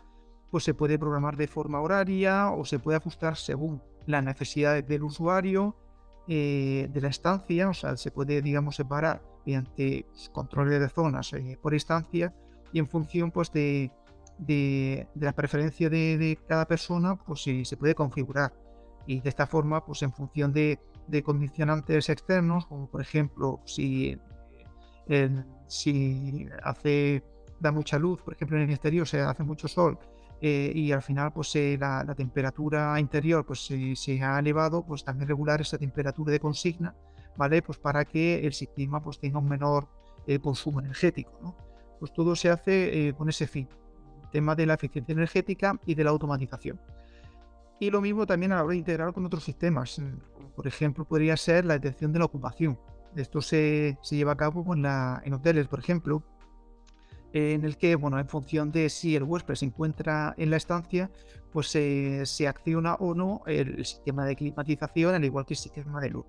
pues 0.56 0.64
se 0.64 0.72
puede 0.72 0.98
programar 0.98 1.36
de 1.36 1.48
forma 1.48 1.82
horaria 1.82 2.50
o 2.50 2.64
se 2.64 2.78
puede 2.78 2.96
ajustar 2.96 3.36
según 3.36 3.82
las 4.06 4.24
necesidades 4.24 4.88
del 4.88 5.02
usuario, 5.02 5.76
de 6.26 6.98
la 6.98 7.08
estancia, 7.08 7.68
o 7.68 7.74
sea, 7.74 7.94
se 7.98 8.10
puede, 8.10 8.40
digamos, 8.40 8.76
separar 8.76 9.22
mediante 9.44 10.06
controles 10.32 10.80
de 10.80 10.88
zonas 10.88 11.30
eh, 11.34 11.58
por 11.60 11.74
instancia 11.74 12.34
y 12.72 12.78
en 12.78 12.88
función 12.88 13.30
pues 13.32 13.52
de, 13.52 13.92
de, 14.38 15.06
la 15.16 15.34
preferencia 15.34 15.90
de, 15.90 16.38
cada 16.48 16.64
persona 16.64 17.16
pues 17.16 17.42
se 17.42 17.76
puede 17.76 17.94
configurar. 17.94 18.54
Y 19.06 19.20
de 19.20 19.28
esta 19.28 19.46
forma 19.46 19.84
pues 19.84 20.00
en 20.04 20.12
función 20.14 20.54
de, 20.54 20.80
condicionantes 21.22 22.08
externos 22.08 22.64
como 22.64 22.88
por 22.88 23.02
ejemplo 23.02 23.60
si 23.66 24.18
si 25.66 26.48
hace 26.62 27.22
da 27.60 27.72
mucha 27.72 27.98
luz 27.98 28.22
por 28.22 28.32
ejemplo 28.32 28.56
en 28.56 28.62
el 28.62 28.70
exterior 28.70 29.06
se 29.06 29.20
hace 29.20 29.42
mucho 29.42 29.68
sol 29.68 29.98
eh, 30.40 30.72
y 30.74 30.92
al 30.92 31.02
final 31.02 31.32
pues 31.32 31.54
eh, 31.56 31.76
la, 31.80 32.04
temperatura 32.14 32.98
interior 33.00 33.44
pues 33.46 33.70
se 33.94 34.22
ha 34.22 34.38
elevado 34.38 34.84
pues 34.84 35.04
también 35.04 35.28
regular 35.28 35.60
esa 35.60 35.78
temperatura 35.78 36.32
de 36.32 36.40
consigna 36.40 36.94
¿vale? 37.36 37.62
Pues 37.62 37.78
para 37.78 38.04
que 38.04 38.46
el 38.46 38.52
sistema 38.52 39.02
pues, 39.02 39.18
tenga 39.18 39.38
un 39.38 39.48
menor 39.48 39.88
eh, 40.26 40.38
consumo 40.38 40.80
energético, 40.80 41.54
Pues 41.98 42.12
todo 42.12 42.36
se 42.36 42.50
hace 42.50 43.08
eh, 43.08 43.14
con 43.14 43.28
ese 43.28 43.46
fin, 43.46 43.68
el 44.24 44.30
tema 44.30 44.54
de 44.54 44.66
la 44.66 44.74
eficiencia 44.74 45.12
energética 45.12 45.78
y 45.86 45.94
de 45.94 46.04
la 46.04 46.10
automatización. 46.10 46.80
Y 47.78 47.90
lo 47.90 48.00
mismo 48.00 48.26
también 48.26 48.52
a 48.52 48.56
la 48.56 48.64
hora 48.64 48.72
de 48.72 48.78
integrar 48.78 49.12
con 49.12 49.24
otros 49.26 49.44
sistemas, 49.44 49.98
mm, 49.98 50.54
por 50.54 50.66
ejemplo, 50.66 51.04
podría 51.04 51.36
ser 51.36 51.64
la 51.64 51.74
detección 51.74 52.12
de 52.12 52.18
la 52.18 52.24
ocupación. 52.24 52.78
Esto 53.14 53.40
se, 53.40 53.98
lleva 54.10 54.32
a 54.32 54.36
cabo 54.36 54.74
en, 54.74 54.82
la, 54.82 55.22
en 55.24 55.34
hoteles, 55.34 55.68
por 55.68 55.78
ejemplo, 55.78 56.22
en 57.36 57.64
el 57.64 57.76
que, 57.76 57.96
bueno, 57.96 58.18
en 58.18 58.26
función 58.26 58.72
de 58.72 58.88
si 58.88 59.14
el 59.14 59.22
huésped 59.22 59.56
se 59.56 59.66
encuentra 59.66 60.34
en 60.38 60.50
la 60.50 60.56
estancia, 60.56 61.10
pues 61.52 61.68
se 61.68 62.48
acciona 62.48 62.94
o 62.94 63.14
no 63.14 63.42
el 63.46 63.84
sistema 63.84 64.24
de 64.24 64.36
climatización, 64.36 65.14
al 65.14 65.24
igual 65.24 65.44
que 65.44 65.52
el 65.52 65.58
sistema 65.58 66.00
de 66.00 66.10
luz. 66.10 66.24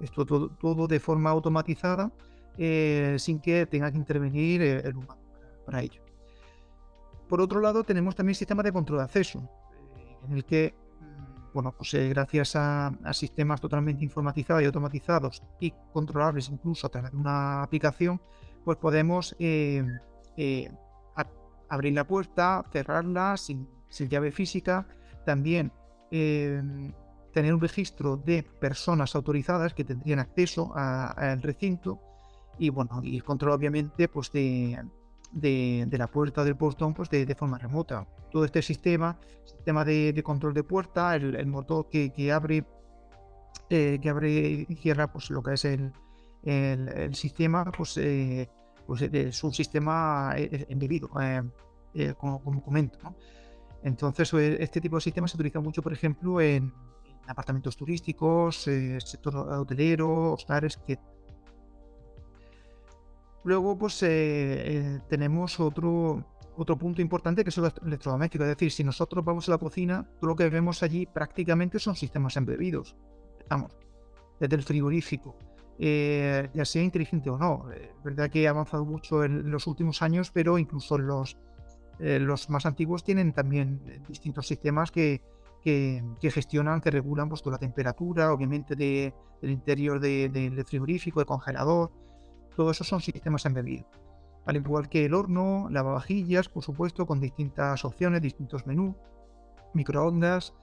Esto 0.00 0.26
todo, 0.26 0.86
de 0.86 1.00
forma 1.00 1.30
automatizada, 1.30 2.12
eh, 2.58 3.16
sin 3.18 3.40
que 3.40 3.64
tenga 3.64 3.90
que 3.90 3.96
intervenir 3.96 4.60
eh, 4.60 4.80
el 4.84 4.96
humano 4.96 5.16
para 5.64 5.80
ello. 5.80 6.02
Por 7.26 7.40
otro 7.40 7.60
lado, 7.60 7.82
tenemos 7.82 8.14
también 8.14 8.32
el 8.32 8.36
sistema 8.36 8.62
de 8.62 8.72
control 8.72 8.98
de 8.98 9.04
acceso, 9.04 9.48
eh, 9.96 10.16
en 10.26 10.32
el 10.32 10.44
que, 10.44 10.74
mm, 11.00 11.52
bueno, 11.54 11.74
pues 11.76 11.94
gracias 12.10 12.54
a, 12.54 12.92
sistemas 13.14 13.62
totalmente 13.62 14.04
informatizados 14.04 14.62
y 14.62 14.66
automatizados 14.66 15.42
y 15.58 15.72
controlables 15.92 16.50
incluso 16.50 16.86
a 16.86 16.90
través 16.90 17.12
de 17.12 17.16
una 17.16 17.62
aplicación, 17.62 18.20
pues 18.62 18.76
podemos 18.76 19.34
abrir 21.68 21.94
la 21.94 22.06
puerta, 22.06 22.64
cerrarla 22.72 23.36
sin, 23.36 23.68
llave 24.08 24.32
física, 24.32 24.86
también 25.24 25.72
tener 26.10 27.52
un 27.52 27.60
registro 27.60 28.16
de 28.16 28.42
personas 28.42 29.14
autorizadas 29.14 29.74
que 29.74 29.84
tendrían 29.84 30.20
acceso 30.20 30.72
al 30.74 31.42
recinto 31.42 32.00
y 32.58 32.70
bueno, 32.70 33.00
y 33.02 33.20
control 33.20 33.52
obviamente 33.52 34.08
pues 34.08 34.30
de, 34.30 34.78
de, 35.32 35.98
la 35.98 36.06
puerta 36.06 36.44
del 36.44 36.56
portón 36.56 36.94
pues 36.94 37.10
de, 37.10 37.34
forma 37.34 37.58
remota. 37.58 38.06
Todo 38.30 38.44
este 38.44 38.62
sistema, 38.62 39.18
sistema 39.44 39.84
de, 39.84 40.20
control 40.24 40.54
de 40.54 40.62
puerta, 40.62 41.14
el, 41.16 41.46
motor 41.46 41.88
que, 41.90 42.32
abre 42.32 42.64
eh, 43.70 43.98
que 44.00 44.08
abre 44.08 44.66
y 44.68 44.74
cierra 44.76 45.12
pues 45.12 45.30
lo 45.30 45.42
que 45.42 45.54
es 45.54 45.64
el, 45.64 45.92
el, 46.42 47.14
sistema 47.14 47.64
pues, 47.64 47.96
eh, 47.96 48.48
pues 48.86 49.02
es 49.02 49.44
un 49.44 49.52
sistema 49.52 50.34
eh, 50.36 50.66
embebido 50.68 51.08
como, 52.18 52.62
comento. 52.62 52.98
Entonces 53.82 54.32
este 54.34 54.80
tipo 54.80 54.96
de 54.96 55.02
sistemas 55.02 55.30
se 55.30 55.36
utiliza 55.36 55.60
mucho 55.60 55.82
por 55.82 55.92
ejemplo 55.92 56.40
en, 56.40 56.72
apartamentos 57.26 57.76
turísticos, 57.76 58.66
eh, 58.68 58.98
sector 59.00 59.36
hotelero, 59.36 60.32
hostales, 60.32 60.78
Luego, 63.44 63.76
pues 63.76 64.02
eh, 64.02 64.08
eh, 64.08 65.00
tenemos 65.06 65.60
otro, 65.60 66.24
otro 66.56 66.78
punto 66.78 67.02
importante 67.02 67.44
que 67.44 67.50
es 67.50 67.58
el 67.58 67.70
electrodoméstico. 67.84 68.42
Es 68.44 68.48
decir, 68.48 68.70
si 68.70 68.82
nosotros 68.82 69.22
vamos 69.22 69.46
a 69.48 69.52
la 69.52 69.58
cocina, 69.58 70.08
todo 70.18 70.28
lo 70.28 70.36
que 70.36 70.48
vemos 70.48 70.82
allí 70.82 71.04
prácticamente 71.04 71.78
son 71.78 71.94
sistemas 71.94 72.38
embebidos. 72.38 72.96
Vamos, 73.50 73.76
desde 74.40 74.56
el 74.56 74.62
frigorífico, 74.62 75.36
ya 75.78 76.64
sea 76.64 76.82
inteligente 76.82 77.30
o 77.30 77.38
no. 77.38 77.70
Es 77.72 78.02
verdad 78.04 78.30
que 78.30 78.46
ha 78.46 78.50
avanzado 78.50 78.84
mucho 78.84 79.24
en 79.24 79.50
los 79.50 79.66
últimos 79.66 80.02
años, 80.02 80.30
pero 80.32 80.58
incluso 80.58 80.98
los, 80.98 81.36
los 81.98 82.50
más 82.50 82.66
antiguos 82.66 83.04
tienen 83.04 83.32
también 83.32 84.02
distintos 84.08 84.46
sistemas 84.46 84.90
que, 84.90 85.20
que, 85.64 86.30
gestionan, 86.30 86.80
que 86.80 86.90
regulan 86.90 87.28
pues, 87.28 87.44
la 87.46 87.58
temperatura, 87.58 88.32
obviamente, 88.32 88.76
del 88.76 89.12
interior 89.42 89.98
del 89.98 90.64
frigorífico, 90.66 91.20
del 91.20 91.26
congelador. 91.26 91.90
Todo 92.54 92.70
eso 92.70 92.84
son 92.84 93.00
sistemas 93.00 93.46
embebidos. 93.46 93.88
Al 94.46 94.56
igual 94.56 94.90
que 94.90 95.06
el 95.06 95.14
horno, 95.14 95.68
lavavajillas, 95.70 96.50
por 96.50 96.62
supuesto, 96.62 97.06
con 97.06 97.18
distintas 97.18 97.82
opciones, 97.84 98.20
distintos 98.20 98.66
menús, 98.66 98.94
microondas. 99.72 100.54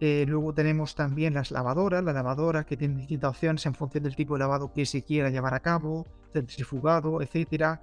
Eh, 0.00 0.24
luego 0.28 0.52
tenemos 0.52 0.94
también 0.94 1.34
las 1.34 1.50
lavadoras, 1.50 2.04
las 2.04 2.14
lavadoras 2.14 2.66
que 2.66 2.76
tienen 2.76 2.98
distintas 2.98 3.30
opciones 3.30 3.64
en 3.64 3.74
función 3.74 4.04
del 4.04 4.14
tipo 4.14 4.34
de 4.34 4.40
lavado 4.40 4.72
que 4.72 4.84
se 4.84 5.02
quiera 5.02 5.30
llevar 5.30 5.54
a 5.54 5.60
cabo, 5.60 6.06
centrifugado, 6.32 7.22
etcétera. 7.22 7.80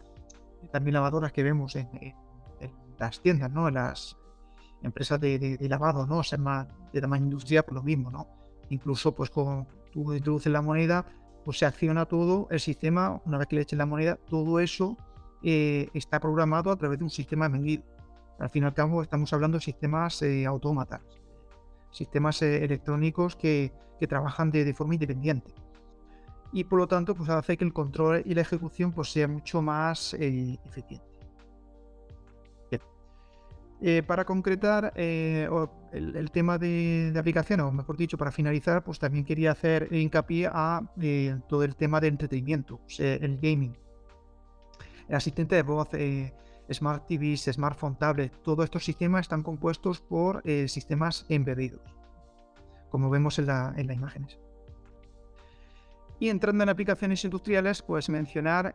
También 0.72 0.94
lavadoras 0.94 1.32
que 1.32 1.44
vemos 1.44 1.76
en, 1.76 1.90
las 3.00 3.20
tiendas, 3.20 3.52
¿no? 3.52 3.68
En 3.68 3.74
las, 3.74 4.16
empresas 4.84 5.20
de, 5.20 5.58
lavado, 5.62 6.06
¿no? 6.06 6.20
O 6.20 6.24
sea, 6.24 6.38
más 6.38 6.68
de 6.92 7.02
tamaño 7.02 7.26
industrial, 7.26 7.64
por 7.64 7.74
pues 7.74 7.82
lo 7.82 7.84
mismo, 7.84 8.12
¿no? 8.12 8.28
Incluso, 8.70 9.16
pues, 9.16 9.30
cuando 9.30 9.66
tú 9.92 10.14
introduces 10.14 10.52
la 10.52 10.62
moneda, 10.62 11.06
pues 11.44 11.58
se 11.58 11.66
acciona 11.66 12.06
todo 12.06 12.48
el 12.52 12.60
sistema, 12.60 13.22
una 13.26 13.38
vez 13.38 13.48
que 13.48 13.56
le 13.56 13.62
eches 13.64 13.78
la 13.78 13.86
moneda, 13.86 14.18
todo 14.30 14.60
eso 14.60 14.98
eh, 15.42 15.90
está 15.94 16.20
programado 16.20 16.72
a 16.72 16.76
través 16.76 17.00
de 17.00 17.06
un 17.06 17.10
sistema 17.10 17.50
medido. 17.50 17.84
Al 18.40 18.50
fin 18.50 18.64
y 18.64 18.66
al 18.66 18.74
cabo, 18.74 19.02
estamos 19.02 19.32
hablando 19.34 19.58
de 19.58 19.64
sistemas 19.64 20.22
eh, 20.22 20.46
autómatas, 20.46 21.02
sistemas 21.94 22.42
eh, 22.42 22.66
electrónicos 22.66 23.38
que, 23.38 23.72
trabajan 24.10 24.52
de, 24.52 24.74
forma 24.74 24.96
independiente. 24.96 25.54
Y 26.52 26.66
por 26.66 26.78
lo 26.78 26.88
tanto, 26.88 27.16
pues 27.16 27.30
hace 27.30 27.56
que 27.56 27.64
el 27.64 27.72
control 27.72 28.22
y 28.26 28.34
la 28.34 28.42
ejecución 28.42 28.92
pues, 28.92 29.10
sea 29.10 29.30
mucho 29.30 29.62
más 29.62 30.14
eficiente. 30.14 31.14
Eh, 33.86 34.02
para 34.02 34.24
concretar 34.24 34.94
eh, 34.96 35.46
el, 35.92 36.32
tema 36.32 36.58
de, 36.58 37.14
aplicación, 37.18 37.60
o 37.60 37.72
mejor 37.74 37.98
dicho, 37.98 38.18
para 38.18 38.32
finalizar, 38.32 38.82
pues 38.82 38.98
también 38.98 39.26
quería 39.26 39.52
hacer 39.52 39.90
hincapié 39.92 40.48
a 40.50 40.90
eh, 41.02 41.38
todo 41.50 41.66
el 41.66 41.76
tema 41.76 42.00
de 42.00 42.08
entretenimiento, 42.08 42.80
el 42.98 43.38
gaming. 43.42 43.76
El 45.10 45.16
asistente 45.16 45.56
de 45.56 45.64
voz, 45.64 45.90
Smart 46.72 47.06
TVs, 47.08 47.52
Smartphone, 47.52 47.98
Tablet, 47.98 48.42
todos 48.42 48.66
estos 48.66 48.86
sistemas 48.86 49.22
están 49.22 49.44
compuestos 49.44 50.00
por 50.02 50.44
sistemas 50.68 51.26
embebidos, 51.30 51.82
como 52.90 53.10
vemos 53.10 53.40
en, 53.40 53.50
en 53.50 53.88
las 53.88 53.96
imágenes. 53.96 54.40
Y 56.20 56.30
entrando 56.30 56.64
en 56.64 56.70
aplicaciones 56.70 57.24
industriales, 57.26 57.82
pues 57.82 58.10
mencionar 58.10 58.72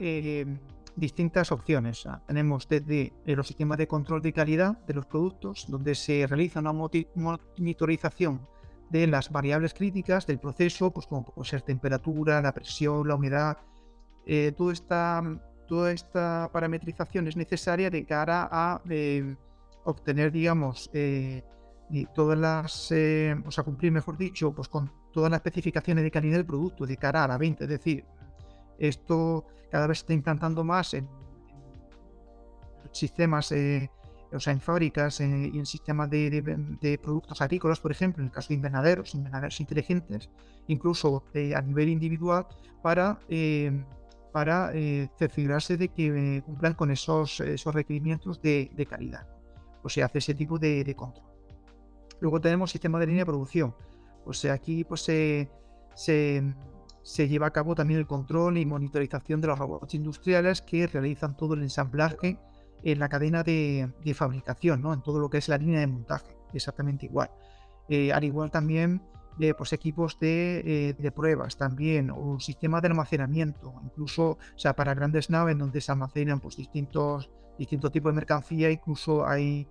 distintas 0.99 1.53
opciones. 1.53 2.07
tenemos 2.27 2.69
desde 2.69 3.13
eh, 3.25 3.37
los 3.37 3.47
sistemas 3.47 3.79
de 3.79 3.87
control 3.87 4.21
de 4.21 4.33
calidad 4.33 4.79
de 4.87 4.95
los 4.95 5.07
productos, 5.07 5.67
donde 5.69 5.95
se 5.95 6.27
realiza 6.27 6.61
una 6.61 6.73
monitorización 6.73 8.47
de 8.91 9.07
las 9.07 9.31
variables 9.31 9.75
críticas 9.75 10.27
del 10.27 10.39
proceso, 10.39 10.91
pues 10.91 11.07
como 11.07 11.25
puede 11.25 11.49
ser 11.49 11.63
temperatura, 11.63 12.41
la 12.43 12.53
presión, 12.53 13.07
la 13.07 13.15
humedad. 13.15 13.59
Eh, 14.27 14.53
toda, 14.57 14.73
esta, 14.73 15.23
toda 15.69 15.93
esta 15.93 16.51
parametrización 16.53 17.29
es 17.29 17.37
necesaria 17.37 17.91
de 17.91 18.05
cara 18.05 18.49
a 18.51 18.81
eh, 18.89 19.37
obtener, 19.85 20.33
digamos, 20.33 20.91
todas 22.15 22.39
las, 22.39 22.93
o 23.47 23.51
sea, 23.51 23.65
cumplir, 23.65 23.93
mejor 23.93 24.17
dicho, 24.17 24.53
pues 24.53 24.69
con 24.69 24.91
todas 25.13 25.31
las 25.31 25.39
especificaciones 25.39 26.05
de 26.05 26.11
calidad 26.11 26.37
del 26.37 26.47
producto 26.47 26.87
de 26.87 26.97
cara 26.97 27.25
a 27.25 27.29
la 27.29 27.39
venta. 27.39 27.65
Es 27.65 27.71
decir, 27.71 28.05
esto 28.79 29.47
cada 29.71 29.87
vez 29.87 29.99
se 29.99 30.03
está 30.03 30.13
implantando 30.15 30.65
más 30.65 30.95
en, 30.95 31.09
sistemas, 32.93 33.53
eh, 33.53 33.91
o 34.33 34.41
sea, 34.41 34.53
en 34.53 34.61
fábricas 34.61 35.21
eh, 35.21 35.51
y 35.53 35.59
en 35.59 35.67
sistemas 35.67 36.11
de, 36.11 37.01
productos 37.03 37.41
agrícolas, 37.41 37.81
por 37.81 37.91
ejemplo, 37.91 38.23
en 38.23 38.29
el 38.29 38.33
caso 38.33 38.49
de 38.49 38.55
invernaderos, 38.55 39.15
invernaderos 39.15 39.61
inteligentes, 39.61 40.31
incluso 40.67 41.25
eh, 41.35 41.55
a 41.55 41.63
nivel 41.63 41.89
individual, 41.89 42.47
para, 42.83 43.19
para 44.33 44.73
cerciorarse 45.19 45.77
de 45.77 45.89
que 45.89 46.43
cumplan 46.45 46.75
con 46.75 46.91
esos, 46.91 47.41
esos 47.41 47.75
requerimientos 47.75 48.41
de, 48.41 48.87
calidad. 48.89 49.27
O 49.83 49.89
sea, 49.89 50.07
hace 50.07 50.19
ese 50.19 50.35
tipo 50.35 50.59
de, 50.59 50.95
control. 50.97 51.27
Luego 52.21 52.41
tenemos 52.41 52.71
sistemas 52.71 53.01
de 53.01 53.07
línea 53.07 53.23
de 53.23 53.27
producción. 53.27 53.75
O 54.25 54.33
sea, 54.33 54.55
aquí 54.55 54.85
pues 54.85 55.03
se 55.03 55.49
se 57.09 57.27
lleva 57.27 57.47
a 57.47 57.51
cabo 57.53 57.75
también 57.75 58.01
el 58.01 58.07
control 58.07 58.59
y 58.59 58.67
monitorización 58.67 59.41
de 59.41 59.47
los 59.47 59.59
robots 59.59 59.95
industriales 59.95 60.61
que 60.61 60.87
realizan 60.87 61.39
todo 61.39 61.55
el 61.55 61.63
ensamblaje 61.63 62.39
en 62.83 62.99
la 62.99 63.09
cadena 63.09 63.43
de, 63.43 63.91
fabricación, 64.15 64.83
¿no? 64.83 64.93
en 64.93 65.01
todo 65.01 65.19
lo 65.19 65.31
que 65.31 65.39
es 65.39 65.49
la 65.49 65.57
línea 65.57 65.81
de 65.81 65.87
montaje, 65.87 66.37
exactamente 66.53 67.07
igual. 67.07 67.31
Eh, 67.89 68.13
al 68.13 68.25
igual 68.25 68.51
también 68.51 69.01
de 69.39 69.55
pues, 69.55 69.73
equipos 69.73 70.19
de, 70.19 70.95
eh, 70.99 71.11
pruebas 71.11 71.57
también, 71.57 72.11
o 72.11 72.17
un 72.17 72.41
sistema 72.41 72.81
de 72.81 72.89
almacenamiento, 72.89 73.75
incluso 73.85 74.31
o 74.33 74.39
sea, 74.57 74.75
para 74.75 74.95
grandes 74.95 75.31
naves 75.31 75.57
donde 75.57 75.81
se 75.81 75.93
almacenan 75.93 76.41
pues, 76.41 76.57
distintos, 76.57 77.31
distintos 77.59 77.93
tipos 77.93 78.13
de 78.13 78.17
mercancía, 78.17 78.71
incluso 78.71 79.27
hay, 79.27 79.67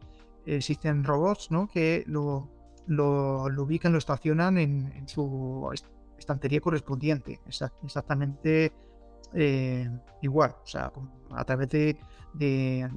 existen 0.46 1.04
robots 1.04 1.52
¿no? 1.52 1.68
que 1.68 2.04
lo, 2.08 2.50
lo, 2.88 3.44
ubican, 3.58 3.92
lo 3.92 3.98
estacionan 3.98 4.58
en, 4.58 4.92
en 4.94 5.08
su 5.08 5.70
estantería 6.18 6.60
correspondiente, 6.60 7.40
exactamente 7.84 8.72
eh, 9.34 9.90
igual, 10.22 10.56
o 10.64 10.68
sea, 10.68 10.92
a 11.32 11.44
través 11.44 11.70
de, 11.70 11.98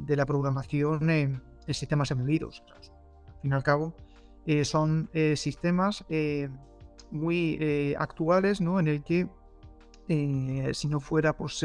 la 0.08 0.26
programación 0.26 1.10
en, 1.10 1.42
sistemas 1.68 2.10
embebidos. 2.10 2.64
al 2.74 2.82
fin 3.42 3.52
y 3.52 3.54
al 3.54 3.62
cabo, 3.62 3.94
eh, 4.46 4.64
son 4.64 5.10
eh, 5.12 5.36
sistemas 5.36 6.04
muy 7.10 7.94
actuales, 7.98 8.60
¿no? 8.60 8.78
En 8.78 8.88
el 8.88 9.02
que 9.02 9.28
si 10.72 10.88
no 10.88 11.00
fuera 11.00 11.36
pues, 11.36 11.64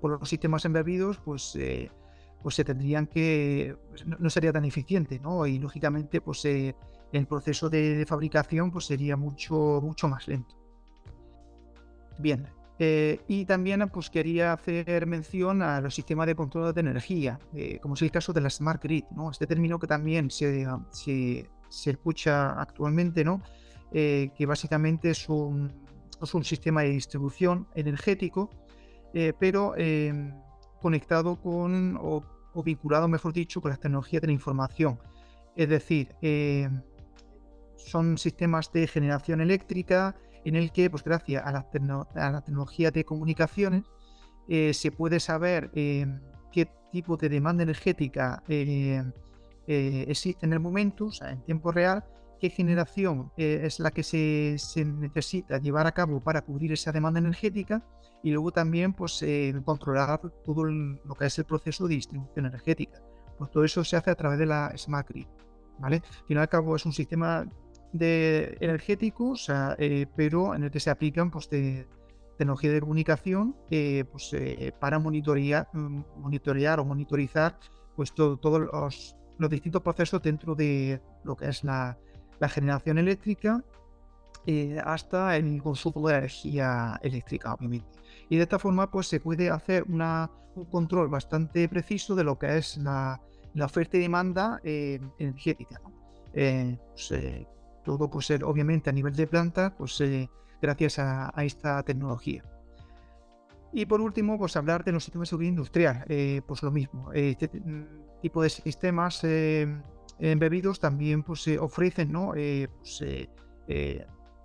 por 0.00 0.18
los 0.18 0.28
sistemas 0.28 0.64
embebidos, 0.64 1.18
pues 1.18 1.58
pues 2.42 2.56
se 2.56 2.64
tendrían 2.64 3.06
que 3.06 3.74
pues, 3.88 4.04
no, 4.06 4.28
sería 4.28 4.52
tan 4.52 4.66
eficiente, 4.66 5.18
¿no? 5.18 5.46
Y 5.46 5.58
lógicamente, 5.58 6.20
pues 6.20 6.44
el 6.44 7.26
proceso 7.26 7.70
de, 7.70 8.04
fabricación 8.06 8.70
pues 8.70 8.84
sería 8.84 9.16
mucho 9.16 9.80
mucho 9.82 10.08
más 10.08 10.28
lento. 10.28 10.54
Bien, 12.18 12.46
Eh, 12.78 13.20
y 13.28 13.44
también 13.44 13.88
pues, 13.92 14.10
quería 14.10 14.52
hacer 14.52 15.06
mención 15.06 15.62
a 15.62 15.80
los 15.80 15.94
sistemas 15.94 16.26
de 16.26 16.34
control 16.34 16.74
de 16.74 16.80
energía, 16.80 17.38
eh, 17.54 17.78
como 17.80 17.94
es 17.94 18.02
el 18.02 18.10
caso 18.10 18.32
de 18.32 18.40
la 18.40 18.50
Smart 18.50 18.82
Grid, 18.82 19.04
¿no? 19.14 19.30
este 19.30 19.46
término 19.46 19.78
que 19.78 19.86
también 19.86 20.28
se, 20.28 20.66
se, 20.90 21.48
se 21.82 21.90
escucha 21.90 22.60
actualmente, 22.60 23.24
¿no? 23.24 23.42
Eh, 23.92 24.30
que 24.36 24.46
básicamente 24.46 25.10
es 25.10 25.28
un, 25.28 25.72
es 26.20 26.34
un, 26.34 26.44
sistema 26.44 26.82
de 26.82 26.90
distribución 26.90 27.68
energético, 27.74 28.50
pero 29.38 29.74
conectado 30.80 31.40
con, 31.40 31.96
o, 32.00 32.24
o, 32.52 32.62
vinculado, 32.64 33.06
mejor 33.06 33.32
dicho, 33.32 33.60
con 33.60 33.70
las 33.70 33.78
tecnologías 33.78 34.20
de 34.22 34.26
la 34.26 34.32
información. 34.32 34.98
Es 35.54 35.68
decir, 35.68 36.08
son 37.76 38.18
sistemas 38.18 38.72
de 38.72 38.88
generación 38.88 39.40
eléctrica, 39.40 40.16
en 40.44 40.56
el 40.56 40.72
que, 40.72 40.90
pues 40.90 41.02
gracias 41.02 41.42
a 41.44 41.52
la, 41.52 41.70
tecnología 41.70 42.90
de 42.90 43.04
comunicaciones, 43.04 43.84
eh, 44.48 44.74
se 44.74 44.90
puede 44.90 45.20
saber 45.20 45.70
eh, 45.74 46.06
qué 46.52 46.68
tipo 46.92 47.16
de 47.16 47.28
demanda 47.28 47.62
energética 47.62 48.42
eh, 49.66 50.04
existe 50.08 50.46
en 50.46 50.52
el 50.52 50.60
momento, 50.60 51.06
o 51.06 51.12
sea, 51.12 51.30
en 51.30 51.42
tiempo 51.42 51.72
real, 51.72 52.04
qué 52.40 52.50
generación 52.50 53.32
es 53.36 53.80
la 53.80 53.90
que 53.90 54.02
se, 54.02 54.56
necesita 54.84 55.58
llevar 55.58 55.86
a 55.86 55.92
cabo 55.92 56.20
para 56.20 56.42
cubrir 56.42 56.72
esa 56.72 56.92
demanda 56.92 57.18
energética 57.18 57.82
y 58.22 58.32
luego 58.32 58.50
también 58.50 58.92
pues, 58.92 59.24
controlar 59.64 60.20
todo 60.44 60.64
lo 60.64 61.14
que 61.14 61.26
es 61.26 61.38
el 61.38 61.44
proceso 61.44 61.86
de 61.88 61.94
distribución 61.94 62.46
energética. 62.46 63.00
Pues 63.38 63.50
todo 63.50 63.64
eso 63.64 63.82
se 63.84 63.96
hace 63.96 64.10
a 64.10 64.14
través 64.14 64.38
de 64.38 64.46
la 64.46 64.72
Smart 64.76 65.08
Grid. 65.08 65.26
¿vale? 65.78 65.96
Al 65.96 66.26
fin 66.26 66.36
y 66.36 66.40
al 66.40 66.48
cabo 66.48 66.76
es 66.76 66.84
un 66.86 66.92
sistema 66.92 67.46
de 67.92 68.56
energéticos, 68.60 69.50
eh, 69.78 70.06
pero 70.16 70.54
en 70.54 70.64
el 70.64 70.70
que 70.70 70.80
se 70.80 70.90
aplican 70.90 71.30
pues, 71.30 71.48
de 71.48 71.86
tecnología 72.36 72.72
de 72.72 72.80
comunicación 72.80 73.56
eh, 73.70 74.04
pues, 74.10 74.32
eh, 74.32 74.72
para 74.80 74.98
monitorear, 74.98 75.68
mm, 75.72 76.04
monitorear 76.18 76.80
o 76.80 76.84
monitorizar 76.84 77.58
pues, 77.94 78.12
todos 78.12 78.60
los, 78.60 79.16
los, 79.38 79.50
distintos 79.50 79.82
procesos 79.82 80.22
dentro 80.22 80.54
de 80.54 81.00
lo 81.24 81.36
que 81.36 81.48
es 81.48 81.64
la, 81.64 81.98
la 82.40 82.48
generación 82.48 82.98
eléctrica 82.98 83.62
hasta 84.84 85.36
el 85.36 85.62
consumo 85.62 86.08
de 86.08 86.16
energía 86.16 87.00
eléctrica, 87.02 87.54
obviamente. 87.54 87.86
Y 88.28 88.36
de 88.36 88.42
esta 88.42 88.58
forma 88.58 88.90
pues, 88.90 89.06
se 89.06 89.20
puede 89.20 89.50
hacer 89.50 89.84
una, 89.88 90.30
un 90.54 90.66
control 90.66 91.08
bastante 91.08 91.68
preciso 91.68 92.14
de 92.14 92.24
lo 92.24 92.38
que 92.38 92.58
es 92.58 92.76
la, 92.76 93.20
la 93.54 93.64
oferta 93.64 93.96
y 93.96 94.00
demanda 94.00 94.60
energética. 94.64 95.80
Pues, 96.32 97.12
todo 97.84 98.10
pues 98.10 98.30
obviamente 98.42 98.90
a 98.90 98.92
nivel 98.92 99.14
de 99.14 99.26
planta, 99.26 99.74
pues 99.76 100.00
eh, 100.00 100.28
gracias 100.60 100.98
a, 100.98 101.32
esta 101.44 101.82
tecnología. 101.82 102.42
Y 103.76 103.86
por 103.86 104.00
último, 104.00 104.38
pues 104.38 104.56
hablar 104.56 104.84
de 104.84 104.92
los 104.92 105.02
sistemas 105.02 105.26
de 105.26 105.30
seguridad 105.30 105.50
industrial, 105.50 106.04
eh, 106.08 106.42
pues 106.46 106.62
lo 106.62 106.70
mismo. 106.70 107.12
Este 107.12 107.48
mm, 107.48 108.20
tipo 108.22 108.40
de 108.40 108.48
sistemas 108.48 109.24
eh, 109.24 109.66
embebidos 110.20 110.78
también 110.78 111.24
pues 111.24 111.46
ofrecen, 111.58 112.12
¿no? 112.12 112.32
Pues, 112.32 113.04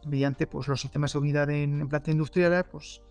mediante 0.07 0.47
pues 0.47 0.67
los 0.67 0.81
sistemas 0.81 1.11
de 1.11 1.13
seguridad 1.13 1.49
en, 1.49 1.87
plantas 1.87 2.11
industriales, 2.11 2.63
pues 2.71 3.01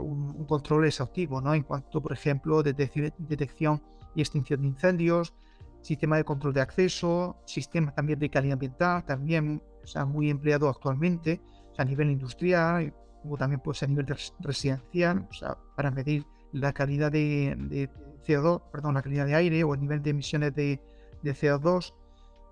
un, 0.00 0.44
control 0.46 0.86
exhaustivo, 0.86 1.40
¿no? 1.40 1.54
En 1.54 1.62
cuanto, 1.62 2.02
por 2.02 2.12
ejemplo, 2.12 2.62
detección, 2.64 3.14
detección 3.18 3.80
y 4.16 4.22
extinción 4.22 4.62
de 4.62 4.68
incendios, 4.68 5.34
sistema 5.82 6.16
de 6.16 6.24
control 6.24 6.52
de 6.52 6.62
acceso, 6.62 7.36
sistema 7.44 7.94
también 7.94 8.18
de 8.18 8.28
calidad 8.28 8.54
ambiental, 8.54 9.04
también 9.06 9.62
o 9.96 10.06
muy 10.06 10.30
empleado 10.30 10.68
actualmente 10.68 11.40
a 11.76 11.84
nivel 11.84 12.10
industrial, 12.10 12.92
o 13.24 13.36
también 13.36 13.60
pues, 13.60 13.82
a 13.82 13.86
nivel 13.86 14.06
residencial, 14.40 15.26
o 15.30 15.32
sea, 15.32 15.56
para 15.76 15.90
medir 15.90 16.24
la 16.52 16.72
calidad 16.72 17.12
de, 17.12 17.90
CO2, 18.26 18.62
perdón, 18.70 18.94
la 18.94 19.02
calidad 19.02 19.26
de 19.26 19.34
aire 19.34 19.64
o 19.64 19.74
el 19.74 19.80
nivel 19.80 20.02
de 20.02 20.10
emisiones 20.10 20.54
de, 20.54 20.80
CO2. 21.22 21.94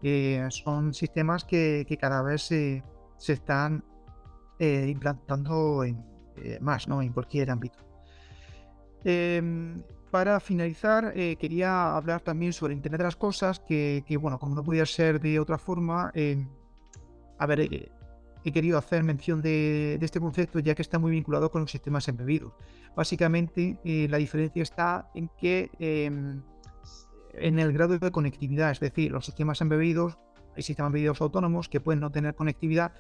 Eh, 0.03 0.47
son 0.51 0.93
sistemas 0.93 1.45
que, 1.45 1.87
cada 1.99 2.23
vez 2.23 2.43
se, 2.43 2.83
están 3.27 3.83
eh, 4.59 4.87
implantando 4.89 5.85
eh, 5.85 5.97
más 6.61 6.87
¿no? 6.89 7.03
en 7.03 7.13
cualquier 7.13 7.51
ámbito. 7.51 7.79
Em, 9.05 9.83
para 10.11 10.41
finalizar, 10.41 11.13
quería 11.13 11.95
hablar 11.97 12.21
también 12.23 12.53
sobre 12.53 12.75
Internet 12.75 12.99
de 12.99 13.05
las 13.05 13.17
Cosas, 13.17 13.61
que, 13.61 14.03
bueno, 14.21 14.39
como 14.39 14.55
no 14.55 14.65
podía 14.65 14.87
ser 14.87 15.21
de 15.21 15.39
otra 15.39 15.59
forma, 15.59 16.13
a 17.39 17.47
ver, 17.47 17.91
he 18.51 18.53
querido 18.53 18.79
hacer 18.79 19.03
mención 19.03 19.43
de, 19.43 19.99
este 20.01 20.21
concepto 20.21 20.59
ya 20.59 20.75
que 20.75 20.83
está 20.83 20.99
muy 20.99 21.11
vinculado 21.11 21.51
con 21.51 21.63
los 21.63 21.71
sistemas 21.71 22.09
embebidos. 22.09 22.53
Básicamente, 22.95 23.79
la 23.85 24.19
diferencia 24.19 24.63
está 24.63 25.11
en 25.15 25.31
que 25.39 25.71
em, 25.79 26.43
en 27.35 27.59
el 27.59 27.73
grado 27.73 27.99
de 27.99 28.11
conectividad, 28.11 28.71
es 28.71 28.81
decir, 28.81 29.13
los 29.13 29.27
sistemas 29.27 29.61
embebidos, 29.61 30.19
hay 30.57 30.63
sistemas 30.63 30.91
embebidos 30.91 31.21
autónomos 31.21 31.69
que 31.69 31.81
pueden 31.81 32.01
no 32.01 32.11
tener 32.11 32.35
conectividad, 32.35 32.93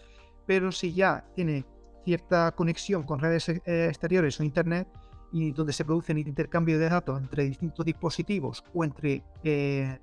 pero 0.46 0.72
si 0.72 0.92
ya 0.92 1.24
tiene 1.34 1.64
cierta 2.04 2.52
conexión 2.52 3.02
con 3.02 3.18
redes 3.18 3.48
exteriores 3.48 4.38
o 4.38 4.44
Internet, 4.44 4.88
y 5.32 5.52
donde 5.52 5.72
se 5.72 5.84
produce 5.84 6.12
el 6.12 6.18
intercambio 6.18 6.78
de 6.78 6.88
datos 6.88 7.20
entre 7.20 7.44
distintos 7.44 7.84
dispositivos 7.84 8.64
o 8.74 8.84
entre 8.84 9.22
eh, 9.44 9.98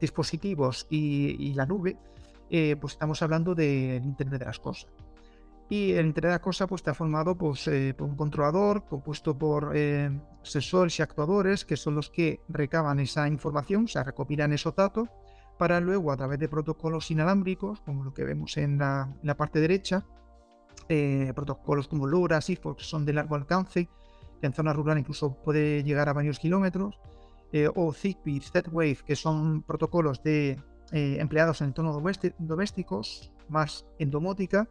dispositivos 0.00 0.86
y, 0.90 1.52
la 1.54 1.66
nube, 1.66 1.96
eh, 2.54 2.76
pues 2.80 2.92
estamos 2.92 3.22
hablando 3.22 3.54
del 3.54 4.04
Internet 4.04 4.40
de 4.40 4.46
las 4.46 4.58
Cosas. 4.58 4.90
Y 5.68 5.92
el 5.92 6.06
Internet 6.06 6.28
de 6.28 6.34
las 6.36 6.40
Cosas 6.40 6.68
pues, 6.68 6.80
está 6.80 6.92
formado 6.92 7.36
pues, 7.36 7.66
eh, 7.66 7.94
por 7.96 8.08
un 8.08 8.16
controlador 8.16 8.84
compuesto 8.84 9.36
por 9.36 9.74
sensores 10.42 10.98
y 10.98 11.02
actuadores 11.02 11.64
que 11.64 11.76
son 11.76 11.94
los 11.94 12.10
que 12.10 12.40
recaban 12.48 13.00
esa 13.00 13.26
información, 13.26 13.84
o 13.84 13.88
sea, 13.88 14.04
recopilan 14.04 14.52
esos 14.52 14.76
datos 14.76 15.08
para 15.58 15.80
luego 15.80 16.12
a 16.12 16.16
través 16.16 16.38
de 16.38 16.48
protocolos 16.48 17.10
inalámbricos, 17.10 17.80
como 17.80 18.04
lo 18.04 18.12
que 18.12 18.24
vemos 18.24 18.56
en 18.56 18.78
la, 18.78 19.34
parte 19.36 19.60
derecha, 19.60 20.04
protocolos 21.34 21.88
como 21.88 22.06
LoRa, 22.06 22.40
SIGFOX, 22.40 22.82
que 22.82 22.88
son 22.88 23.06
de 23.06 23.14
largo 23.14 23.34
alcance, 23.36 23.88
en 24.42 24.52
zona 24.52 24.72
rural 24.72 24.98
incluso 24.98 25.34
puede 25.42 25.82
llegar 25.84 26.08
a 26.08 26.12
varios 26.12 26.38
kilómetros, 26.38 26.98
eh, 27.52 27.68
o 27.74 27.92
Zigbee, 27.92 28.40
Z-Wave, 28.40 28.98
que 29.06 29.14
son 29.14 29.62
protocolos 29.62 30.22
de, 30.22 30.58
eh, 30.92 31.16
empleados 31.20 31.60
en 31.60 31.68
entornos 31.68 32.02
domésticos, 32.38 33.32
más 33.48 33.86
en 33.98 34.10
domótica, 34.10 34.68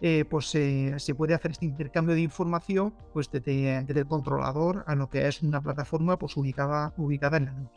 eh, 0.00 0.24
pues 0.30 0.46
se 0.46 1.14
puede 1.16 1.34
hacer 1.34 1.50
este 1.50 1.66
intercambio 1.66 2.14
de 2.14 2.20
información 2.20 2.94
pues 3.12 3.30
desde, 3.30 3.78
el 3.78 4.06
controlador 4.06 4.84
a 4.86 4.94
lo 4.94 5.10
que 5.10 5.26
es 5.26 5.42
una 5.42 5.60
plataforma 5.60 6.18
pues, 6.18 6.36
ubicada, 6.36 6.94
ubicada 6.96 7.38
en 7.38 7.44
la 7.46 7.52
nube. 7.52 7.70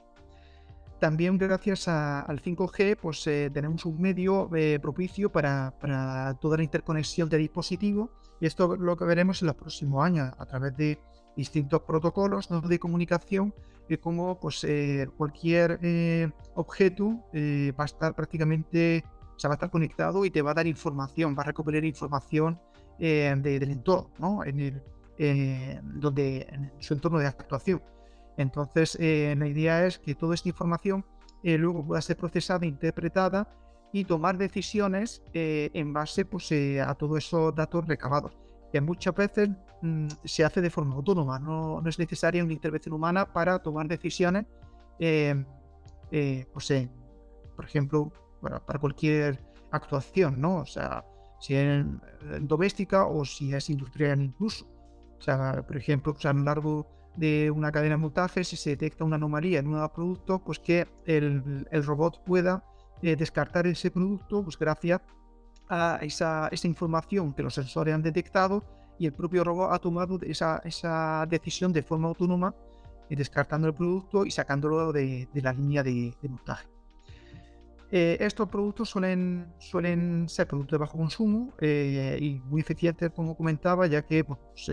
También 1.00 1.40
gracias 1.40 1.88
al 1.88 2.40
5G 2.42 2.96
pues 3.02 3.24
tenemos 3.24 3.86
un 3.86 4.00
medio 4.00 4.48
propicio 4.80 5.32
para, 5.32 5.74
para, 5.80 6.36
toda 6.36 6.58
la 6.58 6.64
interconexión 6.64 7.28
de 7.28 7.38
dispositivos 7.38 8.12
y 8.40 8.46
esto 8.46 8.76
lo 8.76 8.96
que 8.96 9.06
veremos 9.06 9.42
en 9.42 9.48
los 9.48 9.56
próximos 9.56 10.06
años 10.06 10.32
a 10.38 10.46
través 10.46 10.78
de 10.78 11.00
distintos 11.36 11.82
protocolos 11.82 12.50
de 12.68 12.80
comunicación 12.80 13.54
y 13.90 13.98
como 13.98 14.40
pues, 14.40 14.64
eh, 14.64 15.08
cualquier 15.18 15.80
eh, 15.82 16.30
objeto 16.56 17.20
eh, 17.34 17.74
va 17.78 17.84
a 17.84 17.86
estar 17.86 18.16
prácticamente, 18.16 19.04
o 19.44 19.48
va 19.48 19.54
a 19.54 19.56
estar 19.56 19.70
conectado 19.70 20.24
y 20.24 20.32
te 20.32 20.42
va 20.42 20.52
a 20.52 20.54
dar 20.54 20.68
información, 20.68 21.36
va 21.38 21.44
a 21.44 21.48
recuperar 21.48 21.84
información 21.84 22.60
del 23.00 23.64
entorno, 23.64 24.44
en, 24.46 24.60
el, 24.60 25.82
donde, 26.00 26.46
en 26.52 26.72
su 26.78 26.94
entorno 26.94 27.18
de 27.18 27.26
actuación. 27.26 27.82
Entonces, 28.38 28.96
la 29.00 29.48
idea 29.48 29.88
es 29.88 29.98
que 29.98 30.14
toda 30.14 30.36
esta 30.36 30.50
información 30.50 31.04
luego 31.42 31.84
pueda 31.84 32.00
ser 32.04 32.18
procesada, 32.18 32.64
interpretada 32.68 33.52
y 33.92 34.06
tomar 34.06 34.38
decisiones 34.38 35.24
en 35.34 35.94
base 35.94 36.26
pues, 36.26 36.52
a 36.52 36.94
todos 36.94 37.18
esos 37.18 37.56
datos 37.56 37.88
recabados 37.88 38.38
que 38.72 38.82
muchas 38.82 39.13
veces 39.15 39.49
mm, 39.82 40.07
se 40.24 40.43
hace 40.43 40.61
de 40.61 40.69
forma 40.69 40.95
autónoma, 40.95 41.39
no, 41.39 41.82
es 41.86 41.99
necesaria 41.99 42.43
una 42.43 42.53
intervención 42.53 42.93
humana 42.93 43.32
para 43.32 43.59
tomar 43.59 43.88
decisiones, 43.88 44.45
em, 44.99 45.45
eh, 46.11 46.45
pues 46.53 46.74
por 47.55 47.65
ejemplo, 47.65 48.11
para 48.41 48.80
cualquier 48.80 49.39
actuación, 49.72 50.39
¿no? 50.39 50.57
O 50.57 50.65
sea, 50.65 51.05
si 51.39 51.55
es 51.55 51.86
doméstica 52.41 53.05
o 53.05 53.26
si 53.26 53.53
es 53.53 53.69
industrial 53.69 54.22
incluso. 54.22 54.65
O 55.17 55.22
sea, 55.22 55.63
por 55.65 55.78
ejemplo, 55.78 56.13
pues 56.13 56.26
a 56.26 56.34
lo 56.34 56.43
largo 56.43 56.88
de 57.15 57.51
una 57.51 57.72
cadena 57.72 57.95
de 57.95 58.01
montaje, 58.01 58.43
si 58.43 58.55
se 58.55 58.72
detecta 58.72 59.03
una 59.03 59.17
anomalía 59.17 59.59
en 59.59 59.67
un 59.67 59.89
producto, 59.89 60.39
pues 60.43 60.59
que 60.59 60.88
el, 61.05 61.65
robot 61.84 62.24
pueda 62.24 62.63
eh, 63.01 63.15
descartar 63.15 63.67
ese 63.67 63.91
producto, 63.91 64.43
pues 64.43 64.57
gracias 64.57 65.01
a 65.01 65.03
esa, 66.01 66.49
información 66.63 67.34
que 67.34 67.43
los 67.43 67.53
sensores 67.53 67.93
han 67.93 68.01
detectado 68.01 68.63
y 68.99 69.05
el 69.05 69.13
propio 69.13 69.43
robot 69.43 69.72
ha 69.72 69.80
tomado 69.80 70.19
esa, 70.22 70.61
esa 70.65 71.26
decisión 71.30 71.72
de 71.74 71.82
forma 71.82 72.09
autónoma, 72.09 72.53
eh, 73.09 73.15
descartando 73.15 73.67
el 73.67 73.74
producto 73.74 74.26
y 74.26 74.32
sacándolo 74.32 74.91
de, 74.91 75.28
la 75.34 75.53
línea 75.53 75.82
de, 75.82 76.13
montaje. 76.30 76.67
Eh, 77.93 78.17
estos 78.22 78.47
productos 78.47 78.89
suelen, 78.89 79.53
suelen 79.59 80.30
ser 80.30 80.47
productos 80.47 80.72
de 80.74 80.78
bajo 80.78 80.97
consumo 80.97 81.53
eh, 81.59 82.17
y 82.22 82.39
muy 82.45 82.61
eficientes, 82.61 83.11
como 83.11 83.36
comentaba, 83.36 83.88
ya 83.88 84.01
que 84.01 84.24
pues, 84.24 84.72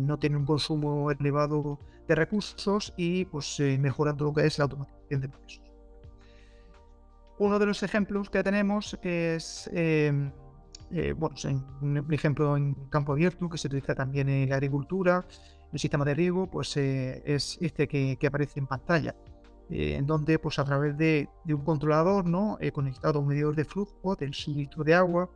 no 0.00 0.18
tienen 0.18 0.38
un 0.38 0.46
consumo 0.46 1.10
elevado 1.10 1.80
de 2.06 2.14
recursos 2.14 2.92
y 2.96 3.24
pues, 3.24 3.58
mejoran 3.78 4.16
todo 4.16 4.28
lo 4.28 4.34
que 4.34 4.46
es 4.46 4.58
la 4.58 4.64
automatización 4.64 5.20
de 5.22 5.28
procesos. 5.28 5.63
Uno 7.38 7.58
de 7.58 7.66
los 7.66 7.82
ejemplos 7.82 8.30
que 8.30 8.42
tenemos 8.42 8.98
es, 9.02 9.68
em, 9.72 10.30
bueno, 11.16 11.34
un 11.82 12.12
ejemplo 12.12 12.56
en 12.56 12.74
campo 12.90 13.12
abierto 13.12 13.48
que 13.48 13.58
se 13.58 13.66
utiliza 13.66 13.94
también 13.94 14.28
en 14.28 14.48
la 14.48 14.56
agricultura, 14.56 15.26
el 15.72 15.78
sistema 15.78 16.04
de 16.04 16.14
riego, 16.14 16.48
pues 16.48 16.76
es 16.76 17.58
este 17.60 17.88
que 17.88 18.26
aparece 18.26 18.60
en 18.60 18.66
pantalla. 18.66 19.14
Eh, 19.70 19.96
en 19.96 20.06
donde 20.06 20.38
pues 20.38 20.58
a 20.58 20.64
través 20.64 20.96
de, 20.98 21.28
un 21.46 21.64
controlador 21.64 22.26
¿no? 22.26 22.58
he 22.60 22.70
conectado 22.70 23.18
a 23.18 23.22
un 23.22 23.28
medidor 23.28 23.56
de 23.56 23.64
flujo 23.64 24.14
del 24.14 24.34
suministro 24.34 24.84
de 24.84 24.94
agua 24.94 25.30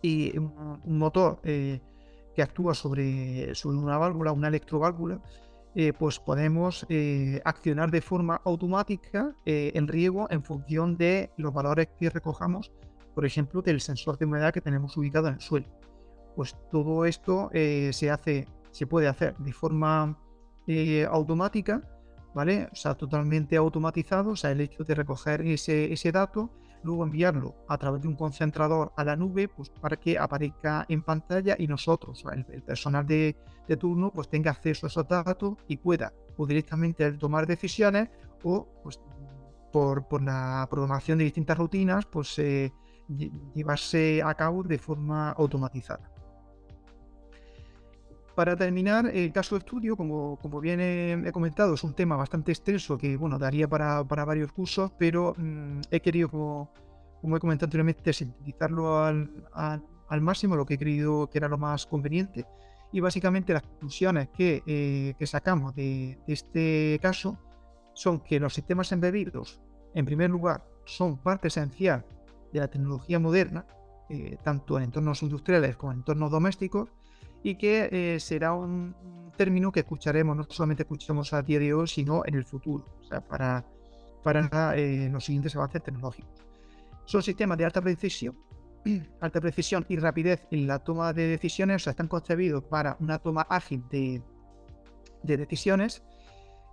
y 0.00 0.36
un, 0.38 0.80
motor 0.86 1.40
eh, 1.44 1.80
que 2.34 2.42
actúa 2.42 2.72
sobre, 2.72 3.54
sobre, 3.54 3.76
una 3.76 3.98
válvula, 3.98 4.32
una 4.32 4.48
electroválvula, 4.48 5.20
eh, 5.74 5.92
pues 5.92 6.18
podemos 6.18 6.86
accionar 7.44 7.90
de 7.90 8.00
forma 8.00 8.40
automática 8.44 9.34
en 9.44 9.88
riego 9.88 10.26
en 10.30 10.42
función 10.42 10.96
de 10.96 11.30
los 11.36 11.52
valores 11.52 11.88
que 11.98 12.10
recojamos, 12.10 12.72
por 13.14 13.26
ejemplo, 13.26 13.62
del 13.62 13.80
sensor 13.80 14.18
de 14.18 14.26
humedad 14.26 14.52
que 14.52 14.60
tenemos 14.60 14.96
ubicado 14.96 15.28
en 15.28 15.34
el 15.34 15.40
suelo. 15.40 15.66
Pues 16.36 16.56
todo 16.70 17.04
esto 17.04 17.50
se 17.52 18.10
hace, 18.10 18.46
se 18.70 18.86
puede 18.86 19.08
hacer 19.08 19.36
de 19.38 19.52
forma 19.52 20.18
automática 21.10 21.82
¿vale? 22.34 22.68
O 22.72 22.74
sea, 22.74 22.94
totalmente 22.94 23.56
automatizado, 23.56 24.32
o 24.32 24.36
sea, 24.36 24.50
el 24.50 24.60
hecho 24.60 24.84
de 24.84 24.94
recoger 24.94 25.40
ese 25.42 26.12
dato, 26.12 26.50
luego 26.84 27.04
enviarlo 27.04 27.54
a 27.68 27.78
través 27.78 28.02
de 28.02 28.08
un 28.08 28.14
concentrador 28.14 28.92
a 28.96 29.04
la 29.04 29.16
nube, 29.16 29.48
pues 29.48 29.70
para 29.70 29.96
que 29.96 30.18
aparezca 30.18 30.84
en 30.88 31.02
pantalla 31.02 31.56
y 31.58 31.66
nosotros, 31.66 32.24
el, 32.32 32.62
personal 32.62 33.06
de, 33.06 33.36
turno, 33.78 34.12
pues 34.12 34.28
tenga 34.28 34.50
acceso 34.50 34.86
a 34.86 34.88
esos 34.88 35.08
datos 35.08 35.56
y 35.66 35.78
pueda 35.78 36.12
o 36.36 36.46
directamente 36.46 37.10
tomar 37.12 37.46
decisiones 37.46 38.10
o 38.42 38.68
pues 38.82 39.00
por, 39.72 40.06
por 40.06 40.22
la 40.22 40.66
programación 40.70 41.18
de 41.18 41.24
distintas 41.24 41.58
rutinas, 41.58 42.04
pues 42.06 42.38
eh, 42.38 42.72
llevarse 43.54 44.22
a 44.22 44.34
cabo 44.34 44.62
de 44.62 44.78
forma 44.78 45.30
automatizada. 45.30 46.13
Para 48.34 48.56
terminar, 48.56 49.06
el 49.14 49.32
caso 49.32 49.54
de 49.54 49.60
estudio, 49.60 49.96
como, 49.96 50.38
como 50.42 50.60
bien 50.60 50.80
he, 50.80 51.30
comentado, 51.30 51.74
es 51.74 51.84
un 51.84 51.94
tema 51.94 52.16
bastante 52.16 52.50
extenso 52.50 52.98
que 52.98 53.16
bueno, 53.16 53.38
daría 53.38 53.68
para, 53.68 54.02
varios 54.02 54.50
cursos, 54.52 54.90
pero 54.98 55.34
mm, 55.36 55.82
he 55.90 56.00
querido, 56.00 56.28
como, 56.28 56.72
he 57.36 57.38
comentado 57.38 57.66
anteriormente, 57.66 58.12
sintetizarlo 58.12 59.04
al, 59.04 59.30
al, 59.52 60.20
máximo, 60.20 60.56
lo 60.56 60.66
que 60.66 60.74
he 60.74 60.78
creído 60.78 61.30
que 61.30 61.38
era 61.38 61.48
lo 61.48 61.58
más 61.58 61.86
conveniente. 61.86 62.44
Y 62.90 62.98
básicamente 62.98 63.52
las 63.52 63.62
conclusiones 63.62 64.28
que, 64.30 64.62
eh, 64.66 65.26
sacamos 65.26 65.74
de, 65.76 66.18
este 66.26 66.98
caso 67.00 67.38
son 67.94 68.18
que 68.18 68.40
los 68.40 68.54
sistemas 68.54 68.90
embebidos, 68.90 69.60
en 69.94 70.04
primer 70.04 70.30
lugar, 70.30 70.64
son 70.86 71.18
parte 71.18 71.48
esencial 71.48 72.04
de 72.52 72.58
la 72.58 72.68
tecnología 72.68 73.20
moderna, 73.20 73.64
eh, 74.10 74.38
tanto 74.42 74.76
en 74.76 74.84
entornos 74.84 75.22
industriales 75.22 75.76
como 75.76 75.92
en 75.92 75.98
entornos 75.98 76.32
domésticos, 76.32 76.90
y 77.44 77.56
que 77.56 77.88
eh, 77.92 78.20
será 78.20 78.54
un, 78.54 78.96
término 79.36 79.70
que 79.70 79.80
escucharemos, 79.80 80.36
no 80.36 80.44
solamente 80.48 80.84
escuchamos 80.84 81.32
a 81.32 81.42
día 81.42 81.58
de 81.58 81.74
hoy, 81.74 81.86
sino 81.88 82.22
en 82.24 82.36
el 82.36 82.44
futuro, 82.44 82.86
o 83.00 83.04
sea, 83.04 83.20
para, 83.20 83.64
para 84.22 84.76
eh, 84.76 85.08
los 85.10 85.24
siguientes 85.24 85.54
avances 85.56 85.82
tecnológicos. 85.82 86.32
Son 87.04 87.22
sistemas 87.22 87.58
de 87.58 87.64
alta 87.64 87.82
precisión, 87.82 88.38
alta 89.20 89.40
precisión 89.40 89.84
y 89.88 89.96
rapidez 89.96 90.46
en 90.52 90.66
la 90.66 90.78
toma 90.78 91.12
de 91.12 91.26
decisiones, 91.26 91.82
o 91.82 91.84
sea, 91.84 91.90
están 91.90 92.08
concebidos 92.08 92.64
para 92.64 92.96
una 93.00 93.18
toma 93.18 93.46
ágil 93.50 93.84
de, 93.90 94.22
de 95.22 95.36
decisiones. 95.36 96.02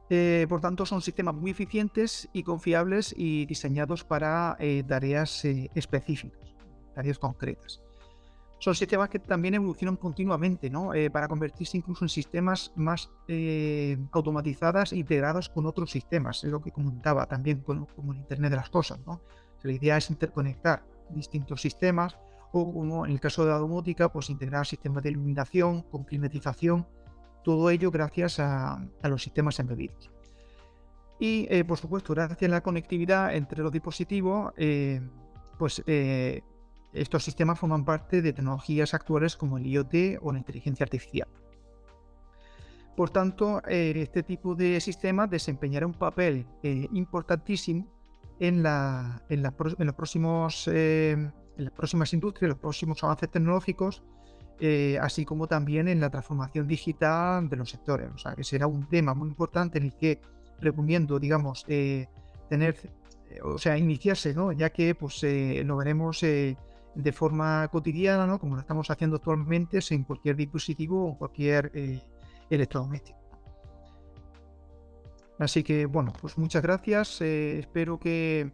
Eh, 0.10 0.46
por 0.48 0.62
tanto, 0.62 0.86
son 0.86 1.02
sistemas 1.02 1.36
muy 1.36 1.52
eficientes 1.52 2.30
y 2.32 2.44
confiables 2.44 3.14
y 3.18 3.46
diseñados 3.46 4.04
para 4.04 4.58
tareas 4.88 5.44
específicas, 5.44 6.56
tareas 6.94 7.18
concretas 7.18 7.82
son 8.62 8.76
sistemas 8.76 9.10
que 9.10 9.18
también 9.18 9.56
evolucionan 9.56 9.96
continuamente, 9.96 10.70
¿no? 10.70 10.94
Eh, 10.94 11.10
para 11.10 11.28
convertirse 11.28 11.78
incluso 11.78 12.06
en 12.06 12.10
sistemas 12.10 12.72
más 12.76 13.10
eh, 13.28 13.98
automatizados 14.12 14.94
e 14.94 14.98
integrados 14.98 15.50
con 15.50 15.66
otros 15.66 15.90
sistemas. 15.90 16.44
Es 16.44 16.52
lo 16.52 16.62
que 16.62 16.72
comentaba 16.72 17.26
también 17.26 17.62
con, 17.62 17.88
como 17.88 18.14
el 18.14 18.20
Internet 18.20 18.52
de 18.52 18.58
las 18.58 18.70
cosas, 18.70 19.00
¿no? 19.06 19.22
la 19.64 19.72
idea 19.72 19.98
es 19.98 20.10
interconectar 20.10 20.84
distintos 21.10 21.62
sistemas 21.62 22.18
o 22.52 22.72
como 22.72 23.06
en 23.06 23.14
el 23.14 23.20
caso 23.20 23.46
de 23.46 23.52
la 23.52 23.58
domótica, 23.58 24.12
pues 24.12 24.30
integrar 24.30 24.66
sistemas 24.68 25.04
de 25.04 25.10
iluminación, 25.10 25.82
con 25.84 26.04
climatización, 26.04 26.88
todo 27.44 27.70
ello 27.70 27.90
gracias 27.90 28.40
a, 28.40 28.84
los 29.04 29.24
sistemas 29.24 29.60
embebidos. 29.60 30.12
Y 31.20 31.48
eh, 31.50 31.64
por 31.64 31.80
supuesto, 31.80 32.14
gracias 32.14 32.44
a 32.44 32.48
la 32.48 32.62
conectividad 32.62 33.36
entre 33.36 33.64
los 33.64 33.72
dispositivos, 33.72 34.54
pues 35.58 35.84
estos 36.94 37.24
sistemas 37.24 37.60
forman 37.60 37.86
parte 37.86 38.22
de 38.22 38.34
tecnologías 38.34 38.94
actuales 38.94 39.38
como 39.38 39.58
el 39.58 39.66
IoT 39.66 40.20
o 40.22 40.32
la 40.32 40.40
inteligencia 40.40 40.84
artificial. 40.84 41.28
Por 42.96 43.10
tanto, 43.10 43.62
eh, 43.68 43.94
este 43.96 44.24
tipo 44.24 44.54
de 44.54 44.80
sistemas 44.82 45.30
desempeñará 45.30 45.88
un 45.88 45.94
papel 45.94 46.46
eh, 46.62 46.88
importantísimo 46.94 47.88
en, 48.40 48.64
los 48.64 49.96
próximos, 49.96 50.68
eh, 50.68 51.12
en 51.12 51.64
las 51.64 51.74
próximas 51.74 52.14
industrias, 52.14 52.50
los 52.50 52.60
próximos 52.60 53.04
avances 53.04 53.30
tecnológicos, 53.30 54.04
así 55.00 55.26
como 55.26 55.48
también 55.48 55.88
en 55.88 56.00
la 56.00 56.12
transformación 56.12 56.68
digital 56.68 57.50
de 57.50 57.56
los 57.56 57.70
sectores. 57.72 58.10
O 58.14 58.18
sea, 58.18 58.36
que 58.36 58.44
será 58.44 58.68
un 58.68 58.88
tema 58.88 59.16
muy 59.16 59.30
importante 59.30 59.80
en 59.80 59.86
el 59.86 59.96
que 59.96 60.22
recomiendo, 60.60 61.18
digamos, 61.20 61.66
tener, 62.50 62.76
o 63.44 63.58
sea, 63.58 63.78
iniciarse, 63.78 64.36
¿no? 64.36 64.52
Ya 64.52 64.70
que 64.70 64.94
pues 64.94 65.24
lo 65.24 65.78
veremos 65.78 66.24
de 66.96 67.12
forma 67.12 67.68
cotidiana, 67.70 68.28
¿no? 68.28 68.40
como 68.40 68.56
lo 68.56 68.62
estamos 68.62 68.90
haciendo 68.90 69.18
actualmente, 69.18 69.80
en 69.90 70.04
cualquier 70.04 70.36
dispositivo 70.36 71.08
o 71.08 71.18
cualquier 71.18 71.72
eh, 71.74 72.02
electrodoméstico. 72.50 73.20
Así 75.40 75.64
que 75.64 75.86
bueno, 75.88 76.14
pues 76.22 76.38
muchas 76.38 76.62
gracias. 76.62 77.22
Eh, 77.22 77.60
espero 77.60 78.00
que, 78.00 78.52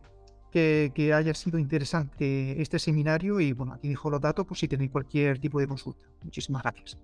que, 0.51 1.13
haya 1.13 1.33
sido 1.33 1.59
interesante 1.59 2.61
este 2.61 2.79
seminario 2.79 3.39
y 3.39 3.51
bueno, 3.51 3.73
aquí 3.73 3.89
dejo 3.89 4.09
los 4.09 4.21
datos 4.21 4.45
por 4.45 4.57
si 4.57 4.67
tenéis 4.67 4.91
cualquier 4.91 5.39
tipo 5.39 5.59
de 5.59 5.67
consulta. 5.67 6.07
Muchísimas 6.23 6.63
gracias. 6.63 6.97